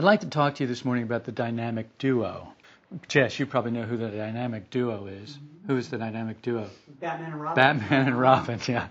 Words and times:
I'd 0.00 0.04
like 0.04 0.20
to 0.20 0.30
talk 0.30 0.54
to 0.54 0.64
you 0.64 0.66
this 0.66 0.82
morning 0.82 1.04
about 1.04 1.24
the 1.24 1.32
dynamic 1.32 1.98
duo. 1.98 2.48
Jess, 3.08 3.38
you 3.38 3.44
probably 3.44 3.72
know 3.72 3.82
who 3.82 3.98
the 3.98 4.08
dynamic 4.08 4.70
duo 4.70 5.08
is. 5.08 5.28
Mm-hmm. 5.28 5.66
Who 5.66 5.76
is 5.76 5.90
the 5.90 5.98
dynamic 5.98 6.40
duo? 6.40 6.70
Batman 7.00 7.32
and 7.32 7.42
Robin. 7.42 7.54
Batman 7.54 8.06
and 8.06 8.18
Robin, 8.18 8.60
yeah. 8.66 8.88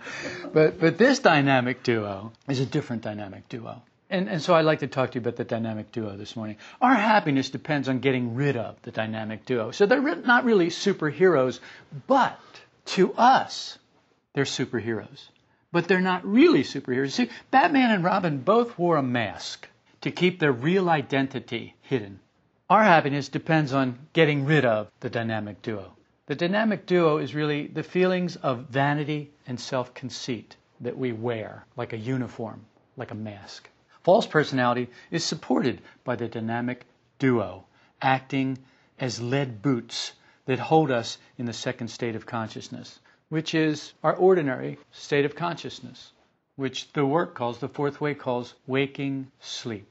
But 0.54 0.80
but 0.80 1.00
this 1.00 1.18
dynamic 1.18 1.82
duo 1.82 2.32
is 2.48 2.60
a 2.60 2.66
different 2.68 3.02
dynamic 3.02 3.50
duo. 3.50 3.82
And, 4.12 4.30
and 4.30 4.40
so 4.40 4.54
I'd 4.54 4.66
like 4.66 4.82
to 4.82 4.88
talk 4.88 5.10
to 5.10 5.16
you 5.16 5.22
about 5.22 5.36
the 5.36 5.46
dynamic 5.46 5.92
duo 5.92 6.16
this 6.16 6.36
morning. 6.36 6.58
Our 6.80 6.94
happiness 6.94 7.50
depends 7.50 7.90
on 7.90 8.02
getting 8.02 8.36
rid 8.36 8.56
of 8.56 8.80
the 8.84 8.92
dynamic 8.92 9.48
duo. 9.48 9.72
So 9.72 9.88
they're 9.88 10.16
not 10.16 10.46
really 10.46 10.68
superheroes, 10.68 11.60
but 12.06 12.40
to 12.94 13.16
us, 13.16 13.80
they're 14.34 14.44
superheroes. 14.44 15.28
But 15.72 15.88
they're 15.88 16.02
not 16.02 16.24
really 16.24 16.62
superheroes. 16.62 17.14
See, 17.14 17.32
Batman 17.50 17.90
and 17.90 18.04
Robin 18.04 18.38
both 18.38 18.78
wore 18.78 18.98
a 18.98 19.02
mask 19.02 19.68
to 20.02 20.12
keep 20.12 20.40
their 20.40 20.52
real 20.52 20.90
identity 20.90 21.76
hidden. 21.82 22.20
Our 22.70 22.84
happiness 22.84 23.30
depends 23.30 23.74
on 23.74 23.98
getting 24.14 24.46
rid 24.46 24.64
of 24.64 24.92
the 25.00 25.10
dynamic 25.10 25.62
duo. 25.62 25.96
The 26.28 26.36
dynamic 26.36 26.86
duo 26.86 27.18
is 27.18 27.34
really 27.34 27.68
the 27.68 27.84
feelings 27.84 28.36
of 28.36 28.70
vanity 28.70 29.32
and 29.48 29.60
self 29.60 29.94
conceit 29.94 30.56
that 30.80 30.98
we 30.98 31.12
wear 31.12 31.66
like 31.76 31.94
a 31.94 31.98
uniform, 31.98 32.66
like 32.96 33.12
a 33.12 33.16
mask. 33.16 33.70
False 34.04 34.28
personality 34.28 34.90
is 35.12 35.24
supported 35.24 35.82
by 36.04 36.16
the 36.16 36.28
dynamic 36.28 36.86
duo, 37.18 37.66
acting 38.02 38.60
as 39.00 39.22
lead 39.22 39.62
boots 39.62 40.14
that 40.46 40.60
hold 40.60 40.92
us 40.92 41.18
in 41.38 41.46
the 41.46 41.54
second 41.54 41.90
state 41.90 42.16
of 42.16 42.26
consciousness, 42.26 43.00
which 43.30 43.54
is 43.54 43.94
our 44.04 44.16
ordinary 44.16 44.78
state 44.92 45.26
of 45.26 45.36
consciousness, 45.36 46.12
which 46.60 46.92
the 46.92 47.06
work 47.06 47.36
calls, 47.36 47.60
the 47.60 47.70
fourth 47.70 48.02
way 48.02 48.14
calls 48.14 48.54
waking 48.68 49.32
sleep. 49.40 49.88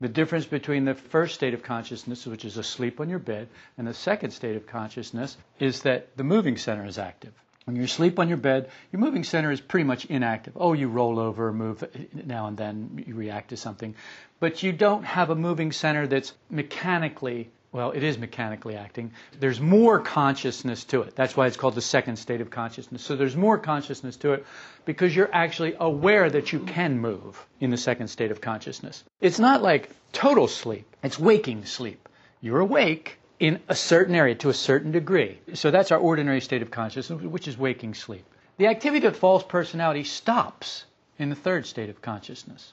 The 0.00 0.08
difference 0.08 0.46
between 0.46 0.84
the 0.84 0.94
first 0.94 1.36
state 1.36 1.54
of 1.54 1.62
consciousness, 1.62 2.26
which 2.26 2.44
is 2.44 2.56
asleep 2.56 2.98
on 2.98 3.08
your 3.08 3.20
bed, 3.20 3.46
and 3.76 3.86
the 3.86 3.94
second 3.94 4.32
state 4.32 4.56
of 4.56 4.66
consciousness 4.66 5.36
is 5.60 5.82
that 5.82 6.16
the 6.16 6.24
moving 6.24 6.56
center 6.56 6.84
is 6.84 6.98
active. 6.98 7.32
When 7.66 7.76
you're 7.76 7.84
asleep 7.84 8.18
on 8.18 8.28
your 8.28 8.36
bed, 8.36 8.68
your 8.90 8.98
moving 8.98 9.22
center 9.22 9.52
is 9.52 9.60
pretty 9.60 9.84
much 9.84 10.06
inactive. 10.06 10.54
Oh, 10.56 10.72
you 10.72 10.88
roll 10.88 11.20
over, 11.20 11.52
move 11.52 11.84
now 12.12 12.48
and 12.48 12.56
then, 12.56 13.04
you 13.06 13.14
react 13.14 13.50
to 13.50 13.56
something. 13.56 13.94
But 14.40 14.64
you 14.64 14.72
don't 14.72 15.04
have 15.04 15.30
a 15.30 15.36
moving 15.36 15.70
center 15.70 16.08
that's 16.08 16.34
mechanically, 16.50 17.48
well, 17.72 17.90
it 17.90 18.02
is 18.02 18.18
mechanically 18.18 18.76
acting. 18.76 19.12
There's 19.38 19.60
more 19.60 20.00
consciousness 20.00 20.84
to 20.84 21.02
it. 21.02 21.14
That's 21.14 21.36
why 21.36 21.46
it's 21.46 21.56
called 21.56 21.74
the 21.74 21.82
second 21.82 22.16
state 22.16 22.40
of 22.40 22.50
consciousness. 22.50 23.02
So 23.02 23.14
there's 23.14 23.36
more 23.36 23.58
consciousness 23.58 24.16
to 24.18 24.32
it 24.32 24.46
because 24.84 25.14
you're 25.14 25.30
actually 25.32 25.74
aware 25.78 26.30
that 26.30 26.52
you 26.52 26.60
can 26.60 26.98
move 26.98 27.46
in 27.60 27.70
the 27.70 27.76
second 27.76 28.08
state 28.08 28.30
of 28.30 28.40
consciousness. 28.40 29.04
It's 29.20 29.38
not 29.38 29.62
like 29.62 29.90
total 30.12 30.48
sleep, 30.48 30.86
it's 31.02 31.18
waking 31.18 31.66
sleep. 31.66 32.08
You're 32.40 32.60
awake, 32.60 33.18
in 33.38 33.60
a 33.68 33.74
certain 33.74 34.14
area 34.14 34.34
to 34.34 34.48
a 34.48 34.54
certain 34.54 34.90
degree. 34.90 35.38
So 35.54 35.70
that's 35.70 35.92
our 35.92 35.98
ordinary 35.98 36.40
state 36.40 36.62
of 36.62 36.70
consciousness, 36.70 37.22
which 37.22 37.46
is 37.46 37.56
waking 37.56 37.94
sleep. 37.94 38.24
The 38.56 38.66
activity 38.66 39.06
of 39.06 39.16
false 39.16 39.44
personality 39.44 40.04
stops 40.04 40.84
in 41.18 41.28
the 41.30 41.36
third 41.36 41.66
state 41.66 41.88
of 41.88 42.02
consciousness. 42.02 42.72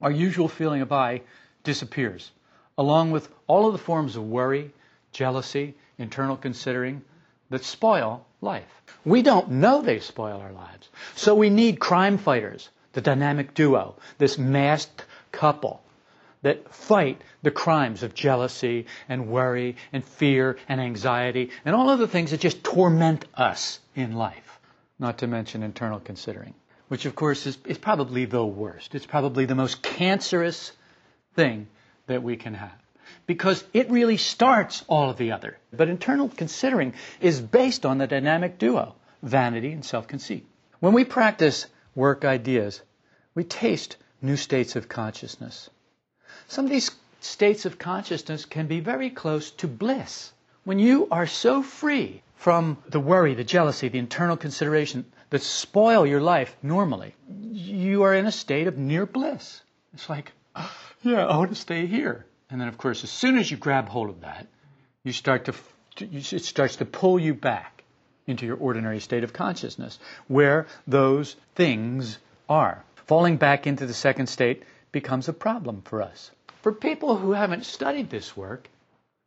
Our 0.00 0.10
usual 0.10 0.48
feeling 0.48 0.80
of 0.80 0.92
I 0.92 1.22
disappears, 1.64 2.30
along 2.78 3.10
with 3.10 3.28
all 3.46 3.66
of 3.66 3.72
the 3.72 3.78
forms 3.78 4.16
of 4.16 4.28
worry, 4.28 4.72
jealousy, 5.12 5.74
internal 5.98 6.36
considering 6.36 7.02
that 7.50 7.64
spoil 7.64 8.26
life. 8.40 8.82
We 9.04 9.22
don't 9.22 9.50
know 9.50 9.82
they 9.82 10.00
spoil 10.00 10.40
our 10.40 10.52
lives. 10.52 10.88
So 11.14 11.34
we 11.34 11.50
need 11.50 11.80
crime 11.80 12.18
fighters, 12.18 12.68
the 12.92 13.00
dynamic 13.00 13.54
duo, 13.54 13.96
this 14.18 14.36
masked 14.36 15.04
couple 15.32 15.82
that 16.42 16.72
fight 16.72 17.20
the 17.42 17.50
crimes 17.50 18.02
of 18.02 18.14
jealousy 18.14 18.86
and 19.08 19.28
worry 19.28 19.76
and 19.92 20.04
fear 20.04 20.58
and 20.68 20.80
anxiety 20.80 21.50
and 21.64 21.74
all 21.74 21.90
of 21.90 21.98
the 21.98 22.08
things 22.08 22.30
that 22.30 22.40
just 22.40 22.62
torment 22.62 23.24
us 23.34 23.80
in 23.94 24.14
life, 24.14 24.60
not 24.98 25.18
to 25.18 25.26
mention 25.26 25.62
internal 25.62 25.98
considering, 25.98 26.54
which 26.88 27.06
of 27.06 27.14
course 27.14 27.46
is, 27.46 27.58
is 27.64 27.78
probably 27.78 28.26
the 28.26 28.44
worst. 28.44 28.94
It's 28.94 29.06
probably 29.06 29.46
the 29.46 29.54
most 29.54 29.82
cancerous 29.82 30.72
thing 31.34 31.66
that 32.06 32.22
we 32.22 32.36
can 32.36 32.54
have 32.54 32.72
because 33.26 33.64
it 33.72 33.90
really 33.90 34.16
starts 34.16 34.84
all 34.88 35.10
of 35.10 35.16
the 35.16 35.32
other. 35.32 35.58
But 35.72 35.88
internal 35.88 36.28
considering 36.28 36.94
is 37.20 37.40
based 37.40 37.84
on 37.84 37.98
the 37.98 38.06
dynamic 38.06 38.58
duo, 38.58 38.94
vanity 39.22 39.72
and 39.72 39.84
self 39.84 40.06
conceit. 40.06 40.46
When 40.80 40.92
we 40.92 41.04
practice 41.04 41.66
work 41.94 42.24
ideas, 42.24 42.82
we 43.34 43.44
taste 43.44 43.96
new 44.22 44.36
states 44.36 44.76
of 44.76 44.88
consciousness. 44.88 45.70
Some 46.48 46.64
of 46.66 46.70
these 46.70 46.90
states 47.20 47.64
of 47.64 47.78
consciousness 47.78 48.44
can 48.44 48.66
be 48.66 48.80
very 48.80 49.10
close 49.10 49.50
to 49.52 49.66
bliss. 49.68 50.32
When 50.64 50.78
you 50.78 51.08
are 51.10 51.26
so 51.26 51.62
free 51.62 52.22
from 52.36 52.78
the 52.88 53.00
worry, 53.00 53.34
the 53.34 53.44
jealousy, 53.44 53.88
the 53.88 53.98
internal 53.98 54.36
consideration 54.36 55.04
that 55.30 55.42
spoil 55.42 56.06
your 56.06 56.20
life 56.20 56.56
normally, 56.62 57.14
you 57.28 58.02
are 58.02 58.14
in 58.14 58.26
a 58.26 58.32
state 58.32 58.66
of 58.66 58.78
near 58.78 59.06
bliss. 59.06 59.62
It's 59.94 60.08
like, 60.08 60.32
yeah, 61.02 61.26
I 61.26 61.36
want 61.36 61.50
to 61.50 61.56
stay 61.56 61.86
here. 61.86 62.26
And 62.50 62.60
then, 62.60 62.68
of 62.68 62.78
course, 62.78 63.04
as 63.04 63.10
soon 63.10 63.38
as 63.38 63.50
you 63.50 63.56
grab 63.56 63.88
hold 63.88 64.10
of 64.10 64.20
that, 64.20 64.46
you 65.02 65.12
start 65.12 65.46
to, 65.46 65.54
it 65.98 66.44
starts 66.44 66.76
to 66.76 66.84
pull 66.84 67.18
you 67.18 67.34
back 67.34 67.84
into 68.26 68.46
your 68.46 68.56
ordinary 68.56 69.00
state 69.00 69.24
of 69.24 69.32
consciousness, 69.32 69.98
where 70.28 70.66
those 70.86 71.36
things 71.54 72.18
are. 72.48 72.84
Falling 73.06 73.36
back 73.36 73.66
into 73.66 73.86
the 73.86 73.94
second 73.94 74.26
state 74.26 74.64
becomes 74.90 75.28
a 75.28 75.32
problem 75.32 75.82
for 75.82 76.02
us. 76.02 76.30
For 76.62 76.72
people 76.72 77.16
who 77.16 77.32
haven't 77.32 77.64
studied 77.64 78.10
this 78.10 78.36
work, 78.36 78.68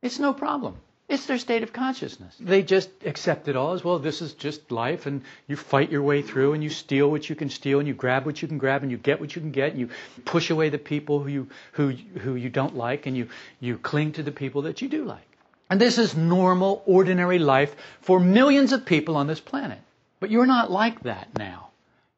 it's 0.01 0.19
no 0.19 0.33
problem. 0.33 0.75
It's 1.09 1.25
their 1.25 1.39
state 1.39 1.63
of 1.63 1.73
consciousness. 1.73 2.35
They 2.39 2.61
just 2.61 2.91
accept 3.03 3.47
it 3.47 3.55
all 3.55 3.73
as 3.73 3.83
well. 3.83 3.97
This 3.97 4.21
is 4.21 4.33
just 4.33 4.71
life, 4.71 5.07
and 5.07 5.23
you 5.47 5.55
fight 5.55 5.91
your 5.91 6.03
way 6.03 6.21
through, 6.21 6.53
and 6.53 6.63
you 6.63 6.69
steal 6.69 7.09
what 7.09 7.27
you 7.27 7.35
can 7.35 7.49
steal, 7.49 7.79
and 7.79 7.87
you 7.87 7.95
grab 7.95 8.27
what 8.27 8.43
you 8.43 8.47
can 8.47 8.59
grab, 8.59 8.83
and 8.83 8.91
you 8.91 8.97
get 8.97 9.19
what 9.19 9.35
you 9.35 9.41
can 9.41 9.49
get, 9.49 9.71
and 9.71 9.79
you 9.79 9.89
push 10.23 10.51
away 10.51 10.69
the 10.69 10.77
people 10.77 11.19
who 11.19 11.29
you 11.29 11.47
who 11.71 11.89
who 11.89 12.35
you 12.35 12.49
don't 12.49 12.77
like, 12.77 13.07
and 13.07 13.17
you 13.17 13.27
you 13.59 13.79
cling 13.79 14.11
to 14.13 14.23
the 14.23 14.31
people 14.31 14.61
that 14.61 14.83
you 14.83 14.87
do 14.87 15.03
like. 15.03 15.25
And 15.67 15.81
this 15.81 15.97
is 15.97 16.15
normal, 16.15 16.83
ordinary 16.85 17.39
life 17.39 17.75
for 18.01 18.19
millions 18.19 18.71
of 18.71 18.85
people 18.85 19.17
on 19.17 19.25
this 19.25 19.39
planet. 19.39 19.79
But 20.19 20.29
you're 20.29 20.45
not 20.45 20.69
like 20.69 21.03
that 21.03 21.35
now. 21.37 21.69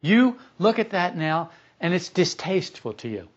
You 0.02 0.38
look 0.60 0.80
at 0.80 0.90
that 0.90 1.16
now, 1.16 1.52
and 1.80 1.94
it's 1.94 2.10
distasteful 2.10 2.94
to 2.94 3.08
you. 3.08 3.30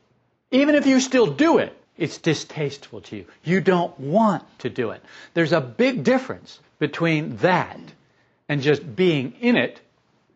Even 0.50 0.74
if 0.74 0.86
you 0.86 0.98
still 0.98 1.26
do 1.26 1.58
it, 1.58 1.76
it's 1.96 2.18
distasteful 2.18 3.00
to 3.02 3.16
you. 3.16 3.26
You 3.44 3.60
don't 3.60 3.98
want 3.98 4.42
to 4.60 4.70
do 4.70 4.90
it. 4.90 5.02
There's 5.34 5.52
a 5.52 5.60
big 5.60 6.04
difference 6.04 6.58
between 6.78 7.36
that 7.38 7.80
and 8.48 8.62
just 8.62 8.96
being 8.96 9.34
in 9.40 9.56
it 9.56 9.80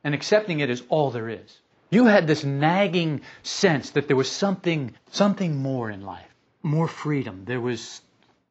and 0.04 0.14
accepting 0.14 0.60
it 0.60 0.70
as 0.70 0.82
all 0.88 1.10
there 1.10 1.28
is. 1.28 1.58
You 1.90 2.06
had 2.06 2.26
this 2.26 2.44
nagging 2.44 3.22
sense 3.43 3.90
that 3.90 4.08
there 4.08 4.16
was 4.16 4.31
something, 4.31 4.94
something 5.10 5.56
more 5.56 5.90
in 5.90 6.05
life, 6.05 6.28
more 6.62 6.87
freedom. 6.87 7.44
There 7.44 7.61
was 7.61 8.02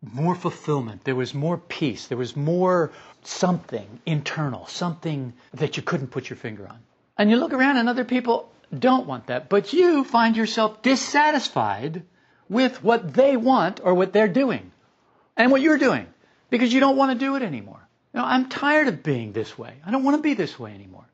more 0.02 0.36
fulfillment. 0.36 1.04
There 1.04 1.16
was 1.16 1.34
more 1.34 1.58
peace. 1.58 2.08
There 2.08 2.18
was 2.18 2.36
more 2.36 2.92
something 3.24 3.88
internal, 4.06 4.68
something 4.68 5.34
that 5.54 5.78
you 5.78 5.84
couldn't 5.84 6.08
put 6.08 6.30
your 6.30 6.38
finger 6.38 6.68
on. 6.68 6.80
And 7.18 7.30
you 7.30 7.38
look 7.38 7.54
around 7.54 7.78
and 7.78 7.90
other 7.90 8.06
people 8.06 8.52
don't 8.78 9.08
want 9.08 9.28
that. 9.28 9.50
But 9.50 9.74
you 9.74 10.04
find 10.04 10.36
yourself 10.36 10.82
dissatisfied 10.82 12.04
with 12.50 12.84
what 12.84 13.14
they 13.14 13.38
want 13.38 13.80
or 13.84 13.94
what 13.94 14.14
they're 14.14 14.28
doing 14.28 14.72
and 15.36 15.52
what 15.52 15.62
you're 15.62 15.78
doing 15.78 16.08
because 16.50 16.74
you 16.74 16.80
don't 16.80 16.98
want 16.98 17.18
to 17.18 17.26
do 17.26 17.36
it 17.36 17.42
anymore. 17.44 17.88
You 18.14 18.20
know, 18.20 18.26
I'm 18.26 18.50
tired 18.50 18.88
of 18.88 19.04
being 19.04 19.32
this 19.34 19.58
way. 19.58 19.74
I 19.86 19.92
don't 19.92 20.04
want 20.04 20.18
to 20.18 20.24
be 20.24 20.34
this 20.34 20.58
way 20.58 20.74
anymore. 20.74 21.06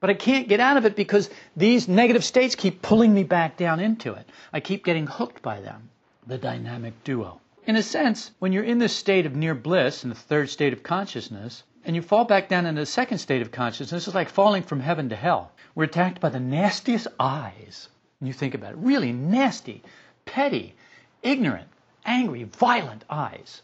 But 0.00 0.10
I 0.10 0.14
can't 0.14 0.48
get 0.48 0.60
out 0.60 0.76
of 0.76 0.84
it 0.84 0.96
because 0.96 1.30
these 1.56 1.88
negative 1.88 2.24
states 2.24 2.54
keep 2.54 2.82
pulling 2.82 3.14
me 3.14 3.24
back 3.24 3.56
down 3.56 3.80
into 3.80 4.12
it. 4.12 4.28
I 4.52 4.60
keep 4.60 4.84
getting 4.84 5.06
hooked 5.06 5.42
by 5.42 5.60
them. 5.60 5.88
The 6.26 6.38
dynamic 6.38 7.04
duo. 7.04 7.40
In 7.66 7.76
a 7.76 7.82
sense, 7.82 8.30
when 8.38 8.52
you're 8.52 8.64
in 8.64 8.78
this 8.78 8.94
state 8.94 9.24
of 9.24 9.34
near 9.34 9.54
bliss, 9.54 10.04
in 10.04 10.10
the 10.10 10.14
third 10.14 10.50
state 10.50 10.72
of 10.74 10.82
consciousness, 10.82 11.62
and 11.84 11.96
you 11.96 12.02
fall 12.02 12.24
back 12.24 12.48
down 12.48 12.66
into 12.66 12.82
the 12.82 12.86
second 12.86 13.18
state 13.18 13.42
of 13.42 13.52
consciousness, 13.52 14.06
it's 14.06 14.14
like 14.14 14.28
falling 14.28 14.62
from 14.62 14.80
heaven 14.80 15.10
to 15.10 15.16
hell. 15.16 15.52
We're 15.74 15.84
attacked 15.84 16.20
by 16.20 16.28
the 16.28 16.40
nastiest 16.40 17.06
I's. 17.18 17.88
And 18.20 18.28
you 18.28 18.34
think 18.34 18.54
about 18.54 18.72
it, 18.72 18.78
really 18.78 19.12
nasty, 19.12 19.82
petty, 20.24 20.74
ignorant, 21.22 21.68
angry, 22.04 22.44
violent 22.44 23.04
I's. 23.08 23.62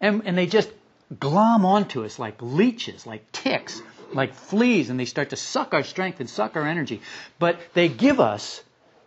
And, 0.00 0.22
and 0.26 0.36
they 0.36 0.46
just 0.46 0.70
glom 1.18 1.64
onto 1.64 2.04
us 2.04 2.18
like 2.18 2.36
leeches, 2.40 3.06
like 3.06 3.30
ticks, 3.32 3.80
like 4.12 4.34
fleas, 4.34 4.90
and 4.90 4.98
they 4.98 5.04
start 5.04 5.30
to 5.30 5.36
suck 5.36 5.74
our 5.74 5.82
strength 5.82 6.20
and 6.20 6.28
suck 6.28 6.56
our 6.56 6.66
energy. 6.66 7.00
But 7.38 7.58
they 7.74 7.88
give 7.88 8.20
us 8.20 8.62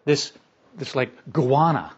this, 0.06 0.32
this 0.76 0.96
like 0.96 1.12
guarana 1.32 1.92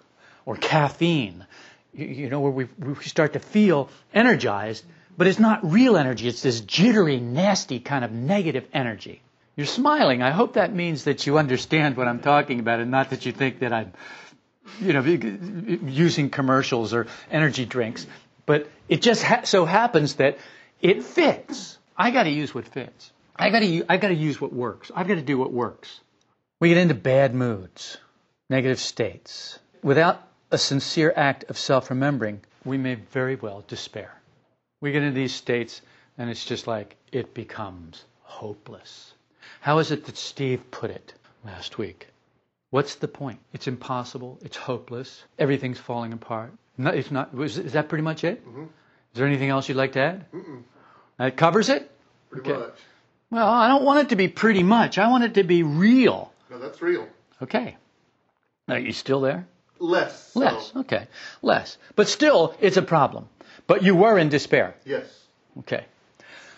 or 0.46 0.56
caffeine, 0.56 1.46
you, 1.94 2.06
you 2.06 2.30
know, 2.30 2.40
where 2.42 2.52
we, 2.52 2.68
we 2.80 2.96
start 3.04 3.34
to 3.34 3.40
feel 3.40 3.90
energized, 4.14 4.84
but 5.18 5.28
it's 5.28 5.40
not 5.40 5.70
real 5.70 5.98
energy. 5.98 6.28
It's 6.28 6.42
this 6.42 6.62
jittery, 6.62 7.20
nasty 7.20 7.80
kind 7.80 8.04
of 8.04 8.12
negative 8.12 8.68
energy. 8.74 9.22
You're 9.56 9.68
smiling. 9.68 10.22
I 10.22 10.32
hope 10.32 10.54
that 10.54 10.74
means 10.74 11.04
that 11.04 11.28
you 11.28 11.38
understand 11.38 11.98
what 11.98 12.08
I'm 12.08 12.20
talking 12.20 12.60
about 12.60 12.80
and 12.80 12.90
not 12.90 13.10
that 13.10 13.26
you 13.26 13.32
think 13.32 13.60
that 13.60 13.74
I'm, 13.74 13.92
you 14.80 14.94
know, 14.94 15.02
using 15.02 16.30
commercials 16.30 16.94
or 16.94 17.08
energy 17.30 17.66
drinks. 17.66 18.06
But 18.46 18.70
it 18.90 19.02
just 19.02 19.24
ha- 19.24 19.42
so 19.44 19.66
happens 19.66 20.16
that 20.16 20.38
it 20.82 21.04
fits. 21.04 21.78
I 21.98 22.12
got 22.12 22.24
to 22.24 22.30
use 22.30 22.54
what 22.54 22.68
fits. 22.68 23.12
I 23.36 23.50
got 23.50 23.60
to 23.60 23.86
I 23.90 23.98
got 23.98 24.10
to 24.10 24.16
use 24.16 24.40
what 24.40 24.54
works. 24.54 24.92
I've 24.96 25.08
got 25.08 25.16
to 25.16 25.22
do 25.22 25.38
what 25.38 25.52
works. 25.52 26.00
We 26.60 26.70
get 26.70 26.78
into 26.78 26.94
bad 26.94 27.34
moods, 27.34 27.98
negative 28.50 28.80
states. 28.80 29.60
Without 29.84 30.22
a 30.52 30.58
sincere 30.58 31.12
act 31.16 31.46
of 31.50 31.58
self-remembering, 31.58 32.42
we 32.66 32.78
may 32.78 32.96
very 32.96 33.36
well 33.36 33.64
despair. 33.68 34.14
We 34.80 34.92
get 34.92 35.02
into 35.02 35.16
these 35.16 35.34
states 35.34 35.82
and 36.18 36.30
it's 36.30 36.46
just 36.46 36.68
like 36.68 36.98
it 37.12 37.34
becomes 37.34 38.04
hopeless. 38.22 39.14
How 39.60 39.80
is 39.80 39.92
it 39.92 40.06
that 40.06 40.18
Steve 40.18 40.70
put 40.72 40.92
it 40.92 41.14
last 41.44 41.78
week? 41.78 42.08
What's 42.72 42.96
the 42.96 43.08
point? 43.08 43.40
It's 43.54 43.68
impossible. 43.68 44.40
It's 44.42 44.56
hopeless. 44.56 45.24
Everything's 45.38 45.78
falling 45.78 46.14
apart. 46.14 46.54
No, 46.78 46.90
it's 46.90 47.12
not. 47.12 47.30
Is, 47.38 47.58
is 47.58 47.74
that 47.74 47.90
pretty 47.90 48.04
much 48.04 48.24
it? 48.24 48.46
Mm-hmm. 48.48 48.64
Is 48.64 48.68
there 49.14 49.28
anything 49.28 49.50
else 49.50 49.68
you'd 49.68 49.76
like 49.76 49.92
to 49.94 50.00
add? 50.00 50.32
Mm-mm. 50.32 50.64
That 51.18 51.36
covers 51.36 51.68
it. 51.68 51.92
Pretty 52.30 52.50
okay. 52.50 52.60
much. 52.60 52.74
Well, 53.30 53.48
I 53.48 53.68
don't 53.68 53.84
want 53.84 54.00
it 54.00 54.10
to 54.10 54.16
be 54.16 54.30
pretty 54.30 54.64
much. 54.64 54.98
I 54.98 55.10
want 55.10 55.26
it 55.26 55.34
to 55.34 55.44
be 55.44 55.64
real. 55.64 56.32
No, 56.50 56.60
that's 56.60 56.82
real. 56.82 57.08
Okay. 57.42 57.76
Are 58.70 58.80
you 58.80 58.94
still 58.94 59.20
there? 59.20 59.48
Less. 59.80 60.34
Less. 60.34 60.72
So. 60.72 60.80
Okay. 60.82 61.08
Less. 61.42 61.78
But 61.98 62.08
still, 62.08 62.56
it's 62.62 62.78
a 62.78 62.82
problem. 62.82 63.28
But 63.68 63.84
you 63.84 63.96
were 63.96 64.18
in 64.18 64.30
despair. 64.30 64.76
Yes. 64.86 65.06
Okay. 65.60 65.86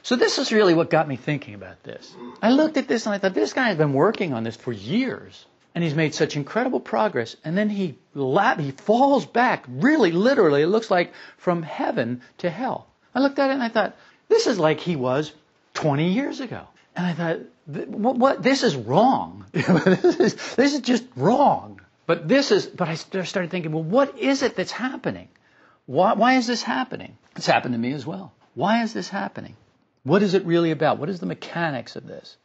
So 0.03 0.15
this 0.15 0.37
is 0.37 0.51
really 0.51 0.75
what 0.75 0.91
got 0.91 1.07
me 1.07 1.15
thinking 1.15 1.55
about 1.55 1.81
this. 1.83 2.13
I 2.41 2.51
looked 2.51 2.77
at 2.77 2.87
this 2.87 3.07
and 3.07 3.15
I 3.15 3.17
thought, 3.17 3.33
this 3.33 3.53
guy 3.53 3.69
has 3.69 3.77
been 3.77 3.93
working 3.93 4.33
on 4.33 4.43
this 4.43 4.55
for 4.55 4.71
years 4.71 5.45
and 5.75 5.83
he's 5.83 5.95
made 5.95 6.13
such 6.13 6.35
incredible 6.35 6.79
progress. 6.79 7.35
And 7.43 7.57
then 7.57 7.69
he 7.69 7.95
he 8.13 8.71
falls 8.71 9.25
back, 9.25 9.65
really 9.67 10.11
literally. 10.11 10.61
It 10.61 10.67
looks 10.67 10.91
like 10.91 11.13
from 11.37 11.63
heaven 11.63 12.21
to 12.39 12.49
hell. 12.49 12.87
I 13.15 13.19
looked 13.19 13.39
at 13.39 13.49
it 13.49 13.53
and 13.53 13.63
I 13.63 13.69
thought, 13.69 13.95
this 14.29 14.47
is 14.47 14.59
like 14.59 14.79
he 14.79 14.95
was 14.95 15.31
20 15.75 16.09
years 16.09 16.39
ago. 16.39 16.67
And 16.95 17.05
I 17.05 17.13
thought, 17.13 17.39
what, 17.87 18.17
what 18.17 18.43
this 18.43 18.63
is 18.63 18.75
wrong. 18.75 19.45
this, 19.51 20.19
is, 20.19 20.55
this 20.55 20.73
is 20.73 20.81
just 20.81 21.03
wrong. 21.15 21.81
But 22.05 22.27
this 22.27 22.51
is, 22.51 22.65
but 22.65 22.87
I 22.87 22.95
started 22.95 23.49
thinking, 23.49 23.71
well, 23.71 23.83
what 23.83 24.19
is 24.19 24.43
it 24.43 24.55
that's 24.55 24.71
happening? 24.71 25.29
Why, 25.85 26.13
why 26.13 26.35
is 26.35 26.47
this 26.47 26.61
happening? 26.61 27.17
It's 27.35 27.45
happened 27.45 27.73
to 27.73 27.79
me 27.79 27.93
as 27.93 28.05
well. 28.05 28.33
Why 28.55 28.83
is 28.83 28.93
this 28.93 29.09
happening? 29.09 29.55
What 30.03 30.21
is 30.21 30.33
it 30.33 30.45
really 30.45 30.71
about? 30.71 30.99
What 30.99 31.09
is 31.09 31.19
the 31.19 31.25
mechanics 31.25 31.95
of 31.95 32.05
this? 32.05 32.37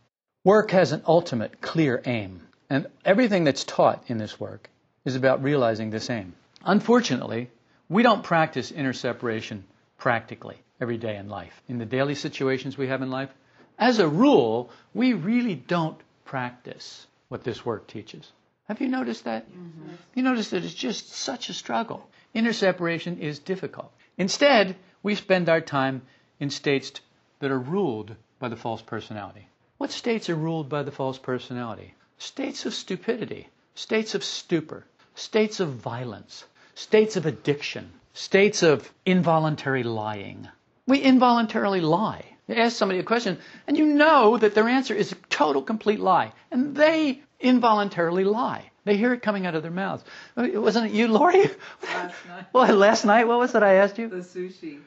Work 0.45 0.71
has 0.71 0.93
an 0.93 1.03
ultimate, 1.07 1.61
clear 1.61 2.01
aim. 2.05 2.48
And 2.71 2.87
everything 3.05 3.45
that's 3.45 3.65
taught 3.65 4.05
in 4.09 4.19
this 4.19 4.39
work 4.39 4.69
is 5.05 5.17
about 5.17 5.43
realizing 5.43 5.91
this 5.91 6.11
aim. 6.11 6.35
Unfortunately, 6.65 7.51
we 7.89 8.03
don't 8.03 8.23
practice 8.23 8.71
inner 8.71 8.93
separation 8.93 9.65
practically 9.97 10.57
every 10.81 10.99
day 10.99 11.17
in 11.17 11.29
life. 11.29 11.63
In 11.69 11.79
the 11.79 11.87
daily 11.87 12.15
situations 12.15 12.77
we 12.77 12.89
have 12.89 13.01
in 13.01 13.11
life, 13.11 13.31
as 13.79 13.99
a 13.99 14.09
rule, 14.09 14.71
we 14.93 15.15
really 15.15 15.55
don't 15.55 15.99
practice 16.25 17.07
what 17.29 17.45
this 17.45 17.65
work 17.65 17.87
teaches. 17.87 18.31
Have 18.69 18.83
you 18.83 18.89
noticed 18.89 19.25
that? 19.25 19.51
Mm-hmm. 19.51 19.95
You 20.15 20.23
notice 20.23 20.51
that 20.51 20.65
it's 20.65 20.75
just 20.75 21.11
such 21.11 21.49
a 21.49 21.55
struggle. 21.55 22.07
Inner 22.35 22.53
separation 22.53 23.19
is 23.19 23.39
difficult. 23.39 23.91
Instead, 24.19 24.77
we 25.03 25.15
spend 25.15 25.49
our 25.49 25.63
time 25.63 26.03
in 26.39 26.51
states 26.51 26.93
that 27.39 27.51
are 27.51 27.59
ruled 27.59 28.15
by 28.39 28.49
the 28.49 28.57
false 28.57 28.83
personality. 28.83 29.49
What 29.79 29.91
states 29.91 30.29
are 30.29 30.35
ruled 30.35 30.69
by 30.69 30.83
the 30.83 30.91
false 30.91 31.19
personality? 31.19 31.95
States 32.19 32.67
of 32.67 32.75
stupidity, 32.75 33.49
states 33.75 34.15
of 34.15 34.25
stupor, 34.25 34.85
states 35.15 35.61
of 35.61 35.71
violence, 35.71 36.45
states 36.75 37.17
of 37.17 37.27
addiction, 37.27 37.91
states 38.13 38.63
of 38.63 38.91
involuntary 39.07 39.83
lying. 39.83 40.49
We 40.87 40.99
involuntarily 40.99 41.81
lie. 41.81 42.25
You 42.49 42.57
ask 42.57 42.77
somebody 42.77 42.99
a 42.99 43.05
question, 43.05 43.39
and 43.67 43.77
you 43.77 43.87
know 43.87 44.39
that 44.39 44.55
their 44.55 44.69
answer 44.69 44.95
is 44.95 45.13
a 45.13 45.17
total, 45.29 45.63
complete 45.63 46.01
lie, 46.01 46.33
and 46.51 46.75
they 46.75 47.21
involuntarily 47.41 48.25
lie. 48.25 48.71
They 48.85 48.97
hear 48.97 49.13
it 49.13 49.21
coming 49.21 49.45
out 49.45 49.55
of 49.55 49.63
their 49.63 49.71
mouths. 49.71 50.03
Uh, 50.35 50.49
wasn't 50.55 50.87
it 50.87 50.93
you, 50.93 51.09
Lori? 51.09 51.51
Last 51.83 52.15
night. 52.27 52.47
well, 52.55 52.75
last 52.75 53.05
night, 53.05 53.29
what 53.29 53.39
was 53.39 53.55
it 53.55 53.63
I 53.63 53.75
asked 53.75 53.99
you? 53.99 54.09
The 54.09 54.17
sushi. 54.17 54.81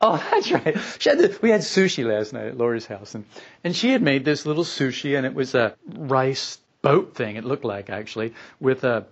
Oh, 0.00 0.16
that's 0.30 0.50
right. 0.50 0.76
Had 0.76 1.18
the, 1.18 1.38
we 1.42 1.50
had 1.50 1.60
sushi 1.60 2.04
last 2.04 2.32
night 2.32 2.46
at 2.46 2.56
Lori's 2.58 2.86
house, 2.86 3.14
and, 3.14 3.24
and 3.64 3.74
she 3.74 3.90
had 3.90 4.02
made 4.02 4.24
this 4.24 4.46
little 4.46 4.64
sushi, 4.64 5.16
and 5.16 5.26
it 5.26 5.34
was 5.34 5.54
a 5.54 5.74
rice 5.86 6.58
boat 6.82 7.14
thing. 7.14 7.36
It 7.36 7.44
looked 7.44 7.64
like 7.64 7.90
actually 7.90 8.34
with 8.60 8.84
a 8.84 9.06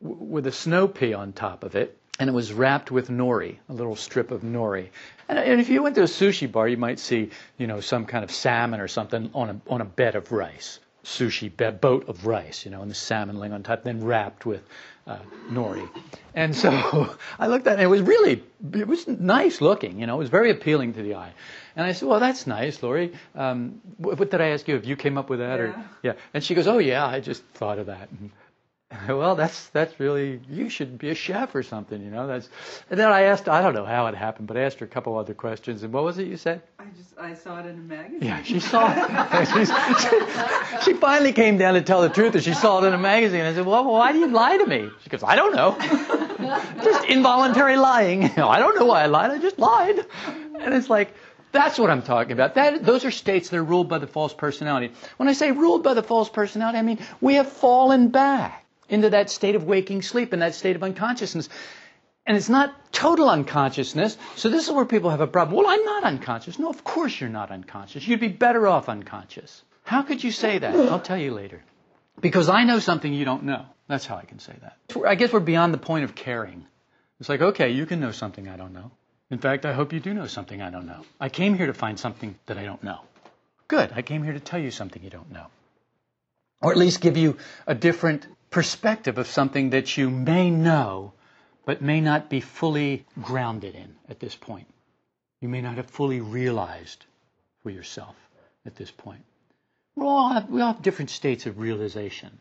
with 0.00 0.46
a 0.46 0.52
snow 0.52 0.88
pea 0.88 1.14
on 1.14 1.32
top 1.32 1.62
of 1.64 1.76
it, 1.76 1.96
and 2.18 2.28
it 2.28 2.32
was 2.32 2.52
wrapped 2.52 2.90
with 2.90 3.08
nori, 3.08 3.58
a 3.68 3.72
little 3.72 3.96
strip 3.96 4.30
of 4.30 4.42
nori. 4.42 4.88
And, 5.28 5.38
and 5.38 5.60
if 5.60 5.68
you 5.68 5.82
went 5.82 5.94
to 5.96 6.02
a 6.02 6.06
sushi 6.06 6.50
bar, 6.50 6.68
you 6.68 6.76
might 6.76 6.98
see 6.98 7.30
you 7.58 7.66
know 7.66 7.80
some 7.80 8.06
kind 8.06 8.24
of 8.24 8.30
salmon 8.30 8.80
or 8.80 8.88
something 8.88 9.30
on 9.34 9.50
a 9.50 9.72
on 9.72 9.80
a 9.80 9.84
bed 9.84 10.16
of 10.16 10.32
rice, 10.32 10.80
sushi 11.04 11.54
bed, 11.54 11.80
boat 11.80 12.08
of 12.08 12.26
rice, 12.26 12.64
you 12.64 12.70
know, 12.70 12.82
and 12.82 12.90
the 12.90 12.96
salmon 12.96 13.38
laying 13.38 13.52
on 13.52 13.62
top, 13.62 13.82
then 13.84 14.04
wrapped 14.04 14.44
with 14.44 14.62
uh, 15.06 15.18
nori. 15.50 15.88
And 16.34 16.54
so 16.54 16.70
I 17.38 17.46
looked 17.46 17.66
at 17.66 17.72
it, 17.72 17.74
and 17.74 17.82
it 17.82 17.86
was 17.86 18.02
really, 18.02 18.42
it 18.74 18.86
was 18.86 19.06
nice 19.06 19.60
looking, 19.60 20.00
you 20.00 20.06
know, 20.06 20.14
it 20.14 20.18
was 20.18 20.30
very 20.30 20.50
appealing 20.50 20.94
to 20.94 21.02
the 21.02 21.16
eye. 21.16 21.32
And 21.74 21.86
I 21.86 21.92
said, 21.92 22.08
well, 22.08 22.20
that's 22.20 22.46
nice, 22.46 22.82
Lori. 22.82 23.12
Um, 23.34 23.80
what, 23.96 24.18
what, 24.18 24.30
did 24.30 24.40
I 24.40 24.48
ask 24.48 24.68
you? 24.68 24.76
If 24.76 24.86
you 24.86 24.96
came 24.96 25.16
up 25.16 25.30
with 25.30 25.38
that? 25.38 25.58
Yeah. 25.58 25.64
Or, 25.64 25.84
yeah. 26.02 26.12
And 26.34 26.44
she 26.44 26.54
goes, 26.54 26.66
oh, 26.66 26.78
yeah, 26.78 27.06
I 27.06 27.20
just 27.20 27.42
thought 27.54 27.78
of 27.78 27.86
that. 27.86 28.10
And, 28.10 28.30
well, 29.08 29.34
that's 29.34 29.68
that's 29.68 29.98
really 29.98 30.40
you 30.50 30.68
should 30.68 30.98
be 30.98 31.10
a 31.10 31.14
chef 31.14 31.54
or 31.54 31.62
something, 31.62 32.02
you 32.02 32.10
know. 32.10 32.26
That's 32.26 32.48
and 32.90 32.98
then 32.98 33.10
I 33.10 33.22
asked 33.22 33.48
I 33.48 33.62
don't 33.62 33.74
know 33.74 33.84
how 33.84 34.06
it 34.06 34.14
happened, 34.14 34.48
but 34.48 34.56
I 34.56 34.62
asked 34.62 34.80
her 34.80 34.86
a 34.86 34.88
couple 34.88 35.16
other 35.18 35.34
questions. 35.34 35.82
And 35.82 35.92
what 35.92 36.04
was 36.04 36.18
it 36.18 36.26
you 36.26 36.36
said? 36.36 36.62
I 36.78 36.84
just 36.96 37.18
I 37.18 37.34
saw 37.34 37.60
it 37.60 37.66
in 37.66 37.76
a 37.76 37.82
magazine. 37.82 38.22
Yeah, 38.22 38.42
she 38.42 38.60
saw 38.60 38.92
it. 38.92 39.48
she, 39.48 40.84
she, 40.92 40.98
finally 40.98 41.32
came 41.32 41.58
down 41.58 41.74
to 41.74 41.82
tell 41.82 42.02
the 42.02 42.08
truth, 42.08 42.34
and 42.34 42.44
she 42.44 42.54
saw 42.54 42.82
it 42.82 42.86
in 42.86 42.94
a 42.94 42.98
magazine. 42.98 43.40
And 43.40 43.48
I 43.48 43.54
said, 43.54 43.66
well, 43.66 43.84
why 43.84 44.12
do 44.12 44.18
you 44.18 44.28
lie 44.28 44.58
to 44.58 44.66
me? 44.66 44.88
She 45.02 45.10
goes, 45.10 45.22
I 45.22 45.36
don't 45.36 45.54
know. 45.54 45.76
just 46.82 47.04
involuntary 47.06 47.76
lying. 47.76 48.24
I 48.24 48.58
don't 48.58 48.78
know 48.78 48.86
why 48.86 49.02
I 49.02 49.06
lied. 49.06 49.30
I 49.30 49.38
just 49.38 49.58
lied. 49.58 50.04
And 50.60 50.74
it's 50.74 50.90
like. 50.90 51.14
That's 51.52 51.78
what 51.78 51.90
I'm 51.90 52.00
talking 52.00 52.32
about. 52.32 52.54
That, 52.54 52.82
those 52.82 53.04
are 53.04 53.10
states 53.10 53.50
that 53.50 53.58
are 53.58 53.62
ruled 53.62 53.86
by 53.86 53.98
the 53.98 54.06
false 54.06 54.32
personality. 54.32 54.94
When 55.18 55.28
I 55.28 55.34
say 55.34 55.52
ruled 55.52 55.82
by 55.82 55.92
the 55.92 56.02
false 56.02 56.30
personality, 56.30 56.78
I 56.78 56.82
mean 56.82 56.98
we 57.20 57.34
have 57.34 57.46
fallen 57.46 58.08
back 58.08 58.61
into 58.92 59.10
that 59.10 59.30
state 59.30 59.56
of 59.56 59.64
waking 59.64 60.02
sleep, 60.02 60.32
and 60.32 60.42
that 60.42 60.54
state 60.54 60.76
of 60.76 60.82
unconsciousness. 60.82 61.48
And 62.24 62.36
it's 62.36 62.48
not 62.48 62.92
total 62.92 63.28
unconsciousness. 63.28 64.16
So 64.36 64.48
this 64.48 64.68
is 64.68 64.72
where 64.72 64.84
people 64.84 65.10
have 65.10 65.20
a 65.20 65.26
problem. 65.26 65.56
Well, 65.56 65.66
I'm 65.68 65.84
not 65.84 66.04
unconscious. 66.04 66.58
No, 66.58 66.70
of 66.70 66.84
course 66.84 67.20
you're 67.20 67.30
not 67.30 67.50
unconscious. 67.50 68.06
You'd 68.06 68.20
be 68.20 68.28
better 68.28 68.68
off 68.68 68.88
unconscious. 68.88 69.62
How 69.82 70.02
could 70.02 70.22
you 70.22 70.30
say 70.30 70.58
that? 70.58 70.76
I'll 70.76 71.00
tell 71.00 71.18
you 71.18 71.32
later. 71.32 71.62
Because 72.20 72.48
I 72.48 72.62
know 72.64 72.78
something 72.78 73.12
you 73.12 73.24
don't 73.24 73.42
know. 73.44 73.66
That's 73.88 74.06
how 74.06 74.16
I 74.16 74.24
can 74.24 74.38
say 74.38 74.54
that. 74.62 74.76
I 75.04 75.16
guess 75.16 75.32
we're 75.32 75.40
beyond 75.40 75.74
the 75.74 75.78
point 75.78 76.04
of 76.04 76.14
caring. 76.14 76.64
It's 77.18 77.28
like, 77.28 77.40
okay, 77.40 77.70
you 77.70 77.86
can 77.86 77.98
know 77.98 78.12
something 78.12 78.48
I 78.48 78.56
don't 78.56 78.72
know. 78.72 78.92
In 79.30 79.38
fact, 79.38 79.64
I 79.64 79.72
hope 79.72 79.92
you 79.92 80.00
do 80.00 80.14
know 80.14 80.26
something 80.26 80.60
I 80.62 80.70
don't 80.70 80.86
know. 80.86 81.02
I 81.18 81.28
came 81.28 81.56
here 81.56 81.66
to 81.66 81.74
find 81.74 81.98
something 81.98 82.36
that 82.46 82.58
I 82.58 82.64
don't 82.64 82.82
know. 82.82 83.00
Good. 83.66 83.92
I 83.94 84.02
came 84.02 84.22
here 84.22 84.34
to 84.34 84.40
tell 84.40 84.60
you 84.60 84.70
something 84.70 85.02
you 85.02 85.10
don't 85.10 85.32
know. 85.32 85.46
Or 86.62 86.70
at 86.70 86.78
least 86.78 87.00
give 87.00 87.16
you 87.16 87.36
a 87.66 87.74
different 87.74 88.26
perspective 88.50 89.18
of 89.18 89.26
something 89.26 89.70
that 89.70 89.96
you 89.96 90.08
may 90.08 90.48
know, 90.48 91.12
but 91.64 91.82
may 91.82 92.00
not 92.00 92.30
be 92.30 92.40
fully 92.40 93.04
grounded 93.20 93.74
in 93.74 93.96
at 94.08 94.20
this 94.20 94.36
point. 94.36 94.68
You 95.40 95.48
may 95.48 95.60
not 95.60 95.76
have 95.76 95.90
fully 95.90 96.20
realized 96.20 97.04
for 97.62 97.70
yourself 97.70 98.14
at 98.64 98.76
this 98.76 98.92
point. 98.92 99.24
We 99.96 100.04
all 100.04 100.28
have, 100.28 100.48
we 100.48 100.60
all 100.60 100.74
have 100.74 100.82
different 100.82 101.10
states 101.10 101.46
of 101.46 101.58
realization. 101.58 102.38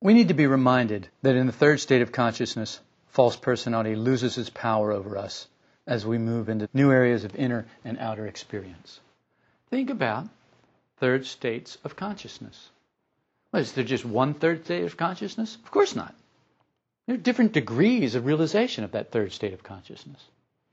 We 0.00 0.14
need 0.14 0.28
to 0.28 0.34
be 0.34 0.48
reminded 0.48 1.08
that 1.22 1.36
in 1.36 1.46
the 1.46 1.52
third 1.52 1.78
state 1.78 2.02
of 2.02 2.10
consciousness, 2.10 2.80
false 3.06 3.36
personality 3.36 3.94
loses 3.94 4.36
its 4.36 4.50
power 4.50 4.90
over 4.90 5.16
us 5.16 5.46
as 5.86 6.04
we 6.04 6.18
move 6.18 6.48
into 6.48 6.68
new 6.74 6.90
areas 6.90 7.22
of 7.22 7.36
inner 7.36 7.66
and 7.84 7.98
outer 7.98 8.26
experience. 8.26 8.98
Think 9.70 9.90
about 9.90 10.28
third 10.98 11.24
states 11.24 11.78
of 11.84 11.94
consciousness. 11.94 12.70
Well, 13.52 13.62
is 13.62 13.72
there 13.72 13.84
just 13.84 14.04
one 14.04 14.34
third 14.34 14.64
state 14.64 14.84
of 14.84 14.96
consciousness? 14.96 15.56
Of 15.62 15.70
course 15.70 15.94
not. 15.94 16.14
There 17.06 17.14
are 17.14 17.18
different 17.18 17.52
degrees 17.52 18.14
of 18.14 18.24
realization 18.24 18.84
of 18.84 18.92
that 18.92 19.10
third 19.10 19.32
state 19.32 19.52
of 19.52 19.62
consciousness. 19.62 20.22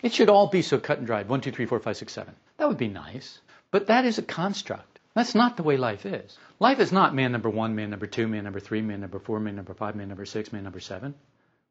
It 0.01 0.13
should 0.13 0.29
all 0.29 0.47
be 0.47 0.61
so 0.61 0.79
cut 0.79 0.99
and 0.99 1.07
dried. 1.07 1.27
One, 1.27 1.41
two, 1.41 1.51
three, 1.51 1.65
four, 1.65 1.79
five, 1.79 1.97
six, 1.97 2.13
seven. 2.13 2.35
That 2.57 2.69
would 2.69 2.77
be 2.77 2.87
nice. 2.87 3.39
But 3.71 3.87
that 3.87 4.05
is 4.05 4.17
a 4.17 4.21
construct. 4.21 4.99
That's 5.13 5.35
not 5.35 5.57
the 5.57 5.63
way 5.63 5.75
life 5.75 6.05
is. 6.05 6.37
Life 6.59 6.79
is 6.79 6.91
not 6.91 7.13
man 7.13 7.31
number 7.31 7.49
one, 7.49 7.75
man 7.75 7.89
number 7.89 8.07
two, 8.07 8.27
man 8.27 8.43
number 8.45 8.59
three, 8.59 8.81
man 8.81 9.01
number 9.01 9.19
four, 9.19 9.39
man 9.39 9.55
number 9.55 9.73
five, 9.73 9.95
man 9.95 10.07
number 10.07 10.25
six, 10.25 10.53
man 10.53 10.63
number 10.63 10.79
seven. 10.79 11.15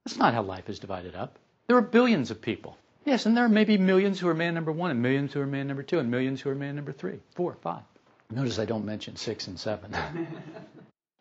That's 0.05 0.19
not 0.19 0.35
how 0.35 0.43
life 0.43 0.69
is 0.69 0.79
divided 0.79 1.15
up. 1.15 1.38
There 1.67 1.77
are 1.77 1.83
billions 1.83 2.31
of 2.31 2.43
people. 2.43 2.77
Yes, 3.05 3.25
and 3.25 3.37
there 3.37 3.45
are 3.45 3.49
maybe 3.49 3.79
millions 3.79 4.21
who 4.21 4.29
are 4.29 4.35
man 4.35 4.55
number 4.55 4.73
one, 4.73 4.91
and 4.91 5.00
millions 5.00 5.33
who 5.33 5.41
are 5.41 5.47
man 5.47 5.69
number 5.69 5.83
two, 5.83 5.99
and 5.99 6.11
millions 6.11 6.41
who 6.43 6.50
are 6.50 6.55
man 6.55 6.77
number 6.77 6.93
three, 6.93 7.21
four, 7.35 7.55
five. 7.62 7.83
Notice 8.31 8.59
I 8.59 8.67
don't 8.67 8.85
mention 8.85 9.17
six 9.17 9.47
and 9.47 9.59
seven. 9.59 9.97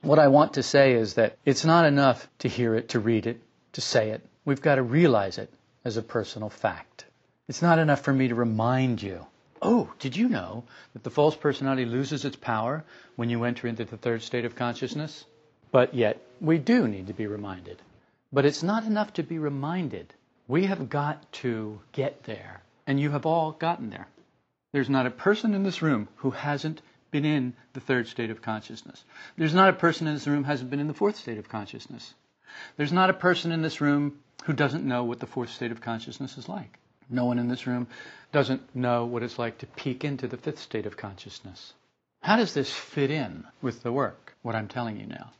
What 0.01 0.19
I 0.19 0.27
want 0.27 0.53
to 0.53 0.63
say 0.63 0.93
is 0.93 1.15
that 1.15 1.37
it's 1.45 1.65
not 1.65 1.85
enough 1.85 2.29
to 2.39 2.47
hear 2.47 2.75
it, 2.75 2.89
to 2.89 2.99
read 2.99 3.27
it, 3.27 3.41
to 3.73 3.81
say 3.81 4.11
it. 4.11 4.25
We've 4.45 4.61
got 4.61 4.75
to 4.75 4.83
realize 4.83 5.37
it 5.37 5.51
as 5.83 5.97
a 5.97 6.01
personal 6.01 6.49
fact. 6.49 7.05
It's 7.47 7.61
not 7.61 7.79
enough 7.79 8.01
for 8.01 8.13
me 8.13 8.27
to 8.27 8.35
remind 8.35 9.01
you. 9.01 9.25
Oh, 9.61 9.91
did 9.99 10.15
you 10.15 10.29
know 10.29 10.63
that 10.93 11.03
the 11.03 11.09
false 11.09 11.35
personality 11.35 11.85
loses 11.85 12.25
its 12.25 12.35
power 12.35 12.83
when 13.15 13.29
you 13.29 13.43
enter 13.43 13.67
into 13.67 13.85
the 13.85 13.97
third 13.97 14.21
state 14.21 14.45
of 14.45 14.55
consciousness? 14.55 15.25
But 15.71 15.93
yet, 15.93 16.21
we 16.39 16.57
do 16.57 16.87
need 16.87 17.07
to 17.07 17.13
be 17.13 17.27
reminded. 17.27 17.81
But 18.31 18.45
it's 18.45 18.63
not 18.63 18.85
enough 18.85 19.13
to 19.13 19.23
be 19.23 19.39
reminded. 19.39 20.13
We 20.47 20.65
have 20.65 20.89
got 20.89 21.31
to 21.43 21.79
get 21.91 22.23
there. 22.23 22.61
And 22.85 22.99
you 22.99 23.11
have 23.11 23.25
all 23.25 23.51
gotten 23.51 23.89
there. 23.89 24.07
There's 24.73 24.89
not 24.89 25.05
a 25.05 25.11
person 25.11 25.53
in 25.53 25.63
this 25.63 25.81
room 25.81 26.07
who 26.17 26.31
hasn't 26.31 26.81
been 27.11 27.25
in 27.25 27.53
the 27.73 27.79
third 27.79 28.07
state 28.07 28.29
of 28.29 28.41
consciousness. 28.41 29.03
There's 29.37 29.53
not 29.53 29.69
a 29.69 29.73
person 29.73 30.07
in 30.07 30.13
this 30.13 30.27
room 30.27 30.43
who 30.43 30.49
hasn't 30.49 30.69
been 30.69 30.79
in 30.79 30.87
the 30.87 30.93
fourth 30.93 31.17
state 31.17 31.37
of 31.37 31.49
consciousness. 31.49 32.13
There's 32.75 32.93
not 32.93 33.09
a 33.09 33.13
person 33.13 33.51
in 33.51 33.61
this 33.61 33.81
room 33.81 34.19
who 34.45 34.53
doesn't 34.53 34.85
know 34.85 35.03
what 35.03 35.19
the 35.19 35.27
fourth 35.27 35.49
state 35.49 35.71
of 35.71 35.81
consciousness 35.81 36.37
is 36.37 36.47
like. 36.47 36.79
No 37.09 37.25
one 37.25 37.39
in 37.39 37.47
this 37.47 37.67
room 37.67 37.87
doesn't 38.31 38.75
know 38.75 39.05
what 39.05 39.23
it's 39.23 39.39
like 39.39 39.59
to 39.59 39.65
peek 39.65 40.03
into 40.03 40.27
the 40.27 40.37
fifth 40.37 40.59
state 40.59 40.85
of 40.85 40.97
consciousness. 40.97 41.73
How 42.21 42.35
does 42.35 42.53
this 42.53 42.71
fit 42.71 43.11
in 43.11 43.45
with 43.61 43.83
the 43.83 43.91
work, 43.91 44.35
what 44.41 44.55
I'm 44.55 44.67
telling 44.67 44.97
you 44.99 45.05
now? 45.05 45.31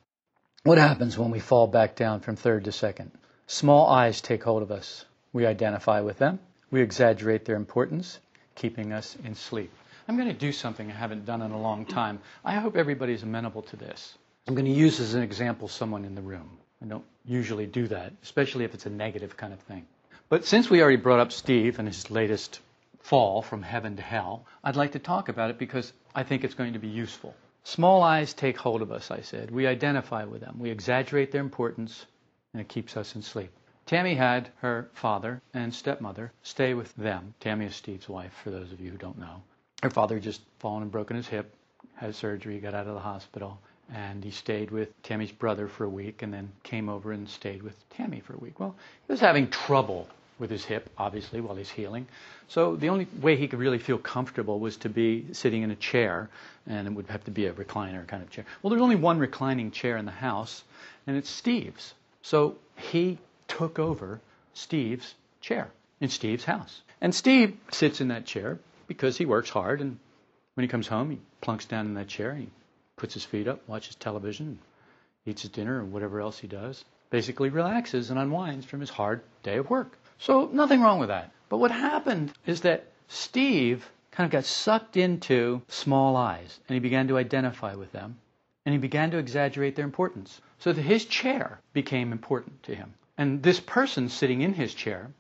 What 0.64 0.78
happens 0.78 1.18
when 1.18 1.32
we 1.32 1.40
fall 1.40 1.68
back 1.68 1.96
down 1.96 2.22
from 2.22 2.36
third 2.36 2.66
to 2.66 2.72
second? 2.72 3.12
Small 3.48 3.88
I's 3.88 4.22
take 4.22 4.44
hold 4.44 4.62
of 4.62 4.72
us. 4.72 5.06
We 5.34 5.46
identify 5.46 6.02
with 6.02 6.18
them. 6.18 6.40
We 6.72 6.82
exaggerate 6.82 7.46
their 7.46 7.56
importance, 7.56 8.20
keeping 8.56 8.92
us 8.92 9.16
in 9.24 9.36
sleep. 9.36 9.72
I'm 10.08 10.16
going 10.16 10.30
to 10.30 10.34
do 10.34 10.54
something 10.54 10.90
I 10.90 10.94
haven't 10.94 11.26
done 11.26 11.42
in 11.42 11.52
a 11.52 11.60
long 11.60 11.86
time. 11.86 12.20
I 12.46 12.56
hope 12.56 12.78
everybody's 12.78 13.24
amenable 13.24 13.64
to 13.64 13.76
this. 13.76 14.18
I'm 14.48 14.56
going 14.56 14.66
to 14.66 14.72
use 14.72 15.02
as 15.02 15.14
an 15.14 15.22
example 15.22 15.68
someone 15.68 16.06
in 16.06 16.16
the 16.16 16.22
room. 16.22 16.50
I 16.82 16.86
don't 16.86 17.04
usually 17.26 17.66
do 17.66 17.88
that, 17.90 18.14
especially 18.24 18.64
if 18.64 18.74
it's 18.74 18.86
a 18.86 18.90
negative 18.90 19.36
kind 19.36 19.52
of 19.52 19.60
thing. 19.60 19.86
But 20.30 20.46
since 20.46 20.70
we 20.70 20.82
already 20.82 20.96
brought 20.96 21.20
up 21.20 21.34
Steve 21.34 21.80
and 21.80 21.88
his 21.88 22.10
latest 22.10 22.62
fall 23.02 23.42
from 23.42 23.62
heaven 23.62 23.98
to 23.98 24.02
hell, 24.02 24.46
I'd 24.64 24.78
like 24.78 24.94
to 24.94 25.00
talk 25.00 25.28
about 25.28 25.50
it 25.50 25.58
because 25.58 25.92
I 26.16 26.24
think 26.24 26.46
it's 26.46 26.54
going 26.54 26.74
to 26.74 26.80
be 26.80 26.88
useful. 26.88 27.36
Small 27.64 28.02
I's 28.02 28.34
take 28.34 28.58
hold 28.58 28.82
of 28.82 28.94
us, 28.94 29.12
I 29.12 29.22
said. 29.22 29.52
We 29.52 29.68
identify 29.68 30.24
with 30.24 30.40
them. 30.40 30.58
We 30.60 30.70
exaggerate 30.70 31.34
their 31.34 31.42
importance, 31.42 32.06
and 32.54 32.62
it 32.62 32.70
keeps 32.70 32.96
us 32.96 33.16
in 33.16 33.22
sleep. 33.22 33.52
Tammy 33.86 34.16
had 34.16 34.50
her 34.62 34.90
father 34.94 35.42
and 35.54 35.74
stepmother 35.74 36.32
stay 36.44 36.74
with 36.74 36.96
them. 36.96 37.34
Tammy 37.42 37.66
is 37.66 37.76
Steve's 37.76 38.08
wife, 38.08 38.34
for 38.44 38.52
those 38.52 38.72
of 38.72 38.80
you 38.80 38.92
who 38.92 38.98
don't 38.98 39.18
know. 39.18 39.42
Her 39.84 39.90
father 39.92 40.20
just 40.20 40.42
fallen 40.60 40.82
and 40.82 40.92
broken 40.92 41.16
his 41.16 41.28
hip, 41.28 41.54
had 41.96 42.16
surgery, 42.16 42.60
got 42.60 42.74
out 42.74 42.88
of 42.88 42.96
the 42.96 43.00
hospital, 43.00 43.60
and 43.94 44.24
he 44.24 44.32
stayed 44.32 44.72
with 44.72 44.90
Tammy's 45.04 45.32
brother 45.32 45.68
for 45.68 45.84
a 45.84 45.90
week 45.90 46.24
and 46.24 46.34
then 46.34 46.52
came 46.64 46.90
over 46.90 47.12
and 47.12 47.30
stayed 47.30 47.62
with 47.62 47.76
Tammy 47.92 48.20
for 48.20 48.34
a 48.34 48.38
week. 48.38 48.60
Well, 48.60 48.76
he 49.06 49.14
was 49.14 49.20
having 49.20 49.50
trouble 49.50 50.08
with 50.40 50.50
his 50.50 50.66
hip, 50.66 50.90
obviously, 50.98 51.42
while 51.42 51.56
he's 51.56 51.70
healing. 51.70 52.08
So 52.48 52.76
the 52.76 52.90
only 52.90 53.08
way 53.22 53.36
he 53.36 53.48
could 53.48 53.60
really 53.60 53.80
feel 53.80 53.98
comfortable 53.98 54.60
was 54.60 54.78
to 54.78 54.90
be 54.90 55.28
sitting 55.34 55.64
in 55.64 55.72
a 55.72 55.76
chair, 55.76 56.30
and 56.66 56.88
it 56.88 56.92
would 56.92 57.08
have 57.08 57.24
to 57.26 57.32
be 57.32 57.46
a 57.46 57.54
recliner 57.54 58.06
kind 58.08 58.24
of 58.24 58.30
chair. 58.30 58.46
Well, 58.62 58.70
there's 58.72 58.82
only 58.82 58.96
one 58.96 59.20
reclining 59.20 59.72
chair 59.72 59.98
in 59.98 60.06
the 60.06 60.12
house, 60.12 60.64
and 61.06 61.18
it's 61.18 61.30
Steve's. 61.30 61.94
So 62.24 62.56
he 62.76 63.20
took 63.48 63.80
over 63.80 64.22
Steve's 64.54 65.14
chair 65.42 65.70
in 66.02 66.10
Steve's 66.10 66.46
house. 66.46 66.82
And 67.00 67.14
Steve 67.14 67.56
sits 67.72 68.02
in 68.02 68.08
that 68.08 68.26
chair 68.26 68.60
because 68.88 69.18
he 69.18 69.26
works 69.26 69.50
hard, 69.50 69.82
and 69.82 70.00
when 70.56 70.64
he 70.64 70.68
comes 70.68 70.88
home, 70.88 71.12
he 71.12 71.20
plunks 71.42 71.66
down 71.66 71.86
in 71.86 71.94
that 71.96 72.08
chair, 72.08 72.32
and 72.32 72.42
he 72.42 72.50
puts 72.96 73.14
his 73.14 73.26
feet 73.26 73.48
up, 73.48 73.68
watches 73.68 73.96
television, 73.96 74.60
eats 75.26 75.44
his 75.44 75.52
dinner, 75.52 75.80
or 75.80 75.86
whatever 75.86 76.20
else 76.20 76.40
he 76.40 76.48
does. 76.48 76.84
Basically 77.10 77.50
relaxes 77.50 78.10
and 78.10 78.20
unwinds 78.20 78.66
from 78.66 78.80
his 78.80 78.90
hard 78.90 79.22
day 79.44 79.58
of 79.58 79.70
work. 79.70 79.98
So 80.18 80.50
nothing 80.52 80.82
wrong 80.82 81.00
with 81.00 81.10
that. 81.10 81.32
But 81.50 81.58
what 81.58 81.72
happened 81.72 82.34
is 82.46 82.62
that 82.62 82.88
Steve 83.08 83.90
kind 84.12 84.26
of 84.26 84.32
got 84.32 84.46
sucked 84.46 84.98
into 84.98 85.62
small 85.68 86.18
I's, 86.18 86.60
and 86.68 86.74
he 86.74 86.80
began 86.80 87.08
to 87.10 87.18
identify 87.18 87.76
with 87.76 87.92
them, 87.92 88.18
and 88.66 88.74
he 88.74 88.80
began 88.80 89.12
to 89.12 89.18
exaggerate 89.18 89.76
their 89.76 89.86
importance. 89.86 90.42
So 90.60 90.74
that 90.74 90.82
his 90.82 91.06
chair 91.06 91.60
became 91.72 92.12
important 92.12 92.64
to 92.64 92.76
him. 92.76 92.96
And 93.18 93.44
this 93.44 93.60
person 93.60 94.10
sitting 94.10 94.42
in 94.42 94.54
his 94.54 94.74
chair 94.74 95.12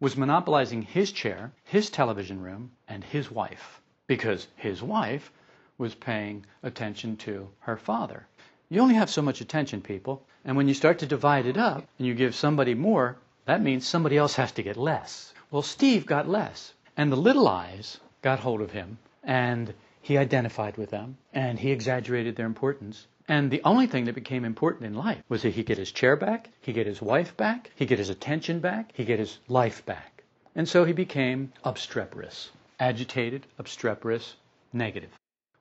was 0.00 0.16
monopolizing 0.16 0.82
his 0.82 1.10
chair, 1.12 1.52
his 1.64 1.90
television 1.90 2.40
room, 2.40 2.70
and 2.86 3.02
his 3.02 3.30
wife. 3.30 3.80
Because 4.06 4.46
his 4.56 4.82
wife 4.82 5.32
was 5.76 5.94
paying 5.94 6.44
attention 6.62 7.16
to 7.16 7.48
her 7.60 7.76
father. 7.76 8.26
You 8.68 8.80
only 8.80 8.96
have 8.96 9.10
so 9.10 9.22
much 9.22 9.40
attention, 9.40 9.80
people. 9.80 10.26
And 10.44 10.56
when 10.56 10.68
you 10.68 10.74
start 10.74 10.98
to 11.00 11.06
divide 11.06 11.46
it 11.46 11.56
up 11.56 11.84
and 11.98 12.06
you 12.06 12.14
give 12.14 12.34
somebody 12.34 12.74
more, 12.74 13.16
that 13.46 13.62
means 13.62 13.86
somebody 13.86 14.16
else 14.16 14.34
has 14.36 14.52
to 14.52 14.62
get 14.62 14.76
less. 14.76 15.32
Well, 15.50 15.62
Steve 15.62 16.04
got 16.04 16.28
less. 16.28 16.74
And 16.96 17.10
the 17.10 17.16
little 17.16 17.48
I's 17.48 17.98
got 18.22 18.40
hold 18.40 18.60
of 18.60 18.72
him 18.72 18.98
and 19.22 19.72
he 20.02 20.18
identified 20.18 20.76
with 20.76 20.90
them 20.90 21.16
and 21.32 21.58
he 21.58 21.70
exaggerated 21.70 22.36
their 22.36 22.46
importance. 22.46 23.06
And 23.28 23.50
the 23.50 23.60
only 23.62 23.86
thing 23.86 24.06
that 24.06 24.14
became 24.14 24.46
important 24.46 24.86
in 24.86 24.94
life 24.94 25.22
was 25.28 25.42
that 25.42 25.50
he 25.50 25.62
get 25.62 25.76
his 25.76 25.92
chair 25.92 26.16
back, 26.16 26.48
he 26.62 26.72
get 26.72 26.86
his 26.86 27.02
wife 27.02 27.36
back, 27.36 27.70
he 27.76 27.84
get 27.84 27.98
his 27.98 28.08
attention 28.08 28.60
back, 28.60 28.90
he 28.94 29.04
get 29.04 29.18
his 29.18 29.38
life 29.48 29.84
back. 29.84 30.24
And 30.54 30.66
so 30.66 30.84
he 30.84 30.94
became 30.94 31.52
obstreperous, 31.62 32.50
agitated, 32.80 33.46
obstreperous, 33.58 34.34
negative. 34.72 35.10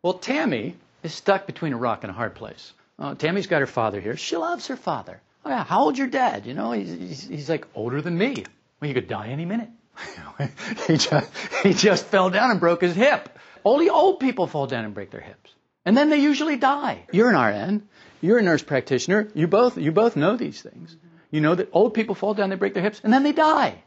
Well, 0.01 0.13
Tammy 0.13 0.77
is 1.03 1.13
stuck 1.13 1.45
between 1.45 1.73
a 1.73 1.77
rock 1.77 2.05
and 2.05 2.11
a 2.11 2.13
hard 2.13 2.35
place. 2.35 2.73
Uh, 2.97 3.15
Tammy's 3.15 3.47
got 3.47 3.59
her 3.59 3.67
father 3.67 3.99
here. 3.99 4.15
She 4.15 4.37
loves 4.37 4.67
her 4.67 4.77
father. 4.77 5.21
Oh, 5.45 5.49
yeah, 5.49 5.63
how 5.65 5.83
old's 5.83 5.99
your 5.99 6.07
dad? 6.07 6.45
You 6.45 6.53
know, 6.53 6.71
he's, 6.71 6.89
he's, 6.89 7.27
he's 7.27 7.49
like 7.49 7.67
older 7.75 8.01
than 8.01 8.17
me. 8.17 8.45
Well, 8.79 8.87
he 8.87 8.93
could 8.93 9.07
die 9.07 9.27
any 9.27 9.45
minute. 9.45 9.69
he, 10.87 10.97
just, 10.97 11.31
he 11.63 11.73
just 11.73 12.05
fell 12.05 12.29
down 12.29 12.51
and 12.51 12.59
broke 12.59 12.81
his 12.81 12.95
hip. 12.95 13.29
Only 13.65 13.89
old 13.89 14.19
people 14.19 14.47
fall 14.47 14.67
down 14.67 14.85
and 14.85 14.93
break 14.93 15.11
their 15.11 15.21
hips. 15.21 15.51
And 15.87 15.95
then 15.95 16.09
they 16.09 16.17
usually 16.17 16.57
die. 16.57 17.05
You're 17.13 17.33
an 17.33 17.37
RN. 17.37 17.87
You're 18.19 18.39
a 18.39 18.41
nurse 18.41 18.61
practitioner. 18.61 19.29
You 19.33 19.47
both, 19.47 19.77
you 19.77 19.93
both 19.93 20.17
know 20.17 20.35
these 20.35 20.61
things. 20.61 20.93
You 21.31 21.39
know 21.39 21.55
that 21.55 21.69
old 21.71 21.93
people 21.93 22.13
fall 22.13 22.33
down, 22.33 22.49
they 22.49 22.57
break 22.57 22.73
their 22.73 22.83
hips, 22.83 22.99
and 23.05 23.13
then 23.13 23.23
they 23.23 23.31
die. 23.31 23.81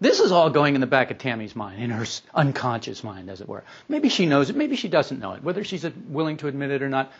This 0.00 0.18
is 0.18 0.32
all 0.32 0.50
going 0.50 0.74
in 0.74 0.80
the 0.80 0.88
back 0.88 1.12
of 1.12 1.18
Tammy's 1.18 1.54
mind, 1.54 1.80
in 1.80 1.90
her 1.90 2.06
unconscious 2.34 3.04
mind, 3.04 3.30
as 3.30 3.40
it 3.40 3.48
were. 3.48 3.62
Maybe 3.88 4.08
she 4.08 4.26
knows 4.26 4.50
it, 4.50 4.56
maybe 4.56 4.74
she 4.74 4.88
doesn't 4.88 5.20
know 5.20 5.34
it. 5.34 5.44
Whether 5.44 5.62
she's 5.62 5.86
willing 6.08 6.38
to 6.38 6.48
admit 6.48 6.72
it 6.72 6.82
or 6.82 6.88
not, 6.88 7.12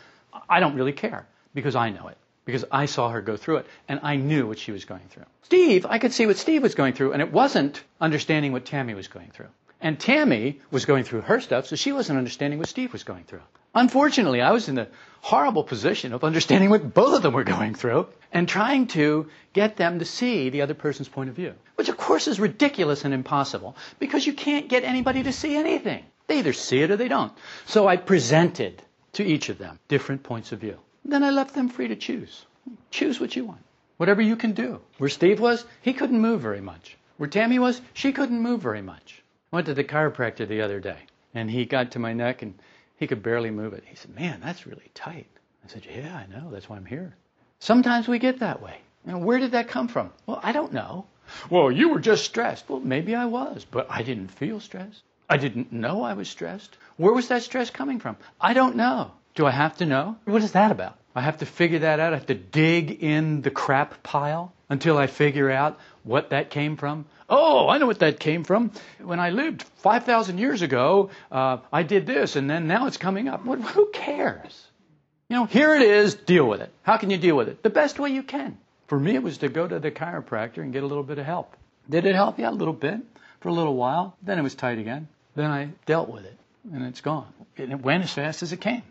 I 0.49 0.59
don't 0.59 0.75
really 0.75 0.93
care, 0.93 1.29
because 1.55 1.77
I 1.77 1.91
know 1.91 2.09
it. 2.09 2.19
Because 2.45 2.65
I 2.73 2.87
saw 2.87 3.11
her 3.11 3.23
go 3.23 3.37
through 3.37 3.59
it, 3.59 3.67
and 3.87 4.01
I 4.03 4.17
knew 4.17 4.49
what 4.49 4.59
she 4.59 4.73
was 4.73 4.85
going 4.85 5.07
through. 5.11 5.27
Steve, 5.43 5.87
I 5.89 6.01
could 6.01 6.13
see 6.13 6.27
what 6.27 6.39
Steve 6.39 6.65
was 6.65 6.75
going 6.75 6.95
through, 6.95 7.13
and 7.13 7.23
it 7.23 7.33
wasn't 7.33 7.85
understanding 8.01 8.51
what 8.51 8.65
Tammy 8.65 8.95
was 8.95 9.07
going 9.07 9.31
through. 9.31 9.53
And 9.81 10.01
Tammy 10.01 10.61
was 10.73 10.87
going 10.87 11.05
through 11.05 11.21
her 11.21 11.41
stuff, 11.41 11.69
so 11.69 11.77
she 11.77 11.93
wasn't 11.93 12.19
understanding 12.19 12.59
what 12.59 12.69
Steve 12.69 12.93
was 12.93 13.05
going 13.05 13.23
through. 13.23 13.43
Unfortunately, 13.75 14.41
I 14.41 14.53
was 14.53 14.69
in 14.69 14.77
the 14.77 14.89
horrible 15.21 15.65
position 15.65 16.13
of 16.13 16.23
understanding 16.23 16.71
what 16.71 16.95
both 16.95 17.17
of 17.17 17.23
them 17.23 17.35
were 17.35 17.45
going 17.45 17.75
through 17.75 18.07
and 18.33 18.49
trying 18.49 18.87
to 18.89 19.29
get 19.53 19.77
them 19.77 19.99
to 19.99 20.05
see 20.05 20.51
the 20.51 20.63
other 20.63 20.75
person's 20.75 21.09
point 21.09 21.31
of 21.31 21.35
view. 21.35 21.55
Which, 21.77 21.89
of 21.89 21.97
course, 21.97 22.29
is 22.29 22.39
ridiculous 22.39 23.05
and 23.05 23.13
impossible 23.13 23.77
because 23.99 24.27
you 24.27 24.33
can't 24.33 24.69
get 24.69 24.85
anybody 24.85 25.23
to 25.25 25.33
see 25.33 25.57
anything. 25.57 26.05
They 26.27 26.39
either 26.39 26.53
see 26.53 26.83
it 26.83 26.91
or 26.91 26.97
they 26.97 27.09
don't. 27.09 27.33
So 27.67 27.89
I 27.89 27.97
presented 27.97 28.83
to 29.15 29.25
each 29.25 29.49
of 29.49 29.59
them 29.59 29.79
different 29.89 30.23
points 30.23 30.53
of 30.53 30.61
view. 30.61 30.79
Then 31.05 31.23
I 31.23 31.31
left 31.31 31.55
them 31.55 31.69
free 31.69 31.89
to 31.89 31.97
choose. 31.97 32.47
Choose 32.91 33.21
what 33.21 33.35
you 33.35 33.45
want. 33.45 33.61
Whatever 33.97 34.23
you 34.23 34.37
can 34.37 34.53
do. 34.53 34.81
Where 34.99 35.11
Steve 35.11 35.41
was, 35.41 35.65
he 35.83 35.93
couldn't 35.93 36.21
move 36.21 36.41
very 36.41 36.61
much. 36.61 36.97
Where 37.17 37.29
Tammy 37.29 37.59
was, 37.59 37.81
she 37.93 38.13
couldn't 38.13 38.41
move 38.41 38.61
very 38.61 38.83
much. 38.83 39.23
I 39.53 39.57
went 39.57 39.67
to 39.67 39.75
the 39.75 39.85
chiropractor 39.85 40.49
the 40.49 40.63
other 40.63 40.81
day, 40.81 40.99
and 41.35 41.51
he 41.51 41.65
got 41.65 41.93
to 41.93 41.99
my 41.99 42.13
neck 42.13 42.43
and 42.43 42.55
he 42.97 43.07
could 43.07 43.23
barely 43.23 43.51
move 43.51 43.73
it. 43.75 43.85
He 43.87 43.97
said, 43.97 44.15
Man, 44.15 44.41
that's 44.43 44.67
really 44.67 44.91
tight. 44.95 45.27
I 45.65 45.69
said, 45.69 45.87
Yeah, 45.91 46.15
I 46.15 46.27
know. 46.27 46.51
That's 46.51 46.69
why 46.69 46.77
I'm 46.77 46.87
here. 46.87 47.17
Sometimes 47.59 48.09
we 48.09 48.19
get 48.19 48.41
that 48.41 48.63
way. 48.63 48.79
Now, 49.05 49.19
where 49.19 49.39
did 49.39 49.53
that 49.53 49.69
come 49.69 49.89
from? 49.89 50.11
Well, 50.27 50.41
I 50.43 50.53
don't 50.53 50.73
know. 50.73 51.07
Well, 51.51 51.71
you 51.71 51.89
were 51.91 52.01
just 52.01 52.25
stressed. 52.25 52.69
Well, 52.69 52.81
maybe 52.81 53.15
I 53.15 53.27
was, 53.27 53.65
but 53.71 53.87
I 53.91 54.03
didn't 54.03 54.29
feel 54.29 54.61
stressed. 54.61 55.03
I 55.29 55.37
didn't 55.37 55.73
know 55.73 56.03
I 56.03 56.15
was 56.15 56.29
stressed. 56.29 56.77
Where 56.97 57.13
was 57.13 57.29
that 57.29 57.43
stress 57.43 57.71
coming 57.71 57.99
from? 57.99 58.17
I 58.41 58.53
don't 58.53 58.77
know. 58.77 59.13
Do 59.35 59.47
I 59.47 59.51
have 59.51 59.77
to 59.79 59.87
know? 59.87 60.17
What 60.25 60.43
is 60.43 60.53
that 60.53 60.71
about? 60.71 60.99
I 61.15 61.23
have 61.23 61.39
to 61.39 61.47
figure 61.47 61.81
that 61.81 62.01
out. 62.01 62.13
I 62.13 62.17
have 62.17 62.27
to 62.27 62.35
dig 62.35 63.03
in 63.03 63.43
the 63.43 63.51
crap 63.51 64.03
pile 64.03 64.53
until 64.69 64.99
I 64.99 65.07
figure 65.07 65.51
out 65.51 65.79
what 66.05 66.31
that 66.31 66.51
came 66.51 66.77
from. 66.77 67.07
Oh, 67.29 67.69
I 67.69 67.79
know 67.79 67.87
what 67.87 67.99
that 67.99 68.21
came 68.21 68.45
from. 68.45 68.71
When 69.03 69.19
I 69.19 69.31
lived 69.31 69.63
5,000 69.63 70.39
years 70.39 70.63
ago, 70.63 71.11
uh, 71.33 71.59
I 71.73 71.83
did 71.83 72.07
this, 72.07 72.37
and 72.37 72.49
then 72.49 72.69
now 72.69 72.87
it's 72.87 72.99
coming 72.99 73.29
up. 73.29 73.45
What, 73.45 73.61
who 73.61 73.91
cares? 73.93 74.69
You 75.29 75.37
know, 75.37 75.45
here 75.47 75.75
it 75.75 75.83
is, 75.83 76.15
deal 76.15 76.47
with 76.47 76.61
it. 76.61 76.71
How 76.83 76.99
can 76.99 77.11
you 77.11 77.17
deal 77.17 77.37
with 77.37 77.49
it? 77.49 77.63
The 77.63 77.71
best 77.71 77.99
way 77.99 78.11
you 78.11 78.23
can. 78.23 78.59
For 78.87 79.01
me, 79.01 79.15
it 79.15 79.23
was 79.23 79.39
to 79.39 79.49
go 79.49 79.67
to 79.67 79.79
the 79.81 79.91
chiropractor 79.91 80.59
and 80.59 80.73
get 80.73 80.83
a 80.83 80.87
little 80.87 81.03
bit 81.03 81.19
of 81.19 81.25
help. 81.25 81.57
Did 81.89 82.05
it 82.05 82.15
help? 82.15 82.39
Yeah, 82.39 82.51
a 82.51 82.53
little 82.53 82.75
bit 82.75 83.01
for 83.41 83.49
a 83.49 83.53
little 83.53 83.75
while. 83.75 84.17
Then 84.23 84.39
it 84.39 84.43
was 84.43 84.55
tight 84.55 84.79
again. 84.79 85.09
Then 85.35 85.51
I 85.51 85.71
dealt 85.87 86.11
with 86.11 86.27
it, 86.27 86.39
and 86.73 86.85
it's 86.85 87.01
gone. 87.01 87.27
And 87.57 87.73
it 87.73 87.83
went 87.83 88.05
as 88.05 88.13
fast 88.13 88.43
as 88.43 88.53
it 88.53 88.61
came. 88.61 88.83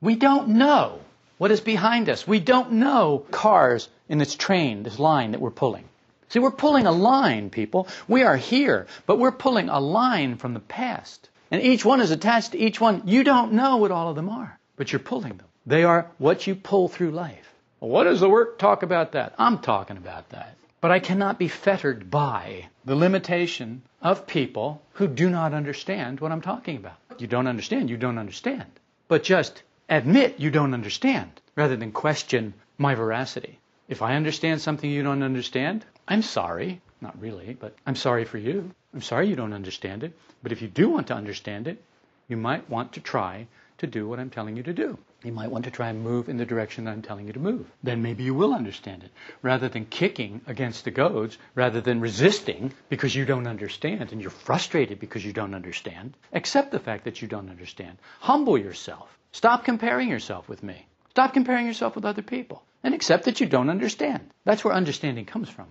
We 0.00 0.14
don't 0.14 0.50
know 0.50 1.00
what 1.38 1.50
is 1.50 1.60
behind 1.60 2.08
us. 2.08 2.26
We 2.26 2.40
don't 2.40 2.72
know 2.72 3.24
cars 3.30 3.88
in 4.08 4.18
this 4.18 4.34
train, 4.34 4.82
this 4.82 4.98
line 4.98 5.32
that 5.32 5.40
we're 5.40 5.50
pulling. 5.50 5.84
See, 6.28 6.38
we're 6.38 6.50
pulling 6.50 6.86
a 6.86 6.92
line, 6.92 7.50
people. 7.50 7.88
We 8.06 8.22
are 8.22 8.36
here, 8.36 8.86
but 9.06 9.18
we're 9.18 9.32
pulling 9.32 9.68
a 9.68 9.80
line 9.80 10.36
from 10.36 10.54
the 10.54 10.60
past. 10.60 11.30
And 11.50 11.62
each 11.62 11.84
one 11.84 12.00
is 12.00 12.10
attached 12.10 12.52
to 12.52 12.58
each 12.58 12.80
one. 12.80 13.02
You 13.06 13.24
don't 13.24 13.54
know 13.54 13.78
what 13.78 13.90
all 13.90 14.10
of 14.10 14.16
them 14.16 14.28
are, 14.28 14.58
but 14.76 14.92
you're 14.92 14.98
pulling 14.98 15.38
them. 15.38 15.46
They 15.66 15.84
are 15.84 16.10
what 16.18 16.46
you 16.46 16.54
pull 16.54 16.88
through 16.88 17.12
life. 17.12 17.54
What 17.78 18.04
does 18.04 18.20
the 18.20 18.28
work 18.28 18.58
talk 18.58 18.82
about 18.82 19.12
that? 19.12 19.34
I'm 19.38 19.58
talking 19.58 19.96
about 19.96 20.28
that. 20.30 20.56
But 20.80 20.90
I 20.90 21.00
cannot 21.00 21.38
be 21.38 21.48
fettered 21.48 22.10
by 22.10 22.68
the 22.84 22.94
limitation 22.94 23.82
of 24.00 24.26
people 24.26 24.82
who 24.92 25.08
do 25.08 25.28
not 25.28 25.54
understand 25.54 26.20
what 26.20 26.32
I'm 26.32 26.40
talking 26.40 26.76
about. 26.76 26.98
You 27.18 27.26
don't 27.26 27.46
understand, 27.46 27.90
you 27.90 27.96
don't 27.96 28.18
understand. 28.18 28.66
But 29.08 29.24
just 29.24 29.62
admit 29.88 30.38
you 30.38 30.50
don't 30.50 30.74
understand 30.74 31.40
rather 31.56 31.76
than 31.76 31.92
question 31.92 32.54
my 32.76 32.94
veracity. 32.94 33.58
If 33.88 34.02
I 34.02 34.16
understand 34.16 34.60
something 34.60 34.90
you 34.90 35.02
don't 35.02 35.22
understand, 35.22 35.86
I'm 36.06 36.20
sorry. 36.20 36.82
Not 37.00 37.18
really, 37.20 37.56
but 37.58 37.74
I'm 37.86 37.96
sorry 37.96 38.26
for 38.26 38.36
you. 38.36 38.70
I'm 38.92 39.00
sorry 39.00 39.28
you 39.28 39.36
don't 39.36 39.54
understand 39.54 40.04
it. 40.04 40.12
But 40.42 40.52
if 40.52 40.60
you 40.60 40.68
do 40.68 40.90
want 40.90 41.06
to 41.06 41.14
understand 41.14 41.66
it, 41.66 41.82
you 42.28 42.36
might 42.36 42.68
want 42.68 42.92
to 42.92 43.00
try 43.00 43.46
to 43.78 43.86
do 43.86 44.06
what 44.06 44.18
I'm 44.18 44.28
telling 44.28 44.56
you 44.56 44.62
to 44.64 44.74
do. 44.74 44.98
You 45.24 45.32
might 45.32 45.50
want 45.50 45.64
to 45.64 45.70
try 45.70 45.88
and 45.88 46.02
move 46.02 46.28
in 46.28 46.36
the 46.36 46.44
direction 46.44 46.84
that 46.84 46.90
I'm 46.90 47.00
telling 47.00 47.26
you 47.26 47.32
to 47.32 47.38
move. 47.38 47.66
Then 47.82 48.02
maybe 48.02 48.24
you 48.24 48.34
will 48.34 48.52
understand 48.52 49.04
it. 49.04 49.10
Rather 49.40 49.70
than 49.70 49.86
kicking 49.86 50.42
against 50.46 50.84
the 50.84 50.90
goads, 50.90 51.38
rather 51.54 51.80
than 51.80 52.00
resisting 52.00 52.74
because 52.90 53.14
you 53.14 53.24
don't 53.24 53.46
understand 53.46 54.12
and 54.12 54.20
you're 54.20 54.30
frustrated 54.30 55.00
because 55.00 55.24
you 55.24 55.32
don't 55.32 55.54
understand, 55.54 56.14
accept 56.34 56.72
the 56.72 56.78
fact 56.78 57.04
that 57.04 57.22
you 57.22 57.28
don't 57.28 57.48
understand. 57.48 57.96
Humble 58.20 58.58
yourself. 58.58 59.18
Stop 59.32 59.64
comparing 59.64 60.10
yourself 60.10 60.46
with 60.46 60.62
me. 60.62 60.86
Stop 61.10 61.32
comparing 61.32 61.66
yourself 61.66 61.94
with 61.94 62.04
other 62.04 62.22
people. 62.22 62.62
And 62.82 62.94
accept 62.94 63.24
that 63.24 63.40
you 63.40 63.46
don't 63.46 63.70
understand. 63.70 64.30
That's 64.44 64.64
where 64.64 64.74
understanding 64.74 65.24
comes 65.24 65.48
from. 65.48 65.66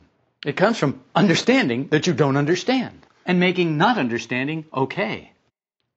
It 0.46 0.56
comes 0.58 0.78
from 0.78 1.02
understanding 1.16 1.88
that 1.90 2.08
you 2.08 2.14
don't 2.14 2.38
understand 2.38 3.06
and 3.26 3.40
making 3.40 3.78
not 3.78 3.98
understanding 3.98 4.66
okay. 4.74 5.32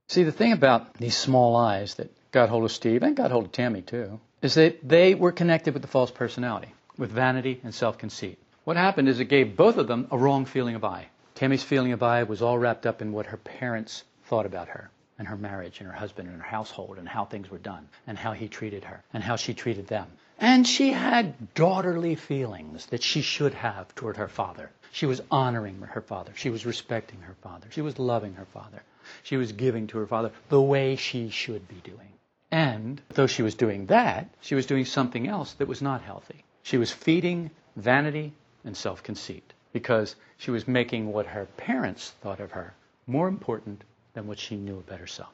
See, 0.08 0.24
the 0.24 0.32
thing 0.32 0.52
about 0.52 0.94
these 0.94 1.16
small 1.16 1.56
I's 1.56 1.94
that 1.94 2.10
got 2.32 2.48
hold 2.48 2.64
of 2.64 2.72
Steve 2.72 3.02
and 3.02 3.16
got 3.16 3.30
hold 3.30 3.46
of 3.46 3.52
Tammy 3.52 3.82
too 3.82 4.20
is 4.42 4.54
that 4.54 4.86
they 4.88 5.14
were 5.14 5.32
connected 5.32 5.74
with 5.74 5.82
the 5.82 5.88
false 5.88 6.10
personality, 6.10 6.72
with 6.96 7.10
vanity 7.10 7.60
and 7.62 7.74
self 7.74 7.98
conceit. 7.98 8.38
What 8.64 8.76
happened 8.76 9.08
is 9.08 9.20
it 9.20 9.26
gave 9.26 9.56
both 9.56 9.76
of 9.76 9.88
them 9.88 10.08
a 10.10 10.18
wrong 10.18 10.44
feeling 10.46 10.74
of 10.74 10.84
I. 10.84 11.08
Tammy's 11.34 11.62
feeling 11.62 11.92
of 11.92 12.02
I 12.02 12.24
was 12.24 12.42
all 12.42 12.58
wrapped 12.58 12.86
up 12.86 13.00
in 13.00 13.12
what 13.12 13.26
her 13.26 13.36
parents 13.36 14.04
thought 14.24 14.46
about 14.46 14.68
her 14.68 14.90
and 15.18 15.28
her 15.28 15.36
marriage 15.36 15.80
and 15.80 15.88
her 15.88 15.94
husband 15.94 16.28
and 16.28 16.38
her 16.38 16.48
household 16.48 16.98
and 16.98 17.08
how 17.08 17.24
things 17.24 17.50
were 17.50 17.58
done 17.58 17.88
and 18.06 18.18
how 18.18 18.32
he 18.32 18.48
treated 18.48 18.84
her 18.84 19.02
and 19.12 19.22
how 19.22 19.36
she 19.36 19.54
treated 19.54 19.86
them. 19.86 20.06
And 20.40 20.66
she 20.66 20.90
had 20.90 21.52
daughterly 21.52 22.14
feelings 22.14 22.86
that 22.86 23.02
she 23.02 23.20
should 23.20 23.52
have 23.52 23.94
toward 23.94 24.16
her 24.16 24.28
father. 24.28 24.70
She 24.90 25.04
was 25.04 25.20
honoring 25.30 25.82
her 25.82 26.00
father. 26.00 26.32
She 26.34 26.48
was 26.48 26.64
respecting 26.64 27.20
her 27.20 27.36
father. 27.42 27.66
She 27.70 27.82
was 27.82 27.98
loving 27.98 28.34
her 28.34 28.46
father. 28.46 28.82
She 29.22 29.36
was 29.36 29.52
giving 29.52 29.86
to 29.88 29.98
her 29.98 30.06
father 30.06 30.32
the 30.48 30.60
way 30.60 30.96
she 30.96 31.28
should 31.28 31.68
be 31.68 31.80
doing. 31.84 32.12
And 32.50 33.00
though 33.10 33.26
she 33.26 33.42
was 33.42 33.54
doing 33.54 33.86
that, 33.86 34.30
she 34.40 34.54
was 34.54 34.66
doing 34.66 34.86
something 34.86 35.28
else 35.28 35.52
that 35.54 35.68
was 35.68 35.82
not 35.82 36.00
healthy. 36.02 36.42
She 36.62 36.78
was 36.78 36.90
feeding 36.90 37.50
vanity 37.76 38.32
and 38.64 38.76
self 38.76 39.02
conceit 39.02 39.52
because 39.72 40.16
she 40.38 40.50
was 40.50 40.66
making 40.66 41.12
what 41.12 41.26
her 41.26 41.46
parents 41.56 42.10
thought 42.22 42.40
of 42.40 42.52
her 42.52 42.74
more 43.06 43.28
important 43.28 43.84
than 44.14 44.26
what 44.26 44.38
she 44.38 44.56
knew 44.56 44.78
about 44.78 45.00
herself. 45.00 45.32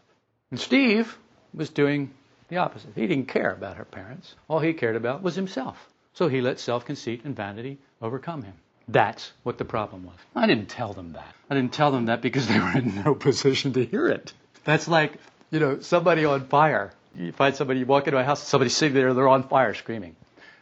And 0.51 0.61
Steve 0.61 1.16
was 1.55 1.71
doing 1.71 2.12
the 2.49 2.59
opposite. 2.59 2.91
He 2.95 3.07
didn't 3.07 3.29
care 3.29 3.53
about 3.53 3.77
her 3.77 3.85
parents. 3.85 4.35
All 4.49 4.61
he 4.61 4.73
cared 4.73 4.97
about 4.97 5.23
was 5.23 5.35
himself. 5.35 5.77
So 6.15 6.29
he 6.29 6.41
let 6.41 6.59
self 6.59 6.85
conceit 6.85 7.23
and 7.25 7.37
vanity 7.37 7.79
overcome 8.01 8.43
him. 8.43 8.55
That's 8.89 9.33
what 9.43 9.59
the 9.59 9.65
problem 9.65 10.05
was. 10.05 10.15
I 10.35 10.47
didn't 10.47 10.69
tell 10.69 10.93
them 10.93 11.13
that. 11.15 11.35
I 11.51 11.55
didn't 11.55 11.73
tell 11.73 11.91
them 11.91 12.07
that 12.07 12.23
because 12.23 12.47
they 12.47 12.59
were 12.61 12.73
in 12.77 13.03
no 13.05 13.15
position 13.15 13.73
to 13.75 13.85
hear 13.85 14.09
it. 14.09 14.33
That's 14.65 14.89
like, 14.89 15.15
you 15.51 15.61
know, 15.61 15.81
somebody 15.81 16.25
on 16.25 16.47
fire. 16.47 16.93
You 17.17 17.33
find 17.33 17.55
somebody, 17.55 17.81
you 17.81 17.87
walk 17.87 18.07
into 18.07 18.19
a 18.19 18.25
house, 18.25 18.47
somebody's 18.47 18.77
sitting 18.77 18.95
there, 18.95 19.15
they're 19.15 19.29
on 19.29 19.49
fire 19.49 19.75
screaming. 19.75 20.15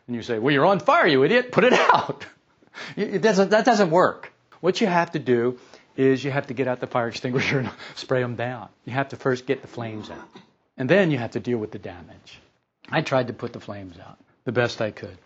And 0.07 0.14
you 0.14 0.23
say, 0.23 0.38
well, 0.38 0.53
you're 0.53 0.66
on 0.66 0.79
fire, 0.81 1.07
you 1.07 1.25
idiot, 1.25 1.51
put 1.51 1.64
it 1.64 1.73
out. 1.94 2.27
It 2.97 3.23
doesn't, 3.23 3.51
that 3.51 3.64
doesn't 3.64 3.90
work. 3.90 4.33
What 4.61 4.81
you 4.81 4.87
have 4.87 5.12
to 5.12 5.18
do 5.18 5.59
is 5.97 6.25
you 6.25 6.31
have 6.31 6.49
to 6.49 6.55
get 6.55 6.68
out 6.68 6.81
the 6.81 6.87
fire 6.87 7.09
extinguisher 7.09 7.61
and 7.61 7.70
spray 7.94 8.20
them 8.20 8.37
down. 8.37 8.68
You 8.85 8.92
have 8.92 9.11
to 9.11 9.16
first 9.16 9.47
get 9.47 9.62
the 9.62 9.68
flames 9.68 10.11
out. 10.11 10.29
And 10.76 10.88
then 10.88 11.10
you 11.10 11.18
have 11.18 11.32
to 11.32 11.40
deal 11.40 11.58
with 11.58 11.70
the 11.70 11.78
damage. 11.78 12.40
I 12.90 13.02
tried 13.02 13.28
to 13.28 13.32
put 13.32 13.52
the 13.52 13.60
flames 13.60 13.96
out 13.98 14.18
the 14.44 14.52
best 14.52 14.80
I 14.80 14.90
could. 14.90 15.16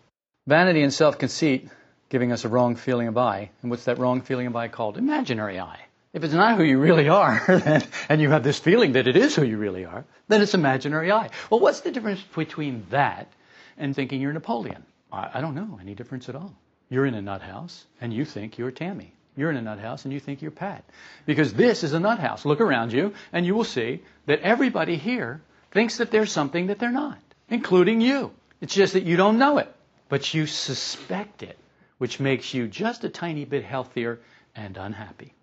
Vanity 0.47 0.81
and 0.81 0.93
self 0.93 1.17
conceit 1.17 1.69
giving 2.09 2.31
us 2.31 2.45
a 2.45 2.49
wrong 2.49 2.75
feeling 2.75 3.07
of 3.07 3.17
I. 3.17 3.51
And 3.61 3.69
what's 3.69 3.85
that 3.85 3.99
wrong 3.99 4.21
feeling 4.21 4.47
of 4.47 4.55
I 4.55 4.67
called? 4.67 4.97
Imaginary 4.97 5.59
I. 5.59 5.79
If 6.11 6.23
it's 6.23 6.33
not 6.33 6.57
who 6.57 6.63
you 6.63 6.79
really 6.79 7.07
are, 7.07 7.39
and 8.09 8.19
you 8.19 8.31
have 8.31 8.43
this 8.43 8.57
feeling 8.57 8.93
that 8.93 9.07
it 9.07 9.15
is 9.15 9.35
who 9.35 9.43
you 9.43 9.57
really 9.57 9.85
are, 9.85 10.05
then 10.27 10.41
it's 10.41 10.55
imaginary 10.55 11.11
I. 11.11 11.29
Well, 11.51 11.59
what's 11.59 11.81
the 11.81 11.91
difference 11.91 12.21
between 12.35 12.87
that 12.89 13.31
and 13.77 13.95
thinking 13.95 14.19
you're 14.19 14.33
Napoleon? 14.33 14.83
I, 15.11 15.29
I 15.35 15.41
don't 15.41 15.53
know 15.53 15.77
any 15.79 15.93
difference 15.93 16.27
at 16.27 16.35
all. 16.35 16.55
You're 16.89 17.05
in 17.05 17.13
a 17.13 17.21
nut 17.21 17.43
house, 17.43 17.85
and 18.01 18.11
you 18.11 18.25
think 18.25 18.57
you're 18.57 18.71
Tammy. 18.71 19.13
You're 19.39 19.51
in 19.51 19.57
a 19.57 19.61
nut 19.61 19.79
house, 19.79 20.03
and 20.03 20.13
you 20.13 20.19
think 20.19 20.41
you're 20.41 20.51
Pat. 20.51 20.83
Because 21.25 21.53
this 21.53 21.85
is 21.85 21.93
a 21.93 21.99
nut 21.99 22.19
house. 22.19 22.43
Look 22.43 22.59
around 22.59 22.91
you, 22.91 23.13
and 23.31 23.45
you 23.45 23.55
will 23.55 23.63
see 23.63 24.01
that 24.25 24.41
everybody 24.41 24.97
here 24.97 25.41
thinks 25.71 25.97
that 25.97 26.11
there's 26.11 26.29
something 26.31 26.67
that 26.67 26.77
they're 26.77 26.91
not, 26.91 27.19
including 27.49 28.01
you. 28.01 28.31
It's 28.59 28.75
just 28.75 28.93
that 28.93 29.03
you 29.03 29.15
don't 29.15 29.39
know 29.39 29.57
it, 29.59 29.73
but 30.09 30.33
you 30.33 30.45
suspect 30.45 31.41
it, 31.41 31.57
which 31.99 32.19
makes 32.19 32.53
you 32.53 32.67
just 32.67 33.05
a 33.05 33.09
tiny 33.09 33.45
bit 33.45 33.63
healthier 33.63 34.19
and 34.55 34.75
unhappy. 34.75 35.33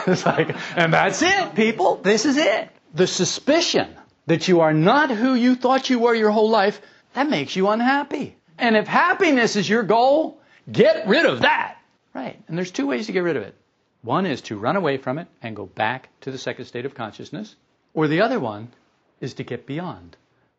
it's 0.05 0.25
like, 0.25 0.53
and 0.75 0.93
that's 0.93 1.21
it, 1.21 1.55
people. 1.55 1.95
This 1.95 2.25
is 2.25 2.35
it. 2.35 2.69
The 2.93 3.07
suspicion 3.07 3.87
that 4.25 4.49
you 4.49 4.59
are 4.59 4.73
not 4.73 5.09
who 5.09 5.35
you 5.35 5.55
thought 5.55 5.89
you 5.89 5.99
were 5.99 6.13
your 6.13 6.31
whole 6.31 6.49
life, 6.49 6.81
that 7.13 7.29
makes 7.29 7.55
you 7.55 7.69
unhappy. 7.69 8.35
And 8.57 8.75
if 8.75 8.87
happiness 8.87 9.55
is 9.55 9.69
your 9.69 9.83
goal, 9.83 10.41
get 10.71 11.07
rid 11.07 11.25
of 11.25 11.41
that. 11.41 11.77
Right. 12.13 12.39
And 12.47 12.57
there's 12.57 12.71
two 12.71 12.87
ways 12.87 13.07
to 13.07 13.11
get 13.11 13.23
rid 13.23 13.37
of 13.37 13.43
it. 13.43 13.55
One 14.03 14.25
is 14.25 14.41
to 14.43 14.57
run 14.57 14.75
away 14.75 14.97
from 14.97 15.17
it 15.17 15.27
and 15.41 15.55
go 15.55 15.65
back 15.65 16.09
to 16.21 16.31
the 16.31 16.37
second 16.37 16.65
state 16.65 16.85
of 16.85 16.93
consciousness, 16.93 17.55
or 17.93 18.07
the 18.07 18.21
other 18.21 18.39
one 18.39 18.69
is 19.21 19.35
to 19.35 19.43
get 19.43 19.65
beyond 19.65 20.17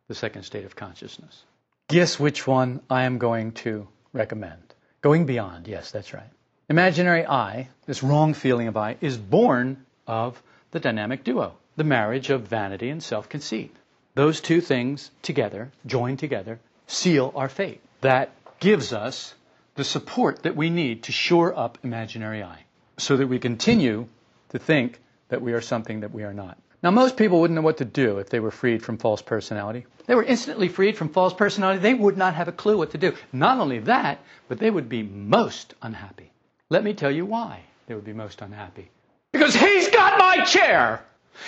the 0.09 0.15
second 0.15 0.45
state 0.45 0.65
of 0.65 0.75
consciousness. 0.75 1.45
Guess 1.89 2.19
which 2.19 2.47
one 2.47 2.81
I 2.89 3.05
am 3.05 3.19
going 3.19 3.53
to 3.53 3.87
recommend. 4.15 4.63
Going 5.03 5.27
beyond, 5.27 5.69
yes, 5.69 5.91
that's 5.91 6.15
right. 6.15 6.31
Imaginary 6.71 7.27
I, 7.27 7.69
this 7.85 8.03
wrong 8.03 8.33
feeling 8.33 8.69
of 8.69 8.77
I, 8.79 8.97
is 9.03 9.19
born 9.19 9.85
of 10.07 10.43
the 10.71 10.81
dynamic 10.81 11.23
duo, 11.25 11.53
the 11.77 11.85
marriage 11.85 12.31
of 12.31 12.49
vanity 12.49 12.89
and 12.89 13.03
self 13.03 13.29
conceit. 13.29 13.77
Those 14.15 14.41
two 14.41 14.63
things 14.63 15.11
together, 15.21 15.71
joined 15.85 16.21
together, 16.21 16.59
seal 16.87 17.33
our 17.37 17.51
fate. 17.51 17.83
That 18.01 18.31
gives 18.61 18.95
us 18.95 19.35
the 19.75 19.85
support 19.85 20.43
that 20.45 20.57
we 20.57 20.71
need 20.71 21.05
to 21.05 21.13
shore 21.13 21.57
up 21.57 21.79
imaginary 21.83 22.43
I 22.43 22.65
so 22.99 23.17
that 23.17 23.27
we 23.27 23.39
continue 23.39 24.09
to 24.51 24.59
think 24.59 25.01
that 25.29 25.43
we 25.43 25.53
are 25.53 25.61
something 25.61 26.01
that 26.01 26.13
we 26.13 26.23
are 26.23 26.35
not. 26.35 26.59
Now, 26.83 26.91
most 26.91 27.17
people 27.17 27.41
wouldn't 27.41 27.57
know 27.57 27.63
what 27.63 27.79
to 27.79 27.85
do 27.85 28.19
if 28.19 28.29
they 28.29 28.41
were 28.41 28.51
freed 28.51 28.83
from 28.83 28.99
false 28.99 29.23
personality. 29.23 29.87
They 30.07 30.15
were 30.15 30.23
instantly 30.23 30.69
freed 30.69 30.99
from 30.99 31.09
false 31.09 31.33
personality. 31.33 31.81
They 31.81 31.95
would 31.95 32.19
not 32.19 32.35
have 32.35 32.47
a 32.47 32.53
clue 32.53 32.77
what 32.77 32.91
to 32.91 32.99
do. 32.99 33.15
Not 33.33 33.59
only 33.59 33.79
that, 33.81 34.19
but 34.49 34.59
they 34.59 34.71
would 34.71 34.89
be 34.89 35.03
most 35.03 35.75
unhappy. 35.81 36.31
Let 36.69 36.85
me 36.85 36.93
tell 36.93 37.11
you 37.11 37.25
why 37.25 37.63
they 37.87 37.95
would 37.95 38.05
be 38.05 38.13
most 38.13 38.43
unhappy. 38.43 38.91
Because 39.33 39.55
he's 39.55 39.89
got 39.89 40.19
my 40.19 40.45
chair. 40.45 41.03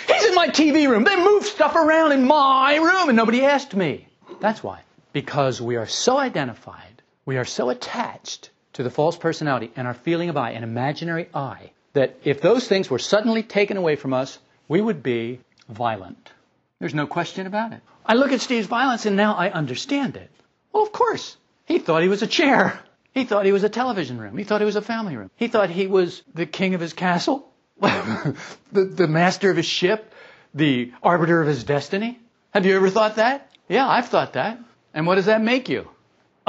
He's 0.07 0.25
in 0.25 0.35
my 0.35 0.49
TV 0.49 0.89
room. 0.89 1.03
They 1.03 1.15
move 1.15 1.45
stuff 1.45 1.75
around 1.75 2.11
in 2.11 2.25
my 2.25 2.75
room 2.75 3.09
and 3.09 3.15
nobody 3.15 3.45
asked 3.45 3.75
me. 3.75 4.07
That's 4.41 4.63
why. 4.63 4.81
Because 5.13 5.61
we 5.61 5.75
are 5.77 5.87
so 5.87 6.17
identified, 6.17 6.96
we 7.27 7.37
are 7.37 7.45
so 7.45 7.69
attached 7.69 8.49
to 8.73 8.83
the 8.83 8.89
false 8.89 9.17
personality 9.17 9.69
and 9.75 9.85
our 9.85 9.93
feeling 9.93 10.29
of 10.29 10.37
I, 10.37 10.51
an 10.51 10.63
imaginary 10.63 11.27
I, 11.33 11.71
that 11.91 12.15
if 12.23 12.39
those 12.41 12.65
things 12.67 12.89
were 12.89 12.99
suddenly 12.99 13.43
taken 13.43 13.75
away 13.75 13.97
from 13.97 14.13
us, 14.13 14.39
we 14.69 14.79
would 14.79 15.03
be 15.03 15.41
violent. 15.67 16.31
There's 16.79 16.93
no 16.93 17.05
question 17.05 17.45
about 17.45 17.73
it. 17.73 17.81
I 18.05 18.13
look 18.13 18.31
at 18.31 18.39
Steve's 18.39 18.67
violence 18.67 19.05
and 19.05 19.17
now 19.17 19.35
I 19.35 19.51
understand 19.51 20.15
it. 20.15 20.31
Well, 20.71 20.83
of 20.83 20.93
course. 20.93 21.35
He 21.65 21.79
thought 21.79 22.01
he 22.01 22.07
was 22.07 22.21
a 22.21 22.27
chair. 22.27 22.79
He 23.13 23.25
thought 23.25 23.45
he 23.45 23.51
was 23.51 23.65
a 23.65 23.69
television 23.69 24.17
room. 24.19 24.37
He 24.37 24.45
thought 24.45 24.61
he 24.61 24.65
was 24.65 24.77
a 24.77 24.81
family 24.81 25.17
room. 25.17 25.29
He 25.35 25.49
thought 25.49 25.69
he 25.69 25.87
was 25.87 26.23
the 26.33 26.45
king 26.45 26.75
of 26.75 26.81
his 26.81 26.93
castle, 26.93 27.51
the, 27.81 28.35
the 28.71 29.07
master 29.07 29.51
of 29.51 29.57
his 29.57 29.65
ship, 29.65 30.13
the 30.53 30.93
arbiter 31.03 31.41
of 31.41 31.47
his 31.47 31.65
destiny. 31.65 32.19
Have 32.51 32.65
you 32.65 32.77
ever 32.77 32.89
thought 32.89 33.15
that? 33.17 33.51
Yeah, 33.67 33.85
I've 33.85 34.07
thought 34.07 34.33
that. 34.33 34.59
And 34.93 35.05
what 35.05 35.15
does 35.15 35.25
that 35.25 35.41
make 35.41 35.67
you? 35.67 35.89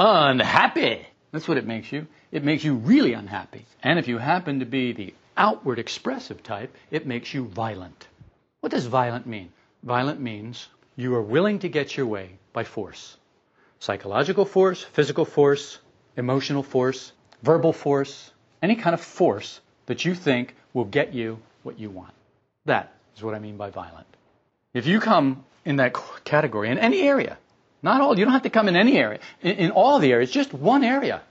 Unhappy. 0.01 1.05
That's 1.33 1.49
what 1.49 1.57
it 1.57 1.67
makes 1.67 1.91
you. 1.91 2.07
It 2.31 2.45
makes 2.45 2.63
you 2.63 2.75
really 2.75 3.11
unhappy. 3.11 3.65
And 3.83 3.99
if 3.99 4.07
you 4.07 4.17
happen 4.17 4.59
to 4.59 4.65
be 4.65 4.93
the 4.93 5.13
outward 5.35 5.77
expressive 5.77 6.41
type, 6.41 6.73
it 6.89 7.05
makes 7.05 7.33
you 7.33 7.43
violent. 7.43 8.07
What 8.61 8.71
does 8.71 8.85
violent 8.85 9.27
mean? 9.27 9.51
Violent 9.83 10.21
means 10.21 10.69
you 10.95 11.13
are 11.15 11.21
willing 11.21 11.59
to 11.59 11.69
get 11.69 11.97
your 11.97 12.05
way 12.05 12.31
by 12.53 12.63
force. 12.63 13.17
Psychological 13.79 14.45
force, 14.45 14.81
physical 14.81 15.25
force, 15.25 15.79
emotional 16.15 16.63
force, 16.63 17.11
verbal 17.43 17.73
force, 17.73 18.31
any 18.61 18.77
kind 18.77 18.93
of 18.93 19.01
force 19.01 19.59
that 19.87 20.05
you 20.05 20.15
think 20.15 20.55
will 20.73 20.85
get 20.85 21.13
you 21.13 21.39
what 21.63 21.77
you 21.77 21.89
want. 21.89 22.13
That 22.65 22.93
is 23.17 23.21
what 23.23 23.35
I 23.35 23.39
mean 23.39 23.57
by 23.57 23.69
violent. 23.69 24.07
If 24.73 24.87
you 24.87 25.01
come 25.01 25.43
in 25.65 25.75
that 25.77 25.93
category, 26.23 26.69
in 26.69 26.77
any 26.77 27.01
area, 27.01 27.37
not 27.81 28.01
all, 28.01 28.17
you 28.17 28.25
don't 28.25 28.33
have 28.33 28.43
to 28.43 28.49
come 28.49 28.67
in 28.67 28.75
any 28.75 28.97
area, 28.97 29.19
in, 29.41 29.51
in 29.57 29.71
all 29.71 29.99
the 29.99 30.11
areas, 30.11 30.31
just 30.31 30.53
one 30.53 30.83
area, 30.83 31.21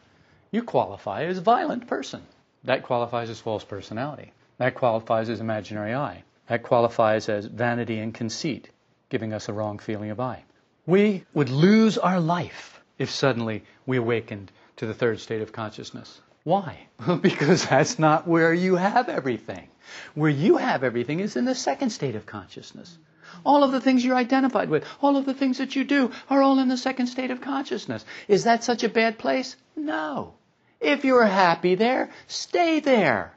you 0.50 0.62
qualify 0.62 1.24
as 1.24 1.38
violent 1.38 1.87
person. 1.87 2.22
That 2.64 2.82
qualifies 2.82 3.30
as 3.30 3.40
false 3.40 3.64
personality. 3.64 4.32
That 4.58 4.74
qualifies 4.74 5.28
as 5.28 5.40
imaginary 5.40 5.94
I. 5.94 6.24
That 6.48 6.62
qualifies 6.62 7.28
as 7.28 7.44
vanity 7.44 7.98
and 7.98 8.14
conceit, 8.14 8.70
giving 9.11 9.32
us 9.32 9.48
a 9.48 9.52
wrong 9.52 9.78
feeling 9.78 10.11
of 10.11 10.20
I. 10.20 10.44
We 10.87 11.24
would 11.34 11.50
lose 11.50 11.98
our 11.98 12.18
life 12.18 12.80
if 12.98 13.11
suddenly 13.11 13.64
we 13.87 13.98
awakened 13.98 14.50
to 14.76 14.87
the 14.87 14.94
third 14.94 15.20
state 15.20 15.42
of 15.42 15.52
consciousness. 15.52 16.20
Why? 16.44 16.88
because 17.20 17.66
that's 17.66 17.98
not 17.98 18.26
where 18.26 18.54
you 18.54 18.76
have 18.76 19.08
everything. 19.08 19.68
Where 20.14 20.30
you 20.30 20.56
have 20.56 20.82
everything 20.82 21.20
is 21.20 21.37
in 21.37 21.44
the 21.44 21.54
second 21.54 21.90
state 21.90 22.16
of 22.16 22.26
consciousness. 22.26 22.96
All 23.45 23.64
of 23.64 23.73
the 23.73 23.81
things 23.81 24.05
you're 24.05 24.17
identified 24.17 24.71
with, 24.71 24.85
all 25.03 25.17
of 25.17 25.27
the 25.27 25.35
things 25.35 25.59
that 25.59 25.77
you 25.77 25.85
do 25.85 26.11
are 26.29 26.43
all 26.43 26.59
in 26.59 26.69
the 26.69 26.77
second 26.77 27.07
state 27.07 27.31
of 27.31 27.41
consciousness. 27.41 28.05
Is 28.27 28.45
that 28.45 28.64
such 28.64 28.85
a 28.85 28.88
bad 28.88 29.19
place? 29.19 29.57
No. 29.77 30.35
If 30.81 31.05
you're 31.05 31.27
happy 31.27 31.75
there, 31.75 32.11
stay 32.27 32.81
there. 32.81 33.33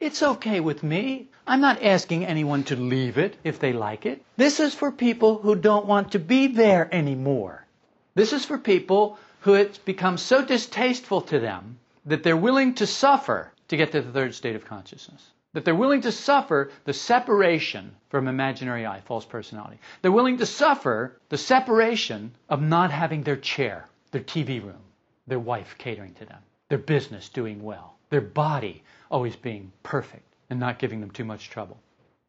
It's 0.00 0.22
okay 0.22 0.60
with 0.60 0.82
me. 0.82 1.28
I'm 1.46 1.60
not 1.60 1.82
asking 1.82 2.24
anyone 2.24 2.64
to 2.64 2.76
leave 2.76 3.18
it 3.18 3.36
if 3.44 3.58
they 3.58 3.72
like 3.72 4.06
it. 4.06 4.22
This 4.36 4.60
is 4.60 4.74
for 4.74 4.90
people 4.90 5.38
who 5.38 5.54
don't 5.54 5.86
want 5.86 6.12
to 6.12 6.18
be 6.18 6.46
there 6.46 6.88
anymore. 6.92 7.66
This 8.14 8.32
is 8.32 8.44
for 8.44 8.58
people 8.58 9.18
who 9.40 9.54
it's 9.54 9.78
become 9.78 10.18
so 10.18 10.44
distasteful 10.44 11.22
to 11.22 11.38
them 11.38 11.78
that 12.06 12.22
they're 12.22 12.36
willing 12.36 12.74
to 12.74 12.86
suffer 12.86 13.52
to 13.68 13.76
get 13.76 13.92
to 13.92 14.02
the 14.02 14.12
third 14.12 14.34
state 14.34 14.56
of 14.56 14.64
consciousness. 14.64 15.22
That 15.52 15.64
they're 15.64 15.74
willing 15.74 16.02
to 16.02 16.12
suffer 16.12 16.70
the 16.84 16.92
separation 16.92 17.96
from 18.08 18.28
imaginary 18.28 18.86
I, 18.86 19.00
false 19.00 19.24
personality. 19.24 19.78
They're 20.00 20.12
willing 20.12 20.38
to 20.38 20.46
suffer 20.46 21.18
the 21.28 21.38
separation 21.38 22.32
of 22.48 22.62
not 22.62 22.90
having 22.90 23.22
their 23.22 23.36
chair, 23.36 23.88
their 24.12 24.22
TV 24.22 24.62
room, 24.62 24.82
their 25.26 25.40
wife 25.40 25.76
catering 25.78 26.14
to 26.14 26.24
them, 26.24 26.42
their 26.68 26.78
business 26.78 27.28
doing 27.28 27.62
well, 27.62 27.96
their 28.10 28.20
body 28.20 28.82
always 29.10 29.36
being 29.36 29.72
perfect 29.82 30.24
and 30.50 30.60
not 30.60 30.78
giving 30.78 31.00
them 31.00 31.10
too 31.10 31.24
much 31.24 31.50
trouble. 31.50 31.78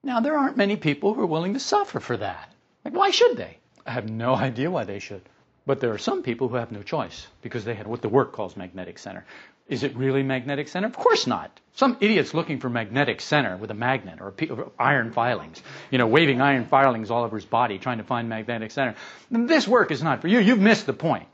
Now, 0.04 0.20
there 0.20 0.38
aren't 0.38 0.58
many 0.58 0.78
people 0.78 1.14
who 1.14 1.22
are 1.22 1.28
willing 1.28 1.54
to 1.54 1.60
suffer 1.60 2.00
for 2.00 2.18
that. 2.18 2.52
Like, 2.84 2.96
why 2.96 3.12
should 3.12 3.38
they? 3.38 3.58
I 3.86 3.92
have 3.92 4.10
no 4.10 4.36
idea 4.50 4.72
why 4.72 4.84
they 4.84 5.00
should. 5.00 5.22
But 5.66 5.80
there 5.80 5.94
are 5.94 6.00
some 6.00 6.24
people 6.24 6.48
who 6.48 6.56
have 6.56 6.72
no 6.72 6.82
choice 6.82 7.28
because 7.42 7.66
they 7.66 7.76
had 7.76 7.88
what 7.88 8.02
the 8.02 8.10
work 8.10 8.32
calls 8.34 8.58
magnetic 8.58 8.98
center. 8.98 9.26
Is 9.68 9.84
it 9.84 9.96
really 9.96 10.24
magnetic 10.24 10.68
center? 10.68 10.88
Of 10.88 10.98
course 10.98 11.28
not. 11.28 11.60
Some 11.76 11.98
idiot's 12.02 12.34
looking 12.34 12.60
for 12.60 12.70
magnetic 12.70 13.22
center 13.22 13.56
with 13.58 13.72
a 13.72 13.76
magnet 13.76 14.20
or, 14.20 14.34
a 14.38 14.82
iron 14.82 15.12
filings, 15.12 15.62
you 15.92 15.98
know, 15.98 16.08
waving 16.08 16.42
iron 16.42 16.66
filings 16.66 17.12
all 17.12 17.24
over 17.24 17.38
his 17.38 17.46
body 17.46 17.78
trying 17.78 18.00
to 18.00 18.04
find 18.04 18.28
magnetic 18.28 18.72
center. 18.72 18.96
This 19.30 19.68
work 19.68 19.92
is 19.92 20.02
not 20.04 20.22
for 20.22 20.28
you. 20.28 20.40
You've 20.40 20.60
missed 20.60 20.88
the 20.88 20.94
point. 20.94 21.28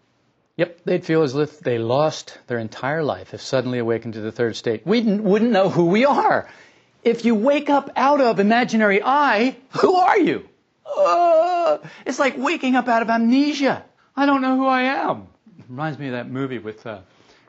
Yep, 0.58 0.82
they'd 0.86 1.06
feel 1.06 1.22
as 1.24 1.36
if 1.36 1.60
they 1.60 1.78
lost 1.78 2.38
their 2.48 2.58
entire 2.58 3.04
life 3.04 3.34
if 3.34 3.42
suddenly 3.42 3.80
awakened 3.80 4.16
to 4.16 4.22
the 4.22 4.32
third 4.32 4.56
state. 4.56 4.86
We 4.86 5.02
wouldn't 5.02 5.52
know 5.52 5.70
who 5.70 5.86
we 5.86 6.06
are. 6.06 6.50
If 7.04 7.26
you 7.26 7.36
wake 7.36 7.70
up 7.70 7.92
out 7.96 8.20
of 8.22 8.40
imaginary 8.40 9.02
I, 9.04 9.56
who 9.70 9.96
are 9.96 10.20
you? 10.20 10.50
Uh, 10.86 11.78
it's 12.06 12.20
like 12.20 12.36
waking 12.38 12.76
up 12.76 12.88
out 12.88 13.04
of 13.04 13.10
amnesia. 13.10 13.86
I 14.18 14.26
don't 14.26 14.42
know 14.42 14.58
who 14.58 14.66
I 14.66 14.82
am. 14.82 15.28
It 15.60 15.66
reminds 15.70 16.00
me 16.00 16.08
of 16.08 16.14
that 16.14 16.28
movie 16.28 16.58
with 16.58 16.88
uh, 16.88 17.02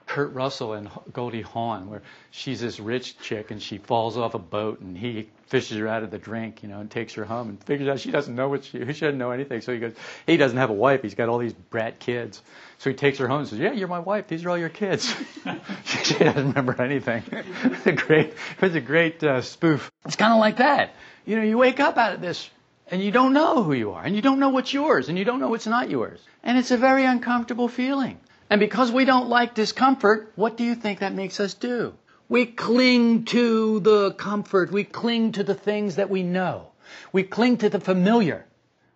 Kurt 0.07 0.35
Russell 0.35 0.75
and 0.75 0.91
Goldie 1.15 1.41
Hawn, 1.41 1.89
where 1.89 2.03
she's 2.31 2.61
this 2.61 2.79
rich 2.79 3.19
chick 3.19 3.51
and 3.51 3.63
she 3.63 3.79
falls 3.79 4.19
off 4.19 4.35
a 4.35 4.39
boat 4.39 4.81
and 4.81 4.97
he 4.97 5.31
fishes 5.47 5.79
her 5.79 5.89
out 5.89 6.03
of 6.03 6.11
the 6.11 6.19
drink, 6.19 6.63
you 6.63 6.69
know, 6.69 6.81
and 6.81 6.91
takes 6.91 7.15
her 7.15 7.25
home 7.25 7.49
and 7.49 7.65
figures 7.65 7.89
out 7.89 8.01
she 8.01 8.11
doesn't 8.11 8.35
know 8.35 8.51
what 8.51 8.65
she, 8.65 8.85
she 8.93 9.01
doesn't 9.01 9.17
know 9.17 9.31
anything. 9.31 9.63
So 9.63 9.73
he 9.73 9.79
goes, 9.79 9.95
he 10.27 10.37
doesn't 10.37 10.59
have 10.59 10.69
a 10.69 10.75
wife. 10.75 11.01
He's 11.01 11.15
got 11.15 11.31
all 11.31 11.39
these 11.39 11.55
brat 11.55 12.01
kids. 12.01 12.43
So 12.77 12.91
he 12.91 12.97
takes 12.97 13.17
her 13.17 13.29
home 13.29 13.41
and 13.41 13.49
says, 13.49 13.61
yeah, 13.61 13.73
you're 13.73 13.89
my 13.89 14.01
wife. 14.01 14.29
These 14.29 14.45
are 14.45 14.51
all 14.51 14.59
your 14.59 14.69
kids. 14.69 15.07
she 15.85 16.19
doesn't 16.19 16.49
remember 16.49 16.83
anything. 16.83 17.23
it's 17.33 17.87
a 17.87 17.93
great, 17.93 18.27
it 18.27 18.61
was 18.61 18.75
a 18.75 18.83
great 18.83 19.25
uh, 19.25 19.41
spoof. 19.41 19.91
It's 20.05 20.17
kind 20.17 20.35
of 20.35 20.39
like 20.39 20.59
that. 20.59 20.91
You 21.25 21.37
know, 21.37 21.45
you 21.45 21.57
wake 21.57 21.81
up 21.81 21.97
out 21.97 22.13
of 22.13 22.21
this 22.21 22.51
and 22.91 23.03
you 23.03 23.11
don't 23.11 23.33
know 23.33 23.63
who 23.63 23.75
you 23.75 23.93
are, 23.93 24.03
and 24.03 24.17
you 24.17 24.23
don't 24.23 24.39
know 24.39 24.49
what's 24.49 24.73
yours, 24.73 25.09
and 25.09 25.19
you 25.19 25.25
don't 25.25 25.41
know 25.41 25.49
what's 25.49 25.67
not 25.67 25.91
yours. 25.91 26.21
And 26.43 26.57
it's 26.57 26.71
a 26.71 26.77
very 26.77 27.05
uncomfortable 27.05 27.69
feeling. 27.69 28.19
And 28.51 28.61
because 28.61 28.91
we 28.91 29.05
don't 29.05 29.29
like 29.29 29.55
discomfort, 29.55 30.33
what 30.37 30.57
do 30.57 30.65
you 30.65 30.75
think 30.75 31.01
that 31.01 31.13
makes 31.13 31.39
us 31.39 31.55
do? 31.55 31.95
We 32.29 32.47
cling 32.47 33.25
to 33.27 33.81
the 33.81 34.13
comfort. 34.13 34.73
We 34.73 34.85
cling 34.85 35.33
to 35.33 35.45
the 35.45 35.55
things 35.55 35.97
that 35.97 36.09
we 36.09 36.23
know. 36.23 36.69
We 37.13 37.25
cling 37.25 37.59
to 37.59 37.69
the 37.69 37.81
familiar. 37.81 38.47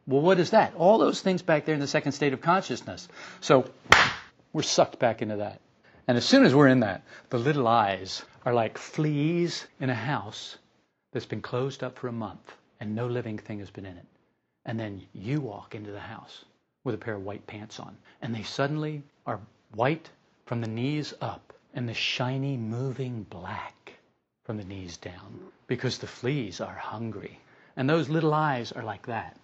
Well, 0.06 0.22
what 0.22 0.40
is 0.40 0.50
that? 0.50 0.74
All 0.74 0.98
those 0.98 1.20
things 1.20 1.42
back 1.42 1.66
there 1.66 1.74
in 1.74 1.80
the 1.80 1.86
second 1.86 2.12
state 2.12 2.32
of 2.32 2.40
consciousness. 2.40 3.08
So 3.40 3.70
we're 4.52 4.62
sucked 4.62 4.98
back 4.98 5.22
into 5.22 5.36
that. 5.36 5.60
And 6.08 6.16
as 6.16 6.24
soon 6.24 6.44
as 6.44 6.54
we're 6.54 6.68
in 6.68 6.80
that, 6.80 7.02
the 7.30 7.38
little 7.38 7.68
I's 7.68 8.24
are 8.44 8.54
like 8.54 8.78
fleas 8.78 9.66
in 9.80 9.90
a 9.90 9.94
house 9.94 10.56
that's 11.12 11.26
been 11.26 11.42
closed 11.42 11.84
up 11.84 11.98
for 11.98 12.08
a 12.08 12.12
month 12.12 12.52
and 12.82 12.96
no 12.96 13.06
living 13.06 13.38
thing 13.38 13.60
has 13.60 13.70
been 13.70 13.86
in 13.86 13.96
it. 13.96 14.06
And 14.66 14.78
then 14.78 15.02
you 15.12 15.40
walk 15.40 15.76
into 15.76 15.92
the 15.92 16.00
house 16.00 16.44
with 16.82 16.96
a 16.96 16.98
pair 16.98 17.14
of 17.14 17.22
white 17.22 17.46
pants 17.46 17.78
on, 17.78 17.96
and 18.20 18.34
they 18.34 18.42
suddenly 18.42 19.04
are 19.24 19.38
white 19.76 20.10
from 20.46 20.60
the 20.60 20.66
knees 20.66 21.14
up 21.20 21.52
and 21.74 21.88
the 21.88 21.94
shiny 21.94 22.56
moving 22.56 23.22
black 23.30 23.92
from 24.42 24.56
the 24.56 24.64
knees 24.64 24.96
down 24.96 25.38
because 25.68 25.98
the 25.98 26.08
fleas 26.08 26.60
are 26.60 26.74
hungry. 26.74 27.38
And 27.76 27.88
those 27.88 28.08
little 28.08 28.34
I's 28.34 28.72
are 28.72 28.82
like 28.82 29.06
that. 29.06 29.36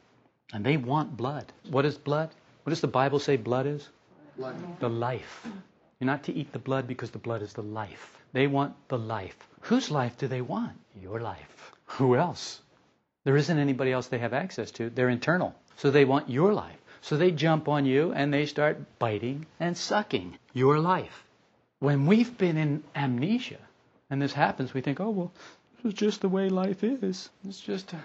And 0.53 0.67
they 0.67 0.77
want 0.77 1.17
blood. 1.17 1.53
What 1.71 1.87
is 1.87 1.97
blood? 1.97 2.31
What 2.65 2.71
does 2.71 2.81
the 2.81 2.89
Bible 2.89 3.21
say 3.21 3.37
blood 3.37 3.67
is? 3.67 3.89
The 4.81 4.91
life. 4.91 5.47
You're 6.01 6.07
not 6.07 6.25
to 6.25 6.35
eat 6.35 6.53
the 6.53 6.59
blood 6.59 6.89
because 6.89 7.13
the 7.13 7.19
blood 7.19 7.43
is 7.43 7.53
the 7.53 7.63
life. 7.63 8.19
They 8.33 8.49
want 8.49 8.75
the 8.89 8.99
life. 8.99 9.37
Whose 9.61 9.93
life 9.93 10.19
do 10.19 10.27
they 10.27 10.41
want? 10.41 10.77
Your 11.01 11.21
life. 11.21 11.73
Who 11.87 12.17
else? 12.17 12.63
There 13.25 13.37
isn't 13.37 13.59
anybody 13.59 13.93
else 13.93 14.07
they 14.07 14.19
have 14.19 14.33
access 14.33 14.71
to. 14.73 14.91
They're 14.91 15.09
internal. 15.09 15.55
So 15.77 15.91
they 15.91 16.05
want 16.05 16.31
your 16.31 16.53
life. 16.53 16.79
So 17.01 17.17
they 17.17 17.31
jump 17.31 17.69
on 17.69 17.87
you 17.87 18.13
and 18.13 18.33
they 18.33 18.47
start 18.47 18.99
biting 18.99 19.47
and 19.61 19.77
sucking 19.77 20.39
your 20.53 20.79
life. 20.79 21.25
When 21.81 22.07
we've 22.07 22.37
been 22.37 22.57
in 22.57 22.83
amnesia 22.95 23.61
and 24.11 24.21
this 24.21 24.33
happens, 24.33 24.75
we 24.75 24.81
think, 24.81 25.01
oh, 25.01 25.11
well, 25.11 25.33
this 25.77 25.93
is 25.93 25.99
just 25.99 26.21
the 26.21 26.29
way 26.29 26.49
life 26.49 26.83
is. 26.83 27.31
It's 27.47 27.61
just 27.61 27.95
uh, 27.95 27.99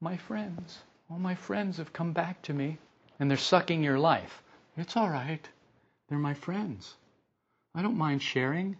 my 0.00 0.16
friends. 0.16 0.78
All 1.10 1.18
my 1.18 1.34
friends 1.34 1.76
have 1.76 1.92
come 1.92 2.12
back 2.12 2.42
to 2.42 2.52
me 2.52 2.78
and 3.20 3.30
they're 3.30 3.38
sucking 3.38 3.84
your 3.84 3.98
life. 3.98 4.42
It's 4.76 4.96
all 4.96 5.08
right. 5.08 5.46
They're 6.08 6.18
my 6.18 6.34
friends. 6.34 6.94
I 7.74 7.82
don't 7.82 7.98
mind 7.98 8.22
sharing. 8.22 8.76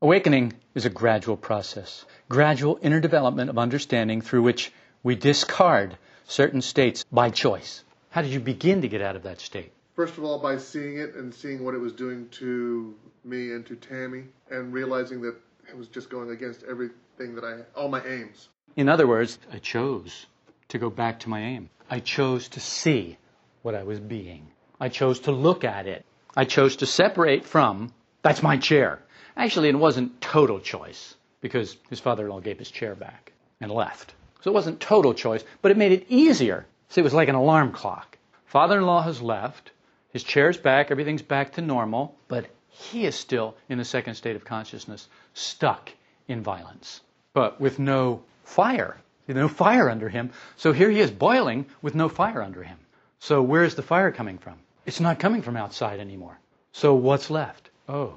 Awakening 0.00 0.54
is 0.74 0.84
a 0.84 0.90
gradual 0.90 1.36
process, 1.36 2.04
gradual 2.28 2.78
inner 2.82 2.98
development 2.98 3.50
of 3.50 3.58
understanding 3.58 4.20
through 4.20 4.42
which 4.42 4.72
we 5.02 5.14
discard 5.14 5.96
certain 6.26 6.62
states 6.62 7.04
by 7.10 7.30
choice. 7.30 7.84
How 8.10 8.22
did 8.22 8.32
you 8.32 8.40
begin 8.40 8.82
to 8.82 8.88
get 8.88 9.02
out 9.02 9.16
of 9.16 9.24
that 9.24 9.40
state? 9.40 9.72
First 9.96 10.16
of 10.16 10.24
all, 10.24 10.38
by 10.38 10.58
seeing 10.58 10.98
it 10.98 11.14
and 11.14 11.34
seeing 11.34 11.64
what 11.64 11.74
it 11.74 11.78
was 11.78 11.92
doing 11.92 12.28
to 12.40 12.94
me 13.24 13.52
and 13.52 13.64
to 13.66 13.76
Tammy, 13.76 14.24
and 14.50 14.72
realizing 14.72 15.20
that 15.22 15.36
it 15.68 15.76
was 15.76 15.88
just 15.88 16.10
going 16.10 16.30
against 16.30 16.64
everything 16.64 17.34
that 17.34 17.44
I, 17.44 17.78
all 17.78 17.88
my 17.88 18.04
aims. 18.04 18.48
In 18.76 18.88
other 18.88 19.06
words, 19.06 19.38
I 19.52 19.58
chose 19.58 20.26
to 20.68 20.78
go 20.78 20.90
back 20.90 21.20
to 21.20 21.28
my 21.28 21.40
aim. 21.40 21.70
I 21.90 22.00
chose 22.00 22.48
to 22.48 22.60
see 22.60 23.18
what 23.62 23.74
I 23.74 23.82
was 23.82 24.00
being. 24.00 24.48
I 24.80 24.88
chose 24.88 25.20
to 25.20 25.32
look 25.32 25.64
at 25.64 25.86
it. 25.86 26.04
I 26.34 26.44
chose 26.44 26.76
to 26.76 26.86
separate 26.86 27.44
from, 27.44 27.92
that's 28.22 28.42
my 28.42 28.56
chair. 28.56 28.98
Actually, 29.36 29.68
it 29.68 29.78
wasn't 29.78 30.20
total 30.20 30.58
choice 30.58 31.14
because 31.40 31.76
his 31.90 32.00
father 32.00 32.24
in 32.24 32.30
law 32.30 32.40
gave 32.40 32.58
his 32.58 32.70
chair 32.70 32.94
back 32.94 33.32
and 33.60 33.70
left. 33.70 34.14
So 34.42 34.50
it 34.50 34.54
wasn't 34.54 34.80
total 34.80 35.14
choice, 35.14 35.44
but 35.62 35.70
it 35.70 35.76
made 35.76 35.92
it 35.92 36.06
easier. 36.08 36.66
See, 36.88 37.00
it 37.00 37.04
was 37.04 37.14
like 37.14 37.28
an 37.28 37.34
alarm 37.34 37.72
clock. 37.72 38.18
Father 38.46 38.78
in 38.78 38.86
law 38.86 39.02
has 39.02 39.22
left. 39.22 39.70
His 40.12 40.22
chair's 40.22 40.58
back, 40.58 40.90
everything's 40.90 41.22
back 41.22 41.54
to 41.54 41.62
normal, 41.62 42.14
but 42.28 42.46
he 42.68 43.06
is 43.06 43.14
still 43.14 43.56
in 43.68 43.78
the 43.78 43.84
second 43.84 44.14
state 44.14 44.36
of 44.36 44.44
consciousness, 44.44 45.08
stuck 45.32 45.90
in 46.28 46.42
violence, 46.42 47.00
but 47.32 47.60
with 47.60 47.78
no 47.78 48.22
fire. 48.44 48.96
No 49.28 49.48
fire 49.48 49.88
under 49.88 50.10
him. 50.10 50.30
So 50.56 50.72
here 50.72 50.90
he 50.90 51.00
is 51.00 51.10
boiling 51.10 51.64
with 51.80 51.94
no 51.94 52.10
fire 52.10 52.42
under 52.42 52.62
him. 52.62 52.78
So 53.18 53.40
where's 53.40 53.74
the 53.74 53.82
fire 53.82 54.10
coming 54.12 54.36
from? 54.36 54.58
It's 54.84 55.00
not 55.00 55.20
coming 55.20 55.40
from 55.40 55.56
outside 55.56 56.00
anymore. 56.00 56.38
So 56.72 56.94
what's 56.94 57.30
left? 57.30 57.70
Oh, 57.88 58.12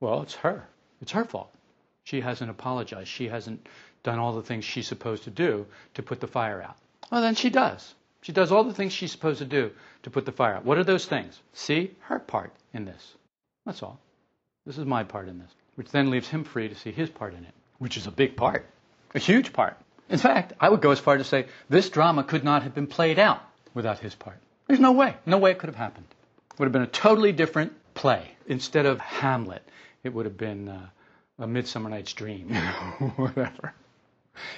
well, 0.00 0.22
it's 0.22 0.34
her. 0.36 0.66
It's 1.00 1.12
her 1.12 1.24
fault. 1.24 1.54
She 2.02 2.20
hasn't 2.20 2.50
apologized. 2.50 3.08
She 3.08 3.28
hasn't 3.28 3.68
done 4.02 4.18
all 4.18 4.34
the 4.34 4.42
things 4.42 4.64
she's 4.64 4.86
supposed 4.86 5.24
to 5.24 5.30
do 5.30 5.66
to 5.94 6.02
put 6.02 6.20
the 6.20 6.26
fire 6.26 6.62
out. 6.62 6.76
Well, 7.10 7.22
then 7.22 7.34
she 7.34 7.50
does. 7.50 7.94
She 8.22 8.32
does 8.32 8.52
all 8.52 8.64
the 8.64 8.74
things 8.74 8.92
she's 8.92 9.12
supposed 9.12 9.38
to 9.38 9.44
do 9.44 9.72
to 10.04 10.10
put 10.10 10.24
the 10.26 10.32
fire 10.32 10.54
out. 10.54 10.64
What 10.64 10.78
are 10.78 10.84
those 10.84 11.06
things? 11.06 11.40
See 11.52 11.94
her 12.02 12.18
part 12.18 12.52
in 12.72 12.84
this. 12.84 13.14
That's 13.66 13.82
all. 13.82 13.98
This 14.64 14.78
is 14.78 14.86
my 14.86 15.02
part 15.02 15.28
in 15.28 15.38
this, 15.38 15.50
which 15.74 15.90
then 15.90 16.10
leaves 16.10 16.28
him 16.28 16.44
free 16.44 16.68
to 16.68 16.74
see 16.74 16.92
his 16.92 17.10
part 17.10 17.34
in 17.34 17.44
it, 17.44 17.54
which 17.78 17.96
is 17.96 18.06
a 18.06 18.12
big 18.12 18.36
part, 18.36 18.66
a 19.14 19.18
huge 19.18 19.52
part. 19.52 19.76
In 20.08 20.18
fact, 20.18 20.52
I 20.60 20.68
would 20.68 20.80
go 20.80 20.90
as 20.90 21.00
far 21.00 21.18
to 21.18 21.24
say 21.24 21.46
this 21.68 21.90
drama 21.90 22.22
could 22.22 22.44
not 22.44 22.62
have 22.62 22.74
been 22.74 22.86
played 22.86 23.18
out 23.18 23.42
without 23.74 23.98
his 23.98 24.14
part. 24.14 24.38
There's 24.68 24.80
no 24.80 24.92
way. 24.92 25.16
No 25.26 25.38
way 25.38 25.50
it 25.50 25.58
could 25.58 25.68
have 25.68 25.76
happened. 25.76 26.06
It 26.52 26.58
would 26.58 26.66
have 26.66 26.72
been 26.72 26.82
a 26.82 26.86
totally 26.86 27.32
different 27.32 27.72
play. 27.94 28.30
Instead 28.46 28.86
of 28.86 29.00
Hamlet, 29.00 29.62
it 30.04 30.12
would 30.12 30.26
have 30.26 30.36
been 30.36 30.68
uh, 30.68 30.86
a 31.38 31.46
Midsummer 31.46 31.90
Night's 31.90 32.12
Dream, 32.12 32.54
whatever. 33.16 33.74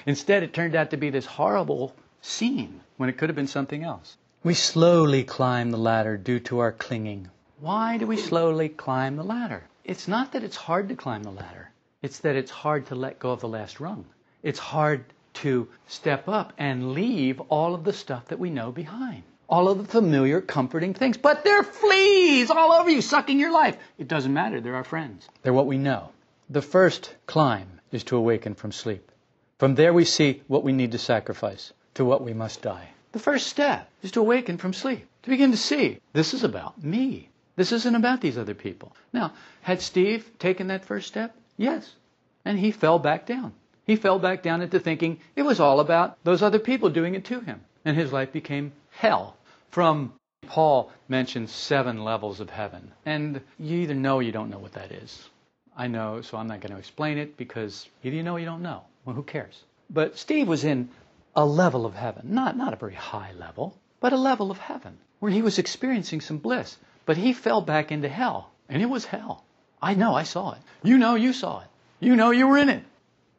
Instead, 0.05 0.43
it 0.43 0.53
turned 0.53 0.75
out 0.75 0.91
to 0.91 0.97
be 0.97 1.09
this 1.09 1.25
horrible 1.25 1.95
scene 2.21 2.81
when 2.97 3.09
it 3.09 3.17
could 3.17 3.29
have 3.29 3.35
been 3.35 3.47
something 3.47 3.83
else. 3.83 4.17
We 4.43 4.53
slowly 4.53 5.23
climb 5.23 5.71
the 5.71 5.77
ladder 5.77 6.17
due 6.17 6.39
to 6.41 6.59
our 6.59 6.71
clinging. 6.71 7.29
Why 7.59 7.97
do 7.97 8.05
we 8.05 8.17
slowly 8.17 8.69
climb 8.69 9.15
the 9.15 9.23
ladder? 9.23 9.63
It's 9.83 10.07
not 10.07 10.33
that 10.33 10.43
it's 10.43 10.55
hard 10.55 10.89
to 10.89 10.95
climb 10.95 11.23
the 11.23 11.31
ladder. 11.31 11.71
It's 12.01 12.19
that 12.19 12.35
it's 12.35 12.51
hard 12.51 12.85
to 12.87 12.95
let 12.95 13.17
go 13.17 13.31
of 13.31 13.39
the 13.39 13.47
last 13.47 13.79
rung. 13.79 14.05
It's 14.43 14.59
hard 14.59 15.05
to 15.35 15.67
step 15.87 16.27
up 16.29 16.53
and 16.57 16.91
leave 16.91 17.39
all 17.49 17.73
of 17.73 17.83
the 17.83 17.93
stuff 17.93 18.27
that 18.27 18.39
we 18.39 18.49
know 18.51 18.71
behind. 18.71 19.23
All 19.49 19.67
of 19.67 19.79
the 19.79 19.91
familiar, 19.91 20.41
comforting 20.41 20.93
things. 20.93 21.17
But 21.17 21.43
they're 21.43 21.63
fleas 21.63 22.51
all 22.51 22.71
over 22.71 22.89
you, 22.89 23.01
sucking 23.01 23.39
your 23.39 23.51
life. 23.51 23.77
It 23.97 24.07
doesn't 24.07 24.33
matter. 24.33 24.61
They're 24.61 24.75
our 24.75 24.83
friends. 24.83 25.27
They're 25.41 25.53
what 25.53 25.67
we 25.67 25.77
know. 25.77 26.11
The 26.49 26.61
first 26.61 27.15
climb 27.25 27.79
is 27.91 28.03
to 28.05 28.17
awaken 28.17 28.53
from 28.53 28.71
sleep. 28.71 29.11
From 29.57 29.75
there 29.75 29.93
we 29.93 30.03
see 30.03 30.41
what 30.47 30.63
we 30.63 30.73
need 30.73 30.91
to 30.91 30.97
sacrifice, 30.97 31.71
to 31.93 32.03
what 32.03 32.21
we 32.21 32.33
must 32.33 32.61
die. 32.61 32.89
The 33.13 33.19
first 33.19 33.47
step 33.47 33.89
is 34.03 34.11
to 34.11 34.19
awaken 34.19 34.57
from 34.57 34.73
sleep, 34.73 35.07
to 35.23 35.29
begin 35.29 35.51
to 35.51 35.57
see 35.57 35.99
this 36.11 36.33
is 36.33 36.43
about 36.43 36.83
me. 36.83 37.29
This 37.55 37.71
isn't 37.71 37.95
about 37.95 38.19
these 38.19 38.37
other 38.37 38.53
people. 38.53 38.93
Now, 39.13 39.31
had 39.61 39.81
Steve 39.81 40.29
taken 40.39 40.67
that 40.67 40.83
first 40.83 41.07
step? 41.07 41.33
Yes. 41.55 41.95
And 42.43 42.59
he 42.59 42.71
fell 42.71 42.99
back 42.99 43.25
down. 43.25 43.53
He 43.85 43.95
fell 43.95 44.19
back 44.19 44.43
down 44.43 44.61
into 44.61 44.79
thinking 44.79 45.19
it 45.37 45.43
was 45.43 45.61
all 45.61 45.79
about 45.79 46.17
those 46.25 46.41
other 46.41 46.59
people 46.59 46.89
doing 46.89 47.15
it 47.15 47.23
to 47.25 47.39
him. 47.39 47.61
And 47.85 47.95
his 47.95 48.11
life 48.11 48.33
became 48.33 48.73
hell. 48.89 49.37
From 49.69 50.11
Paul 50.47 50.91
mentions 51.07 51.51
seven 51.51 52.03
levels 52.03 52.41
of 52.41 52.49
heaven. 52.49 52.91
And 53.05 53.39
you 53.57 53.77
either 53.77 53.93
know 53.93 54.15
or 54.15 54.23
you 54.23 54.33
don't 54.33 54.49
know 54.49 54.59
what 54.59 54.73
that 54.73 54.91
is. 54.91 55.29
I 55.77 55.87
know, 55.87 56.21
so 56.21 56.37
I'm 56.37 56.47
not 56.47 56.59
going 56.59 56.73
to 56.73 56.79
explain 56.79 57.17
it 57.17 57.37
because 57.37 57.87
either 58.03 58.17
you 58.17 58.23
know 58.23 58.33
or 58.33 58.39
you 58.39 58.45
don't 58.45 58.61
know. 58.61 58.83
Well, 59.05 59.15
who 59.15 59.23
cares? 59.23 59.63
But 59.89 60.17
Steve 60.17 60.47
was 60.47 60.63
in 60.63 60.89
a 61.35 61.45
level 61.45 61.85
of 61.85 61.93
heaven, 61.93 62.33
not, 62.33 62.57
not 62.57 62.73
a 62.73 62.77
very 62.77 62.95
high 62.95 63.33
level, 63.33 63.77
but 63.99 64.13
a 64.13 64.17
level 64.17 64.49
of 64.49 64.57
heaven 64.57 64.97
where 65.19 65.31
he 65.31 65.41
was 65.41 65.59
experiencing 65.59 66.21
some 66.21 66.39
bliss. 66.39 66.77
But 67.05 67.17
he 67.17 67.33
fell 67.33 67.61
back 67.61 67.91
into 67.91 68.09
hell, 68.09 68.51
and 68.67 68.81
it 68.81 68.89
was 68.89 69.05
hell. 69.05 69.43
I 69.81 69.93
know, 69.93 70.15
I 70.15 70.23
saw 70.23 70.53
it. 70.53 70.59
You 70.83 70.97
know, 70.97 71.15
you 71.15 71.33
saw 71.33 71.61
it. 71.61 71.67
You 71.99 72.15
know, 72.15 72.31
you 72.31 72.47
were 72.47 72.57
in 72.57 72.69
it. 72.69 72.83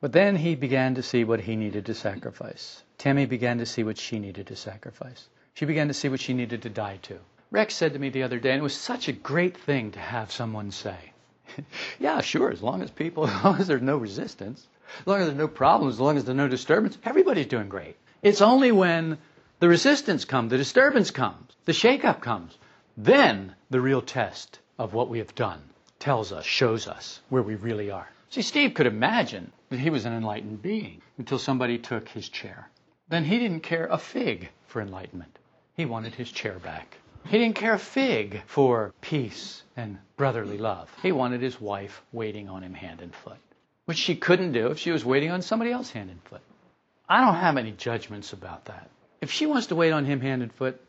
But 0.00 0.12
then 0.12 0.37
he 0.37 0.55
began 0.55 0.94
to 0.94 1.02
see 1.02 1.24
what 1.24 1.40
he 1.40 1.57
needed 1.57 1.87
to 1.87 1.94
sacrifice. 1.94 2.83
Tammy 2.98 3.26
began 3.26 3.59
to 3.59 3.66
see 3.66 3.83
what 3.83 3.98
she 3.98 4.18
needed 4.18 4.46
to 4.46 4.57
sacrifice. 4.57 5.29
She 5.55 5.64
began 5.64 5.88
to 5.88 5.94
see 5.94 6.09
what 6.09 6.20
she 6.20 6.35
needed 6.35 6.62
to 6.62 6.70
die 6.70 6.98
to. 7.02 7.18
Rex 7.50 7.74
said 7.74 7.92
to 7.94 7.98
me 7.98 8.11
the 8.11 8.22
other 8.22 8.38
day, 8.38 8.50
and 8.50 8.61
it 8.61 8.62
was 8.62 8.76
such 8.76 9.09
a 9.09 9.12
great 9.12 9.57
thing 9.57 9.90
to 9.92 9.98
have 9.98 10.31
someone 10.31 10.70
say, 10.70 11.12
yeah, 11.98 12.20
sure, 12.20 12.50
as 12.50 12.62
long 12.62 12.83
as 12.83 12.90
people, 12.90 13.26
as 13.29 13.44
long 13.44 13.59
as 13.59 13.66
there's 13.66 13.83
no 13.83 13.96
resistance, 13.96 14.66
as 15.01 15.07
long 15.07 15.20
as 15.20 15.27
there's 15.27 15.38
no 15.38 15.49
problems, 15.49 15.94
as 15.94 16.01
long 16.01 16.16
as 16.16 16.25
there's 16.25 16.37
no 16.37 16.49
disturbance, 16.49 16.99
everybody's 17.05 17.46
doing 17.46 17.68
great. 17.68 17.96
It's 18.22 18.42
only 18.42 18.72
when 18.72 19.18
the 19.59 19.68
resistance 19.68 20.25
comes, 20.25 20.51
the 20.51 20.59
disturbance 20.59 21.11
comes, 21.11 21.53
the 21.64 21.72
shakeup 21.72 22.20
comes, 22.20 22.57
then 22.96 23.55
the 23.70 23.81
real 23.81 24.03
test 24.03 24.59
of 24.79 24.94
what 24.94 25.09
we 25.09 25.18
have 25.18 25.35
done 25.35 25.62
tells 25.99 26.33
us, 26.33 26.44
shows 26.44 26.87
us 26.87 27.20
where 27.29 27.42
we 27.42 27.55
really 27.55 27.90
are. 27.90 28.09
See, 28.31 28.42
Steve 28.42 28.75
could 28.75 28.87
imagine 28.87 29.53
that 29.70 29.79
he 29.79 29.90
was 29.90 30.05
an 30.05 30.12
enlightened 30.12 30.62
being 30.62 31.01
until 31.18 31.38
somebody 31.38 31.79
took 31.79 32.09
his 32.09 32.29
chair. 32.29 32.68
Then 33.09 33.25
he 33.25 33.38
didn't 33.38 33.61
care 33.61 33.87
a 33.87 33.99
fig 33.99 34.51
for 34.66 34.83
enlightenment. 34.83 35.38
He 35.75 35.85
wanted 35.85 36.14
his 36.14 36.31
chair 36.31 36.59
back. 36.59 36.99
He 37.27 37.38
didn't 37.38 37.57
care 37.57 37.75
a 37.75 37.79
fig 37.79 38.42
for 38.46 38.94
peace 39.01 39.62
and 39.77 39.99
brotherly 40.16 40.59
love. 40.59 40.90
He 41.03 41.12
wanted 41.12 41.40
his 41.40 41.61
wife 41.61 42.03
waiting 42.12 42.49
on 42.49 42.62
him 42.62 42.75
hand 42.75 43.01
and 43.01 43.14
foot, 43.14 43.38
which 43.87 43.99
she 43.99 44.14
couldn't 44.14 44.53
do 44.53 44.68
if 44.68 44.79
she 44.79 44.90
was 44.90 45.05
waiting 45.05 45.31
on 45.31 45.42
somebody 45.42 45.72
else 45.72 45.90
hand 45.90 46.11
and 46.11 46.22
foot. 46.25 46.42
I 47.09 47.25
don't 47.25 47.37
have 47.37 47.57
any 47.57 47.72
judgments 47.72 48.33
about 48.33 48.66
that. 48.66 48.90
If 49.20 49.31
she 49.31 49.46
wants 49.46 49.68
to 49.68 49.77
wait 49.77 49.92
on 49.92 50.05
him 50.05 50.20
hand 50.20 50.42
and 50.42 50.53
foot, 50.53 50.81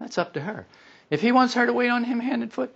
that's 0.00 0.18
up 0.18 0.34
to 0.34 0.40
her. 0.40 0.66
If 1.10 1.20
he 1.20 1.32
wants 1.32 1.54
her 1.54 1.66
to 1.66 1.72
wait 1.72 1.90
on 1.90 2.04
him 2.04 2.20
hand 2.20 2.42
and 2.42 2.52
foot, 2.52 2.74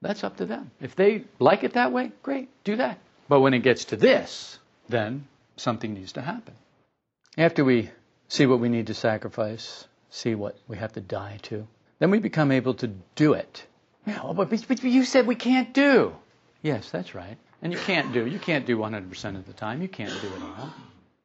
that's 0.00 0.24
up 0.24 0.36
to 0.38 0.44
them. 0.44 0.70
If 0.80 0.96
they 0.96 1.24
like 1.38 1.64
it 1.64 1.74
that 1.74 1.92
way, 1.92 2.12
great, 2.22 2.48
do 2.64 2.76
that. 2.76 2.98
But 3.28 3.40
when 3.40 3.54
it 3.54 3.60
gets 3.60 3.86
to 3.86 3.96
this, 3.96 4.58
then 4.88 5.26
something 5.56 5.94
needs 5.94 6.12
to 6.12 6.20
happen. 6.20 6.54
After 7.38 7.64
we 7.64 7.90
see 8.28 8.46
what 8.46 8.60
we 8.60 8.68
need 8.68 8.88
to 8.88 8.94
sacrifice, 8.94 9.86
see 10.10 10.34
what 10.34 10.58
we 10.68 10.76
have 10.76 10.92
to 10.94 11.00
die 11.00 11.38
to, 11.42 11.66
then 12.00 12.10
we 12.10 12.18
become 12.18 12.50
able 12.50 12.74
to 12.74 12.88
do 13.14 13.34
it. 13.34 13.64
Yeah, 14.06 14.32
but, 14.34 14.50
but 14.50 14.82
you 14.82 15.04
said 15.04 15.26
we 15.26 15.36
can't 15.36 15.72
do. 15.72 16.14
Yes, 16.60 16.90
that's 16.90 17.14
right. 17.14 17.38
And 17.62 17.72
you 17.72 17.78
can't 17.78 18.12
do. 18.12 18.26
You 18.26 18.38
can't 18.38 18.66
do 18.66 18.76
100% 18.76 19.36
of 19.36 19.46
the 19.46 19.52
time. 19.52 19.80
You 19.80 19.88
can't 19.88 20.20
do 20.20 20.26
it 20.26 20.42
all. 20.42 20.74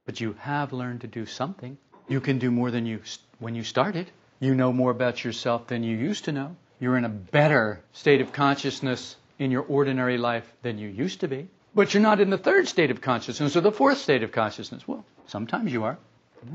But 0.06 0.22
you 0.22 0.36
have 0.40 0.72
learned 0.72 1.02
to 1.02 1.08
do 1.08 1.26
something. 1.26 1.78
You 2.08 2.22
can 2.22 2.38
do 2.38 2.52
more 2.52 2.72
than 2.72 2.86
you 2.86 3.02
when 3.40 3.56
you 3.56 3.64
started. 3.64 4.10
You 4.40 4.54
know 4.54 4.72
more 4.72 4.92
about 4.92 5.24
yourself 5.24 5.68
than 5.68 5.84
you 5.84 5.98
used 5.98 6.26
to 6.26 6.32
know. 6.32 6.56
You're 6.80 6.98
in 6.98 7.06
a 7.06 7.10
better 7.10 7.82
state 7.92 8.22
of 8.22 8.32
consciousness 8.32 9.16
in 9.40 9.50
your 9.50 9.64
ordinary 9.64 10.18
life 10.18 10.46
than 10.62 10.78
you 10.78 10.88
used 10.88 11.22
to 11.22 11.28
be. 11.28 11.48
But 11.74 11.94
you're 11.94 12.04
not 12.04 12.20
in 12.20 12.30
the 12.30 12.38
third 12.38 12.68
state 12.68 12.92
of 12.92 13.02
consciousness 13.02 13.56
or 13.56 13.62
the 13.62 13.72
fourth 13.72 13.98
state 13.98 14.24
of 14.24 14.32
consciousness. 14.32 14.88
Well, 14.88 15.06
sometimes 15.26 15.74
you 15.74 15.84
are. 15.84 15.98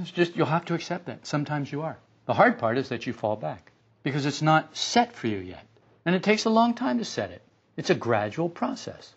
It's 0.00 0.10
just 0.12 0.36
you'll 0.36 0.46
have 0.46 0.64
to 0.66 0.74
accept 0.74 1.06
that. 1.06 1.26
Sometimes 1.26 1.70
you 1.70 1.82
are. 1.82 1.98
The 2.26 2.34
hard 2.34 2.58
part 2.58 2.78
is 2.78 2.88
that 2.90 3.06
you 3.06 3.12
fall 3.12 3.36
back 3.36 3.72
because 4.04 4.26
it's 4.26 4.42
not 4.42 4.76
set 4.76 5.14
for 5.14 5.26
you 5.26 5.38
yet. 5.38 5.66
And 6.04 6.14
it 6.14 6.22
takes 6.22 6.44
a 6.44 6.50
long 6.50 6.74
time 6.74 6.98
to 6.98 7.04
set 7.04 7.30
it. 7.30 7.42
It's 7.76 7.90
a 7.90 7.94
gradual 7.94 8.48
process. 8.48 9.12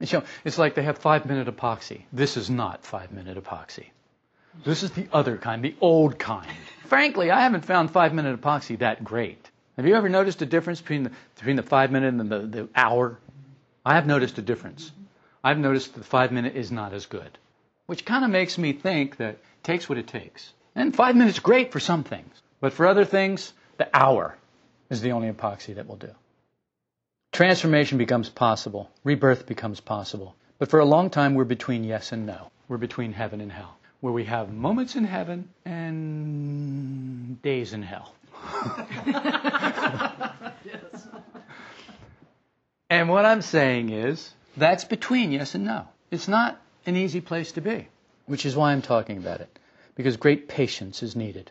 It's, 0.00 0.12
you 0.12 0.20
know, 0.20 0.24
it's 0.44 0.58
like 0.58 0.74
they 0.74 0.82
have 0.82 0.98
five 0.98 1.26
minute 1.26 1.48
epoxy. 1.48 2.02
This 2.12 2.36
is 2.36 2.50
not 2.50 2.84
five 2.84 3.12
minute 3.12 3.42
epoxy. 3.42 3.86
This 4.64 4.82
is 4.82 4.90
the 4.92 5.06
other 5.12 5.36
kind, 5.36 5.62
the 5.62 5.76
old 5.80 6.18
kind. 6.18 6.50
Frankly, 6.86 7.30
I 7.30 7.42
haven't 7.42 7.64
found 7.64 7.90
five 7.90 8.14
minute 8.14 8.40
epoxy 8.40 8.78
that 8.78 9.04
great. 9.04 9.50
Have 9.76 9.86
you 9.86 9.94
ever 9.94 10.08
noticed 10.08 10.40
a 10.42 10.46
difference 10.46 10.80
between 10.80 11.04
the, 11.04 11.12
between 11.34 11.56
the 11.56 11.62
five 11.62 11.90
minute 11.90 12.14
and 12.14 12.30
the, 12.30 12.38
the 12.40 12.68
hour? 12.74 13.18
I 13.84 13.94
have 13.94 14.06
noticed 14.06 14.38
a 14.38 14.42
difference. 14.42 14.90
I've 15.44 15.58
noticed 15.58 15.94
the 15.94 16.02
five 16.02 16.32
minute 16.32 16.56
is 16.56 16.72
not 16.72 16.92
as 16.92 17.06
good, 17.06 17.38
which 17.86 18.04
kind 18.04 18.24
of 18.24 18.30
makes 18.30 18.58
me 18.58 18.72
think 18.72 19.18
that 19.18 19.38
takes 19.62 19.88
what 19.88 19.98
it 19.98 20.06
takes. 20.06 20.52
And 20.74 20.94
five 20.94 21.16
minutes 21.16 21.38
great 21.38 21.72
for 21.72 21.80
some 21.80 22.04
things, 22.04 22.42
but 22.60 22.72
for 22.72 22.86
other 22.86 23.04
things, 23.04 23.52
the 23.76 23.88
hour 23.94 24.36
is 24.90 25.00
the 25.00 25.12
only 25.12 25.30
epoxy 25.30 25.74
that 25.74 25.86
will 25.86 25.96
do. 25.96 26.10
Transformation 27.36 27.98
becomes 27.98 28.30
possible. 28.30 28.90
Rebirth 29.04 29.44
becomes 29.44 29.78
possible. 29.78 30.34
But 30.58 30.70
for 30.70 30.80
a 30.80 30.86
long 30.86 31.10
time, 31.10 31.34
we're 31.34 31.44
between 31.44 31.84
yes 31.84 32.12
and 32.12 32.24
no. 32.24 32.50
We're 32.66 32.78
between 32.78 33.12
heaven 33.12 33.42
and 33.42 33.52
hell, 33.52 33.76
where 34.00 34.14
we 34.14 34.24
have 34.24 34.50
moments 34.50 34.96
in 34.96 35.04
heaven 35.04 35.50
and 35.66 37.42
days 37.42 37.74
in 37.74 37.82
hell. 37.82 38.14
Yes. 40.64 41.06
And 42.88 43.10
what 43.10 43.26
I'm 43.26 43.42
saying 43.42 43.90
is, 43.90 44.32
that's 44.56 44.84
between 44.84 45.30
yes 45.30 45.54
and 45.54 45.66
no. 45.66 45.88
It's 46.10 46.28
not 46.28 46.58
an 46.86 46.96
easy 46.96 47.20
place 47.20 47.52
to 47.52 47.60
be, 47.60 47.88
which 48.24 48.46
is 48.46 48.56
why 48.56 48.72
I'm 48.72 48.80
talking 48.80 49.18
about 49.18 49.42
it, 49.42 49.58
because 49.94 50.16
great 50.16 50.48
patience 50.48 51.02
is 51.02 51.14
needed. 51.14 51.50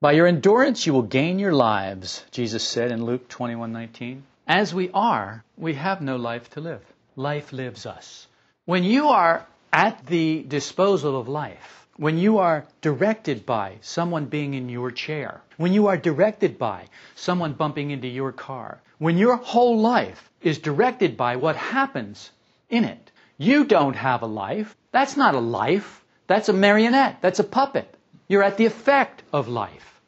By 0.00 0.12
your 0.12 0.26
endurance 0.26 0.86
you 0.86 0.94
will 0.94 1.02
gain 1.02 1.38
your 1.38 1.52
lives, 1.52 2.24
Jesus 2.30 2.62
said 2.62 2.92
in 2.92 3.04
Luke 3.04 3.28
21:19. 3.28 4.22
As 4.50 4.72
we 4.72 4.88
are, 4.94 5.44
we 5.58 5.74
have 5.74 6.00
no 6.00 6.16
life 6.16 6.48
to 6.50 6.62
live. 6.62 6.80
Life 7.16 7.52
lives 7.52 7.84
us. 7.84 8.26
When 8.64 8.82
you 8.82 9.08
are 9.08 9.46
at 9.70 10.06
the 10.06 10.42
disposal 10.42 11.20
of 11.20 11.28
life, 11.28 11.86
when 11.98 12.16
you 12.16 12.38
are 12.38 12.64
directed 12.80 13.44
by 13.44 13.76
someone 13.82 14.24
being 14.24 14.54
in 14.54 14.70
your 14.70 14.90
chair, 14.90 15.42
when 15.58 15.74
you 15.74 15.88
are 15.88 15.98
directed 15.98 16.56
by 16.56 16.86
someone 17.14 17.52
bumping 17.52 17.90
into 17.90 18.08
your 18.08 18.32
car, 18.32 18.80
when 18.96 19.18
your 19.18 19.36
whole 19.36 19.80
life 19.80 20.30
is 20.40 20.56
directed 20.58 21.18
by 21.18 21.36
what 21.36 21.56
happens 21.56 22.30
in 22.70 22.84
it, 22.84 23.10
you 23.36 23.66
don't 23.66 23.96
have 23.96 24.22
a 24.22 24.26
life. 24.26 24.74
That's 24.92 25.14
not 25.18 25.34
a 25.34 25.40
life. 25.40 26.02
That's 26.26 26.48
a 26.48 26.54
marionette. 26.54 27.20
That's 27.20 27.38
a 27.38 27.44
puppet. 27.44 27.94
You're 28.28 28.44
at 28.44 28.56
the 28.56 28.64
effect 28.64 29.22
of 29.30 29.48
life. 29.48 30.00